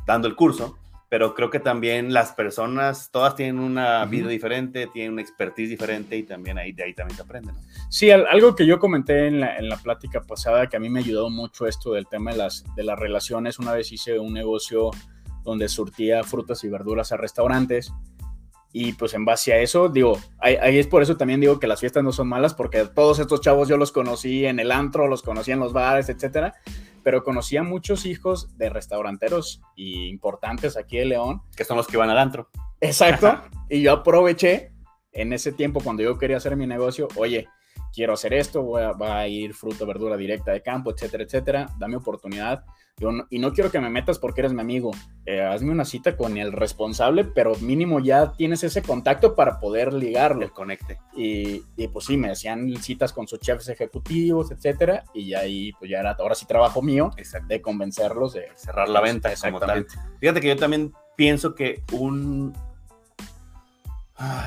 dando 0.07 0.27
el 0.27 0.35
curso, 0.35 0.77
pero 1.11 1.35
creo 1.35 1.51
que 1.51 1.61
también 1.61 2.14
las 2.14 2.33
personas, 2.33 3.11
todas 3.11 3.35
tienen 3.35 3.59
una 3.59 4.03
vida 4.07 4.29
diferente, 4.29 4.87
tienen 4.87 5.12
una 5.12 5.23
expertise 5.23 5.68
diferente 5.68 6.16
y 6.16 6.23
también 6.23 6.57
ahí, 6.57 6.73
de 6.73 6.85
ahí 6.85 6.94
también 6.94 7.16
se 7.16 7.23
aprende, 7.23 7.53
¿no? 7.53 7.59
Sí, 7.90 8.11
al- 8.11 8.27
algo 8.29 8.55
que 8.55 8.64
yo 8.64 8.79
comenté 8.79 9.27
en 9.27 9.40
la, 9.40 9.57
en 9.59 9.68
la 9.68 9.77
plática 9.77 10.23
pasada, 10.23 10.68
que 10.68 10.77
a 10.77 10.81
mí 10.81 10.88
me 10.88 11.01
ayudó 11.01 11.29
mucho 11.29 11.66
esto 11.66 11.92
del 11.92 12.07
tema 12.07 12.31
de 12.31 12.38
las, 12.38 12.64
de 12.77 12.85
las 12.85 12.99
relaciones. 12.99 13.59
Una 13.59 13.73
vez 13.73 13.90
hice 13.92 14.18
un 14.18 14.33
negocio 14.33 14.92
donde 15.42 15.68
surtía 15.68 16.23
frutas 16.23 16.62
y 16.64 16.68
verduras 16.68 17.11
a 17.12 17.16
restaurantes. 17.16 17.92
Y 18.73 18.92
pues 18.92 19.14
en 19.14 19.25
base 19.25 19.53
a 19.53 19.59
eso, 19.59 19.88
digo, 19.88 20.16
ahí, 20.38 20.55
ahí, 20.62 20.79
es 20.79 20.87
por 20.87 21.03
eso 21.03 21.16
también 21.16 21.40
digo 21.40 21.59
que 21.59 21.66
las 21.66 21.81
fiestas 21.81 22.05
no 22.05 22.12
son 22.12 22.29
malas, 22.29 22.55
porque 22.55 22.85
todos 22.85 23.18
estos 23.18 23.40
chavos 23.40 23.68
yo 23.68 23.77
los 23.77 23.90
conocí 23.90 24.46
en 24.46 24.61
el 24.61 24.70
antro, 24.70 25.09
los 25.09 25.23
conocí 25.23 25.51
en 25.51 25.59
los 25.59 25.73
bares, 25.73 26.09
etcétera, 26.09 26.55
pero 27.03 27.23
conocí 27.23 27.57
a 27.57 27.63
muchos 27.63 28.07
hijos 28.07 28.57
de 28.57 28.69
restauranteros 28.71 29.63
importantes 29.77 30.77
aquí 30.77 30.99
de 30.99 31.07
León. 31.07 31.43
Que 31.57 31.65
son 31.65 31.77
los 31.77 31.87
que 31.87 31.97
van 31.97 32.11
al 32.11 32.19
antro. 32.19 32.49
Exacto. 32.81 33.41
y 33.69 33.83
yo 33.83 33.93
aproveché 33.93 34.73
en 35.13 35.33
ese 35.33 35.53
tiempo 35.53 35.81
cuando 35.81 36.03
yo 36.03 36.19
quería 36.19 36.37
hacer 36.37 36.57
mi 36.57 36.67
negocio, 36.67 37.09
oye, 37.17 37.49
quiero 37.93 38.14
hacer 38.14 38.35
esto, 38.35 38.62
voy 38.62 38.83
a, 38.83 38.93
va 38.93 39.19
a 39.19 39.29
ir 39.29 39.55
fruta, 39.55 39.85
verdura 39.85 40.16
directa 40.16 40.53
de 40.53 40.62
campo, 40.62 40.90
etcétera, 40.90 41.25
etcétera, 41.25 41.66
dame 41.79 41.97
oportunidad. 41.97 42.64
Yo 42.97 43.12
no, 43.12 43.27
y 43.31 43.38
no 43.38 43.53
quiero 43.55 43.71
que 43.71 43.81
me 43.81 43.88
metas 43.88 44.19
porque 44.19 44.43
eres 44.43 44.53
mi 44.53 44.61
amigo. 44.61 44.90
Eh, 45.25 45.40
hazme 45.40 45.71
una 45.71 45.87
cita 45.87 46.19
con 46.19 46.37
el 46.37 46.53
responsable, 46.53 47.25
pero 47.25 47.55
mínimo 47.61 47.99
ya 47.99 48.33
tienes 48.33 48.62
ese 48.62 48.83
contacto 48.83 49.35
para 49.35 49.59
poder 49.59 49.95
ligarlo. 49.95 50.43
El 50.43 50.51
conecte. 50.51 50.99
Y, 51.16 51.62
y 51.77 51.88
pues 51.88 52.05
sí, 52.05 52.19
me 52.19 52.31
hacían 52.31 52.77
citas 52.77 53.14
con 53.14 53.27
sus 53.27 53.40
chefs 53.40 53.71
ejecutivos, 53.71 54.51
etcétera, 54.51 55.05
y 55.14 55.31
ya 55.31 55.40
ahí 55.40 55.73
pues 55.79 55.90
ya 55.90 56.01
era, 56.01 56.12
ahora 56.12 56.35
sí 56.35 56.45
trabajo 56.45 56.83
mío 56.83 57.11
Exacto. 57.16 57.49
de 57.49 57.62
convencerlos 57.62 58.35
de 58.35 58.49
Cerrar 58.55 58.90
la 58.90 59.01
venta 59.01 59.31
como 59.35 59.59
tal. 59.59 59.79
Exactamente. 59.79 60.19
Fíjate 60.21 60.40
que 60.43 60.49
yo 60.49 60.57
también 60.57 60.93
pienso 61.16 61.55
que 61.55 61.83
un, 61.93 62.53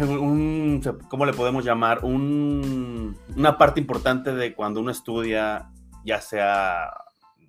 un 0.02 0.82
¿cómo 1.10 1.26
le 1.26 1.34
podemos 1.34 1.66
llamar? 1.66 2.04
Un, 2.04 3.18
una 3.36 3.58
parte 3.58 3.80
importante 3.80 4.34
de 4.34 4.54
cuando 4.54 4.80
uno 4.80 4.92
estudia, 4.92 5.70
ya 6.06 6.22
sea 6.22 6.92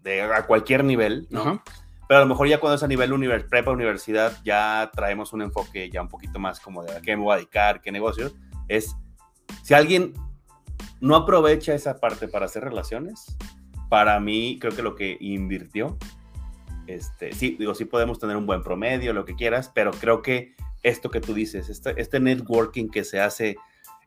de 0.03 0.23
a 0.23 0.47
cualquier 0.47 0.85
nivel, 0.85 1.27
¿no? 1.31 1.41
Ajá. 1.41 1.63
Pero 2.07 2.19
a 2.19 2.23
lo 2.23 2.29
mejor 2.29 2.49
ya 2.49 2.61
cuando 2.61 2.77
es 2.77 2.83
a 2.83 2.87
nivel 2.89 3.13
univers 3.13 3.45
prepa, 3.45 3.71
universidad, 3.71 4.39
ya 4.45 4.91
traemos 4.95 5.33
un 5.33 5.43
enfoque 5.43 5.91
ya 5.91 6.03
un 6.03 6.09
poquito 6.09 6.39
más 6.39 6.61
como 6.61 6.83
de 6.83 6.97
a 6.97 7.01
qué 7.01 7.17
me 7.17 7.23
voy 7.23 7.33
a 7.33 7.37
dedicar, 7.37 7.81
qué 7.81 7.91
negocios. 7.91 8.35
Es, 8.69 8.95
si 9.63 9.75
alguien 9.75 10.13
no 11.01 11.17
aprovecha 11.17 11.75
esa 11.75 12.01
parte 12.01 12.29
para 12.29 12.47
hacer 12.47 12.63
relaciones, 12.65 13.37
para 13.89 14.21
mí 14.21 14.59
creo 14.61 14.75
que 14.75 14.83
lo 14.83 14.95
que 14.95 15.17
invirtió, 15.21 15.97
este, 16.87 17.33
sí, 17.33 17.57
digo, 17.59 17.75
sí 17.75 17.87
podemos 17.87 18.19
tener 18.19 18.37
un 18.37 18.45
buen 18.45 18.63
promedio, 18.63 19.15
lo 19.15 19.25
que 19.25 19.35
quieras, 19.35 19.71
pero 19.75 19.91
creo 19.93 20.21
que 20.21 20.55
esto 20.85 21.11
que 21.11 21.21
tú 21.21 21.35
dices, 21.35 21.69
este, 21.69 22.01
este 22.01 22.21
networking 22.21 22.89
que 22.89 23.03
se 23.03 23.19
hace 23.19 23.57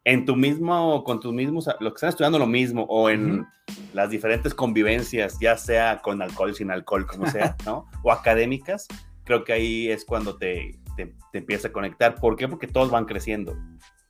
en 0.06 0.24
tu 0.26 0.38
mismo, 0.38 1.04
con 1.04 1.20
tus 1.20 1.34
mismos, 1.34 1.68
los 1.82 1.92
que 1.92 1.98
están 1.98 2.10
estudiando 2.10 2.40
lo 2.40 2.48
mismo, 2.48 2.84
o 2.84 3.10
en 3.10 3.46
las 3.94 4.10
diferentes 4.10 4.54
convivencias, 4.54 5.38
ya 5.42 5.58
sea 5.58 6.02
con 6.02 6.22
alcohol, 6.22 6.56
sin 6.56 6.72
alcohol, 6.72 7.06
como 7.06 7.28
sea, 7.28 7.58
¿no? 7.66 7.88
O 8.04 8.12
académicas, 8.13 8.88
creo 9.26 9.44
que 9.44 9.52
ahí 9.52 9.90
es 9.90 10.06
cuando 10.06 10.38
te, 10.38 10.80
te, 10.96 11.13
te 11.34 11.40
empieza 11.40 11.68
a 11.68 11.74
conectar. 11.74 12.16
¿Por 12.16 12.38
qué? 12.38 12.48
Porque 12.48 12.68
todos 12.68 12.90
van 12.90 13.04
creciendo, 13.04 13.58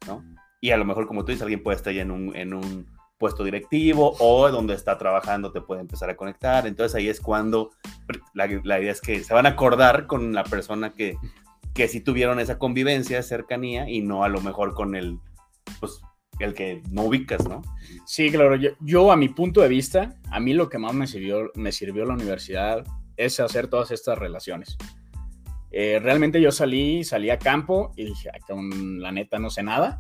¿no? 0.05 0.23
Y 0.61 0.69
a 0.69 0.77
lo 0.77 0.85
mejor, 0.85 1.07
como 1.07 1.25
tú 1.25 1.31
dices, 1.31 1.41
alguien 1.41 1.63
puede 1.63 1.77
estar 1.77 1.93
ya 1.93 2.03
en 2.03 2.11
un, 2.11 2.35
en 2.35 2.53
un 2.53 2.85
puesto 3.17 3.43
directivo 3.43 4.15
o 4.19 4.49
donde 4.51 4.75
está 4.75 4.97
trabajando 4.97 5.51
te 5.51 5.61
puede 5.61 5.81
empezar 5.81 6.09
a 6.09 6.15
conectar. 6.15 6.67
Entonces 6.67 6.95
ahí 6.95 7.09
es 7.09 7.19
cuando 7.19 7.71
la, 8.33 8.47
la 8.63 8.79
idea 8.79 8.91
es 8.91 9.01
que 9.01 9.23
se 9.23 9.33
van 9.33 9.45
a 9.45 9.49
acordar 9.49 10.05
con 10.05 10.33
la 10.33 10.43
persona 10.43 10.93
que, 10.93 11.17
que 11.77 11.87
sí 11.87 12.01
tuvieron 12.01 12.39
esa 12.39 12.57
convivencia, 12.57 13.21
cercanía 13.21 13.87
y 13.87 14.01
no 14.01 14.23
a 14.23 14.29
lo 14.29 14.41
mejor 14.41 14.73
con 14.73 14.95
el, 14.95 15.19
pues, 15.79 16.01
el 16.39 16.55
que 16.55 16.81
no 16.89 17.03
ubicas, 17.03 17.47
¿no? 17.47 17.61
Sí, 18.03 18.31
claro. 18.31 18.55
Yo, 18.55 18.71
yo, 18.81 19.11
a 19.11 19.15
mi 19.15 19.29
punto 19.29 19.61
de 19.61 19.67
vista, 19.67 20.15
a 20.31 20.39
mí 20.39 20.55
lo 20.55 20.69
que 20.69 20.79
más 20.79 20.95
me 20.95 21.05
sirvió, 21.05 21.51
me 21.53 21.71
sirvió 21.71 22.03
la 22.05 22.15
universidad 22.15 22.83
es 23.15 23.39
hacer 23.39 23.67
todas 23.67 23.91
estas 23.91 24.17
relaciones. 24.17 24.75
Eh, 25.69 25.99
realmente 26.01 26.41
yo 26.41 26.51
salí, 26.51 27.03
salí 27.03 27.29
a 27.29 27.37
campo 27.37 27.91
y 27.95 28.05
dije, 28.05 28.31
"Ay, 28.33 28.39
con 28.41 28.99
la 28.99 29.11
neta 29.11 29.37
no 29.37 29.51
sé 29.51 29.61
nada. 29.61 29.99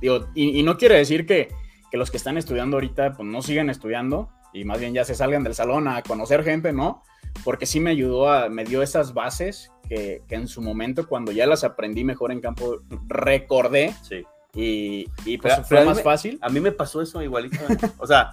Digo, 0.00 0.30
y, 0.34 0.58
y 0.58 0.62
no 0.62 0.78
quiere 0.78 0.96
decir 0.96 1.26
que, 1.26 1.48
que 1.90 1.98
los 1.98 2.10
que 2.10 2.16
están 2.16 2.38
estudiando 2.38 2.78
ahorita 2.78 3.12
pues 3.12 3.28
no 3.28 3.42
sigan 3.42 3.68
estudiando 3.68 4.30
y 4.58 4.64
más 4.64 4.78
bien 4.80 4.94
ya 4.94 5.04
se 5.04 5.14
salgan 5.14 5.42
del 5.44 5.54
salón 5.54 5.88
a 5.88 6.02
conocer 6.02 6.42
gente, 6.44 6.72
¿no? 6.72 7.02
Porque 7.44 7.66
sí 7.66 7.80
me 7.80 7.90
ayudó 7.90 8.30
a, 8.30 8.48
me 8.48 8.64
dio 8.64 8.82
esas 8.82 9.14
bases 9.14 9.70
que, 9.88 10.22
que 10.28 10.34
en 10.34 10.48
su 10.48 10.60
momento 10.60 11.06
cuando 11.06 11.32
ya 11.32 11.46
las 11.46 11.64
aprendí 11.64 12.04
mejor 12.04 12.32
en 12.32 12.40
campo 12.40 12.78
recordé 13.06 13.94
Sí. 14.02 14.24
y, 14.54 15.06
y 15.24 15.38
pues 15.38 15.54
Pero- 15.54 15.66
fue 15.66 15.76
pero 15.78 15.88
más 15.88 15.96
me- 15.98 16.02
fácil. 16.02 16.38
A 16.42 16.48
mí 16.48 16.60
me 16.60 16.72
pasó 16.72 17.00
eso 17.02 17.22
igualito. 17.22 17.56
¿eh? 17.56 17.76
O 17.98 18.06
sea, 18.06 18.32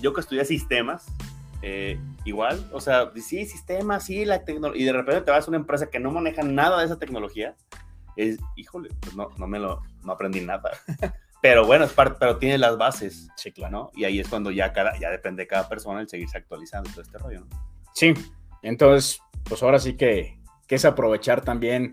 yo 0.00 0.12
que 0.12 0.20
estudié 0.20 0.44
sistemas, 0.44 1.06
eh, 1.62 1.98
igual, 2.24 2.68
o 2.72 2.80
sea, 2.80 3.10
sí, 3.16 3.46
sistemas, 3.46 4.04
sí, 4.04 4.24
la 4.24 4.44
tecnología, 4.44 4.82
y 4.82 4.84
de 4.86 4.92
repente 4.92 5.22
te 5.22 5.30
vas 5.30 5.46
a 5.46 5.50
una 5.50 5.56
empresa 5.58 5.88
que 5.90 5.98
no 5.98 6.10
maneja 6.10 6.42
nada 6.42 6.78
de 6.80 6.84
esa 6.86 6.98
tecnología, 6.98 7.56
es, 8.16 8.38
híjole, 8.56 8.90
pues 9.00 9.14
no, 9.16 9.28
no 9.38 9.46
me 9.46 9.58
lo, 9.58 9.82
no 10.04 10.12
aprendí 10.12 10.40
nada. 10.40 10.70
Pero 11.40 11.64
bueno, 11.66 11.84
es 11.84 11.92
parte, 11.92 12.16
pero 12.18 12.36
tiene 12.38 12.58
las 12.58 12.76
bases, 12.78 13.28
Sí. 13.36 13.52
¿no? 13.70 13.90
Y 13.94 14.04
ahí 14.04 14.18
es 14.18 14.28
cuando 14.28 14.50
ya 14.50 14.72
cada, 14.72 14.98
ya 14.98 15.10
depende 15.10 15.42
de 15.44 15.46
cada 15.46 15.68
persona 15.68 16.00
el 16.00 16.08
seguirse 16.08 16.38
actualizando 16.38 16.90
todo 16.90 17.02
este 17.02 17.18
rollo, 17.18 17.40
¿no? 17.40 17.46
Sí, 17.94 18.12
entonces, 18.62 19.20
pues 19.48 19.62
ahora 19.62 19.78
sí 19.78 19.96
que, 19.96 20.38
que 20.66 20.74
es 20.74 20.84
aprovechar 20.84 21.42
también, 21.42 21.92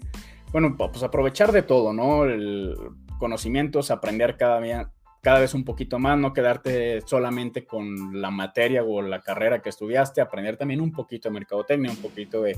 bueno, 0.51 0.75
pues 0.77 1.03
aprovechar 1.03 1.51
de 1.51 1.61
todo, 1.61 1.93
¿no? 1.93 2.25
El 2.25 2.75
conocimientos, 3.19 3.91
aprender 3.91 4.35
cada, 4.35 4.59
día- 4.59 4.91
cada 5.21 5.39
vez 5.39 5.53
un 5.53 5.63
poquito 5.63 5.99
más, 5.99 6.17
no 6.17 6.33
quedarte 6.33 7.01
solamente 7.01 7.65
con 7.65 8.19
la 8.21 8.29
materia 8.31 8.83
o 8.83 9.01
la 9.01 9.21
carrera 9.21 9.61
que 9.61 9.69
estudiaste, 9.69 10.21
aprender 10.21 10.57
también 10.57 10.81
un 10.81 10.91
poquito 10.91 11.29
de 11.29 11.33
mercadotecnia, 11.33 11.91
un 11.91 11.97
poquito 11.97 12.41
de 12.41 12.57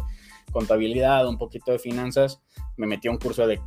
contabilidad, 0.51 1.27
un 1.27 1.37
poquito 1.37 1.71
de 1.71 1.79
finanzas. 1.79 2.41
Me 2.75 2.87
metí 2.87 3.07
a 3.07 3.11
un 3.11 3.17
curso 3.17 3.45
de 3.45 3.59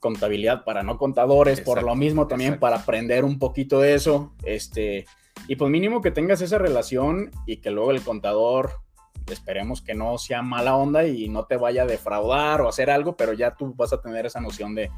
contabilidad 0.00 0.64
para 0.64 0.82
no 0.82 0.98
contadores, 0.98 1.60
por 1.60 1.82
lo 1.82 1.94
mismo 1.94 2.26
también 2.26 2.54
exacto. 2.54 2.60
para 2.62 2.76
aprender 2.78 3.24
un 3.24 3.38
poquito 3.38 3.80
de 3.80 3.94
eso, 3.94 4.32
este, 4.44 5.04
y 5.46 5.56
pues 5.56 5.70
mínimo 5.70 6.00
que 6.00 6.10
tengas 6.10 6.40
esa 6.40 6.58
relación 6.58 7.30
y 7.46 7.58
que 7.58 7.70
luego 7.70 7.90
el 7.92 8.02
contador 8.02 8.80
esperemos 9.28 9.80
que 9.82 9.94
no 9.94 10.18
sea 10.18 10.42
mala 10.42 10.76
onda 10.76 11.06
y 11.06 11.28
no 11.28 11.44
te 11.44 11.56
vaya 11.56 11.82
a 11.82 11.86
defraudar 11.86 12.60
o 12.60 12.68
hacer 12.68 12.90
algo, 12.90 13.16
pero 13.16 13.32
ya 13.32 13.54
tú 13.54 13.72
vas 13.74 13.92
a 13.92 14.00
tener 14.00 14.26
esa 14.26 14.40
noción 14.40 14.74
de, 14.74 14.90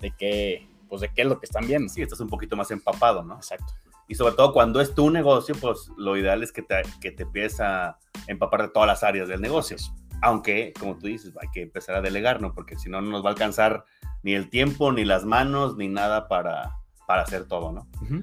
de 0.00 0.12
qué, 0.16 0.68
pues 0.88 1.00
de 1.00 1.12
qué 1.12 1.22
es 1.22 1.28
lo 1.28 1.40
que 1.40 1.46
están 1.46 1.66
viendo. 1.66 1.88
Sí, 1.88 2.02
estás 2.02 2.20
un 2.20 2.28
poquito 2.28 2.56
más 2.56 2.70
empapado, 2.70 3.22
¿no? 3.24 3.36
Exacto. 3.36 3.72
Y 4.08 4.14
sobre 4.14 4.34
todo 4.34 4.52
cuando 4.52 4.80
es 4.80 4.94
tu 4.94 5.10
negocio, 5.10 5.54
pues 5.60 5.90
lo 5.96 6.16
ideal 6.16 6.42
es 6.42 6.52
que 6.52 6.62
te, 6.62 6.82
que 7.00 7.12
te 7.12 7.22
empieces 7.22 7.60
a 7.60 7.98
empapar 8.26 8.62
de 8.62 8.68
todas 8.68 8.86
las 8.86 9.02
áreas 9.02 9.28
del 9.28 9.40
negocio. 9.40 9.76
Aunque, 10.22 10.72
como 10.78 10.96
tú 10.96 11.08
dices, 11.08 11.34
hay 11.40 11.48
que 11.52 11.62
empezar 11.62 11.96
a 11.96 12.00
delegar, 12.00 12.40
¿no? 12.40 12.54
Porque 12.54 12.78
si 12.78 12.88
no, 12.88 13.00
no 13.00 13.10
nos 13.10 13.24
va 13.24 13.28
a 13.28 13.32
alcanzar 13.32 13.84
ni 14.22 14.34
el 14.34 14.48
tiempo, 14.48 14.92
ni 14.92 15.04
las 15.04 15.24
manos, 15.24 15.76
ni 15.76 15.88
nada 15.88 16.28
para, 16.28 16.76
para 17.06 17.22
hacer 17.22 17.46
todo, 17.46 17.72
¿no? 17.72 17.88
Ujú. 18.00 18.22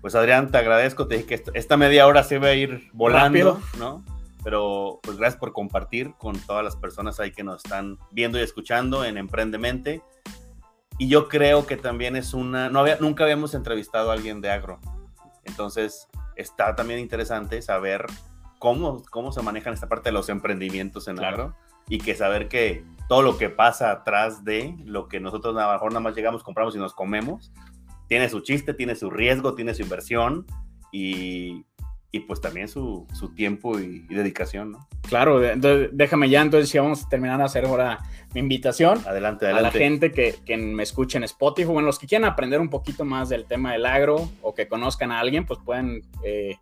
Pues 0.00 0.14
Adrián, 0.14 0.50
te 0.50 0.58
agradezco, 0.58 1.06
te 1.06 1.16
dije 1.16 1.26
que 1.26 1.34
esta, 1.34 1.50
esta 1.54 1.76
media 1.76 2.06
hora 2.06 2.22
se 2.22 2.38
va 2.38 2.48
a 2.48 2.54
ir 2.54 2.90
volando, 2.92 3.54
Rápido. 3.54 3.60
¿no? 3.78 4.04
Pero 4.42 5.00
pues 5.02 5.16
gracias 5.16 5.38
por 5.38 5.52
compartir 5.52 6.14
con 6.18 6.38
todas 6.38 6.64
las 6.64 6.76
personas 6.76 7.18
ahí 7.20 7.32
que 7.32 7.42
nos 7.42 7.64
están 7.64 7.98
viendo 8.12 8.38
y 8.38 8.42
escuchando 8.42 9.04
en 9.04 9.18
Emprendemente. 9.18 10.02
Y 10.98 11.08
yo 11.08 11.28
creo 11.28 11.66
que 11.66 11.76
también 11.76 12.16
es 12.16 12.32
una, 12.34 12.70
no 12.70 12.80
había, 12.80 12.96
nunca 13.00 13.24
habíamos 13.24 13.54
entrevistado 13.54 14.10
a 14.10 14.14
alguien 14.14 14.40
de 14.40 14.50
agro. 14.50 14.80
Entonces 15.44 16.08
está 16.36 16.74
también 16.74 17.00
interesante 17.00 17.60
saber 17.62 18.06
cómo, 18.66 19.00
cómo 19.10 19.30
se 19.30 19.42
manejan 19.42 19.74
esta 19.74 19.88
parte 19.88 20.08
de 20.08 20.12
los 20.12 20.28
emprendimientos 20.28 21.06
en 21.06 21.18
Claro. 21.18 21.34
agro 21.44 21.56
y 21.88 21.98
que 21.98 22.16
saber 22.16 22.48
que 22.48 22.82
todo 23.08 23.22
lo 23.22 23.38
que 23.38 23.48
pasa 23.48 23.92
atrás 23.92 24.44
de 24.44 24.74
lo 24.84 25.06
que 25.06 25.20
nosotros 25.20 25.56
a 25.56 25.66
lo 25.68 25.72
mejor 25.74 25.92
nada 25.92 26.00
más 26.00 26.16
llegamos, 26.16 26.42
compramos 26.42 26.74
y 26.74 26.78
nos 26.78 26.92
comemos, 26.92 27.52
tiene 28.08 28.28
su 28.28 28.40
chiste, 28.40 28.74
tiene 28.74 28.96
su 28.96 29.08
riesgo, 29.08 29.54
tiene 29.54 29.72
su 29.72 29.82
inversión 29.82 30.46
y, 30.90 31.64
y 32.10 32.20
pues 32.26 32.40
también 32.40 32.66
su, 32.66 33.06
su 33.12 33.34
tiempo 33.36 33.78
y, 33.78 34.04
y 34.10 34.14
dedicación, 34.16 34.72
¿no? 34.72 34.88
Claro, 35.08 35.44
entonces 35.44 35.90
déjame 35.92 36.28
ya, 36.28 36.42
entonces 36.42 36.72
ya 36.72 36.82
vamos 36.82 37.04
a 37.04 37.08
terminar 37.08 37.40
a 37.40 37.44
hacer 37.44 37.66
ahora 37.66 38.00
mi 38.34 38.40
invitación 38.40 38.98
Adelante, 39.06 39.46
a 39.46 39.50
la 39.50 39.54
adelante. 39.58 39.78
gente 39.78 40.10
que, 40.10 40.34
que 40.44 40.56
me 40.56 40.82
escuche 40.82 41.18
en 41.18 41.22
Spotify, 41.24 41.68
bueno, 41.68 41.86
los 41.86 42.00
que 42.00 42.08
quieran 42.08 42.28
aprender 42.28 42.60
un 42.60 42.68
poquito 42.70 43.04
más 43.04 43.28
del 43.28 43.46
tema 43.46 43.74
del 43.74 43.86
agro 43.86 44.28
o 44.42 44.54
que 44.54 44.66
conozcan 44.66 45.12
a 45.12 45.20
alguien, 45.20 45.46
pues 45.46 45.60
pueden 45.64 46.02
eh, 46.24 46.56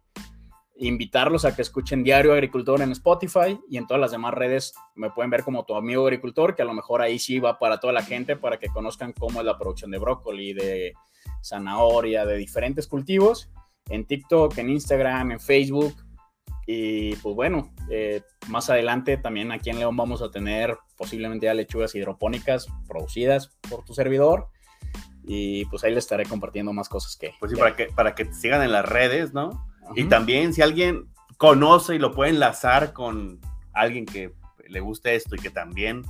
invitarlos 0.76 1.44
a 1.44 1.54
que 1.54 1.62
escuchen 1.62 2.02
Diario 2.02 2.32
Agricultor 2.32 2.82
en 2.82 2.92
Spotify 2.92 3.60
y 3.68 3.76
en 3.76 3.86
todas 3.86 4.00
las 4.00 4.10
demás 4.10 4.34
redes 4.34 4.74
me 4.94 5.10
pueden 5.10 5.30
ver 5.30 5.44
como 5.44 5.64
tu 5.64 5.76
amigo 5.76 6.04
agricultor, 6.04 6.54
que 6.54 6.62
a 6.62 6.64
lo 6.64 6.74
mejor 6.74 7.00
ahí 7.00 7.18
sí 7.18 7.38
va 7.38 7.58
para 7.58 7.78
toda 7.78 7.92
la 7.92 8.02
gente, 8.02 8.36
para 8.36 8.58
que 8.58 8.68
conozcan 8.68 9.12
cómo 9.12 9.40
es 9.40 9.46
la 9.46 9.56
producción 9.56 9.90
de 9.90 9.98
brócoli, 9.98 10.52
de 10.52 10.94
zanahoria, 11.42 12.26
de 12.26 12.36
diferentes 12.36 12.86
cultivos, 12.88 13.50
en 13.88 14.04
TikTok, 14.04 14.56
en 14.58 14.70
Instagram, 14.70 15.32
en 15.32 15.40
Facebook. 15.40 15.94
Y 16.66 17.14
pues 17.16 17.34
bueno, 17.36 17.72
eh, 17.90 18.22
más 18.48 18.70
adelante 18.70 19.16
también 19.16 19.52
aquí 19.52 19.70
en 19.70 19.78
León 19.78 19.96
vamos 19.96 20.22
a 20.22 20.30
tener 20.30 20.78
posiblemente 20.96 21.46
ya 21.46 21.54
lechugas 21.54 21.94
hidropónicas 21.94 22.66
producidas 22.88 23.54
por 23.68 23.84
tu 23.84 23.94
servidor. 23.94 24.48
Y 25.26 25.64
pues 25.66 25.84
ahí 25.84 25.94
les 25.94 26.04
estaré 26.04 26.24
compartiendo 26.26 26.72
más 26.72 26.88
cosas 26.88 27.16
que... 27.16 27.32
Pues 27.38 27.52
sí, 27.52 27.58
para 27.58 27.76
que, 27.76 27.86
para 27.86 28.14
que 28.14 28.26
te 28.26 28.34
sigan 28.34 28.62
en 28.62 28.72
las 28.72 28.86
redes, 28.86 29.32
¿no? 29.32 29.66
Y 29.94 30.04
también 30.04 30.54
si 30.54 30.62
alguien 30.62 31.08
conoce 31.36 31.96
y 31.96 31.98
lo 31.98 32.12
puede 32.12 32.30
enlazar 32.30 32.92
con 32.92 33.40
alguien 33.72 34.06
que 34.06 34.32
le 34.68 34.80
guste 34.80 35.14
esto 35.14 35.34
y 35.34 35.38
que 35.38 35.50
también 35.50 36.02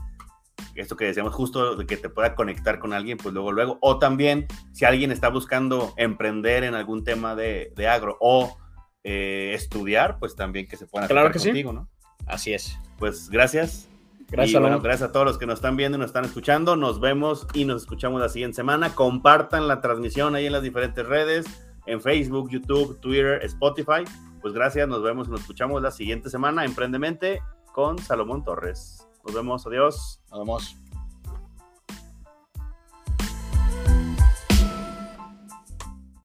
esto 0.74 0.96
que 0.96 1.04
decíamos 1.04 1.34
justo 1.34 1.76
de 1.76 1.86
que 1.86 1.96
te 1.96 2.08
pueda 2.08 2.34
conectar 2.34 2.78
con 2.78 2.92
alguien, 2.92 3.18
pues 3.18 3.34
luego, 3.34 3.52
luego, 3.52 3.78
o 3.80 3.98
también 3.98 4.46
si 4.72 4.84
alguien 4.84 5.12
está 5.12 5.28
buscando 5.28 5.94
emprender 5.96 6.64
en 6.64 6.74
algún 6.74 7.04
tema 7.04 7.34
de, 7.34 7.72
agro 7.88 8.16
o 8.20 8.56
eh, 9.02 9.52
estudiar, 9.54 10.18
pues 10.18 10.34
también 10.34 10.66
que 10.66 10.76
se 10.76 10.86
puedan 10.86 11.08
claro 11.08 11.30
que 11.30 11.38
contigo, 11.38 11.72
¿no? 11.72 11.88
Así 12.26 12.54
es. 12.54 12.78
Pues 12.98 13.28
gracias. 13.28 13.88
Gracias, 14.30 14.60
bueno, 14.60 14.80
gracias 14.80 15.10
a 15.10 15.12
todos 15.12 15.26
los 15.26 15.38
que 15.38 15.46
nos 15.46 15.56
están 15.56 15.76
viendo 15.76 15.96
y 15.96 16.00
nos 16.00 16.08
están 16.08 16.24
escuchando. 16.24 16.76
Nos 16.76 16.98
vemos 16.98 17.46
y 17.52 17.66
nos 17.66 17.82
escuchamos 17.82 18.20
la 18.20 18.28
siguiente 18.28 18.56
semana. 18.56 18.94
Compartan 18.94 19.68
la 19.68 19.80
transmisión 19.80 20.34
ahí 20.34 20.46
en 20.46 20.52
las 20.52 20.62
diferentes 20.62 21.06
redes, 21.06 21.46
en 21.86 22.00
Facebook, 22.00 22.50
YouTube, 22.50 22.98
Twitter, 23.00 23.40
Spotify. 23.44 24.04
Pues 24.40 24.52
gracias, 24.52 24.86
nos 24.88 25.02
vemos 25.02 25.28
nos 25.28 25.40
escuchamos 25.40 25.82
la 25.82 25.90
siguiente 25.90 26.28
semana. 26.30 26.64
Emprendemente 26.64 27.40
con 27.72 27.98
Salomón 27.98 28.44
Torres. 28.44 29.08
Nos 29.24 29.34
vemos, 29.34 29.66
adiós. 29.66 30.20
Nos 30.30 30.40
vemos. 30.40 30.83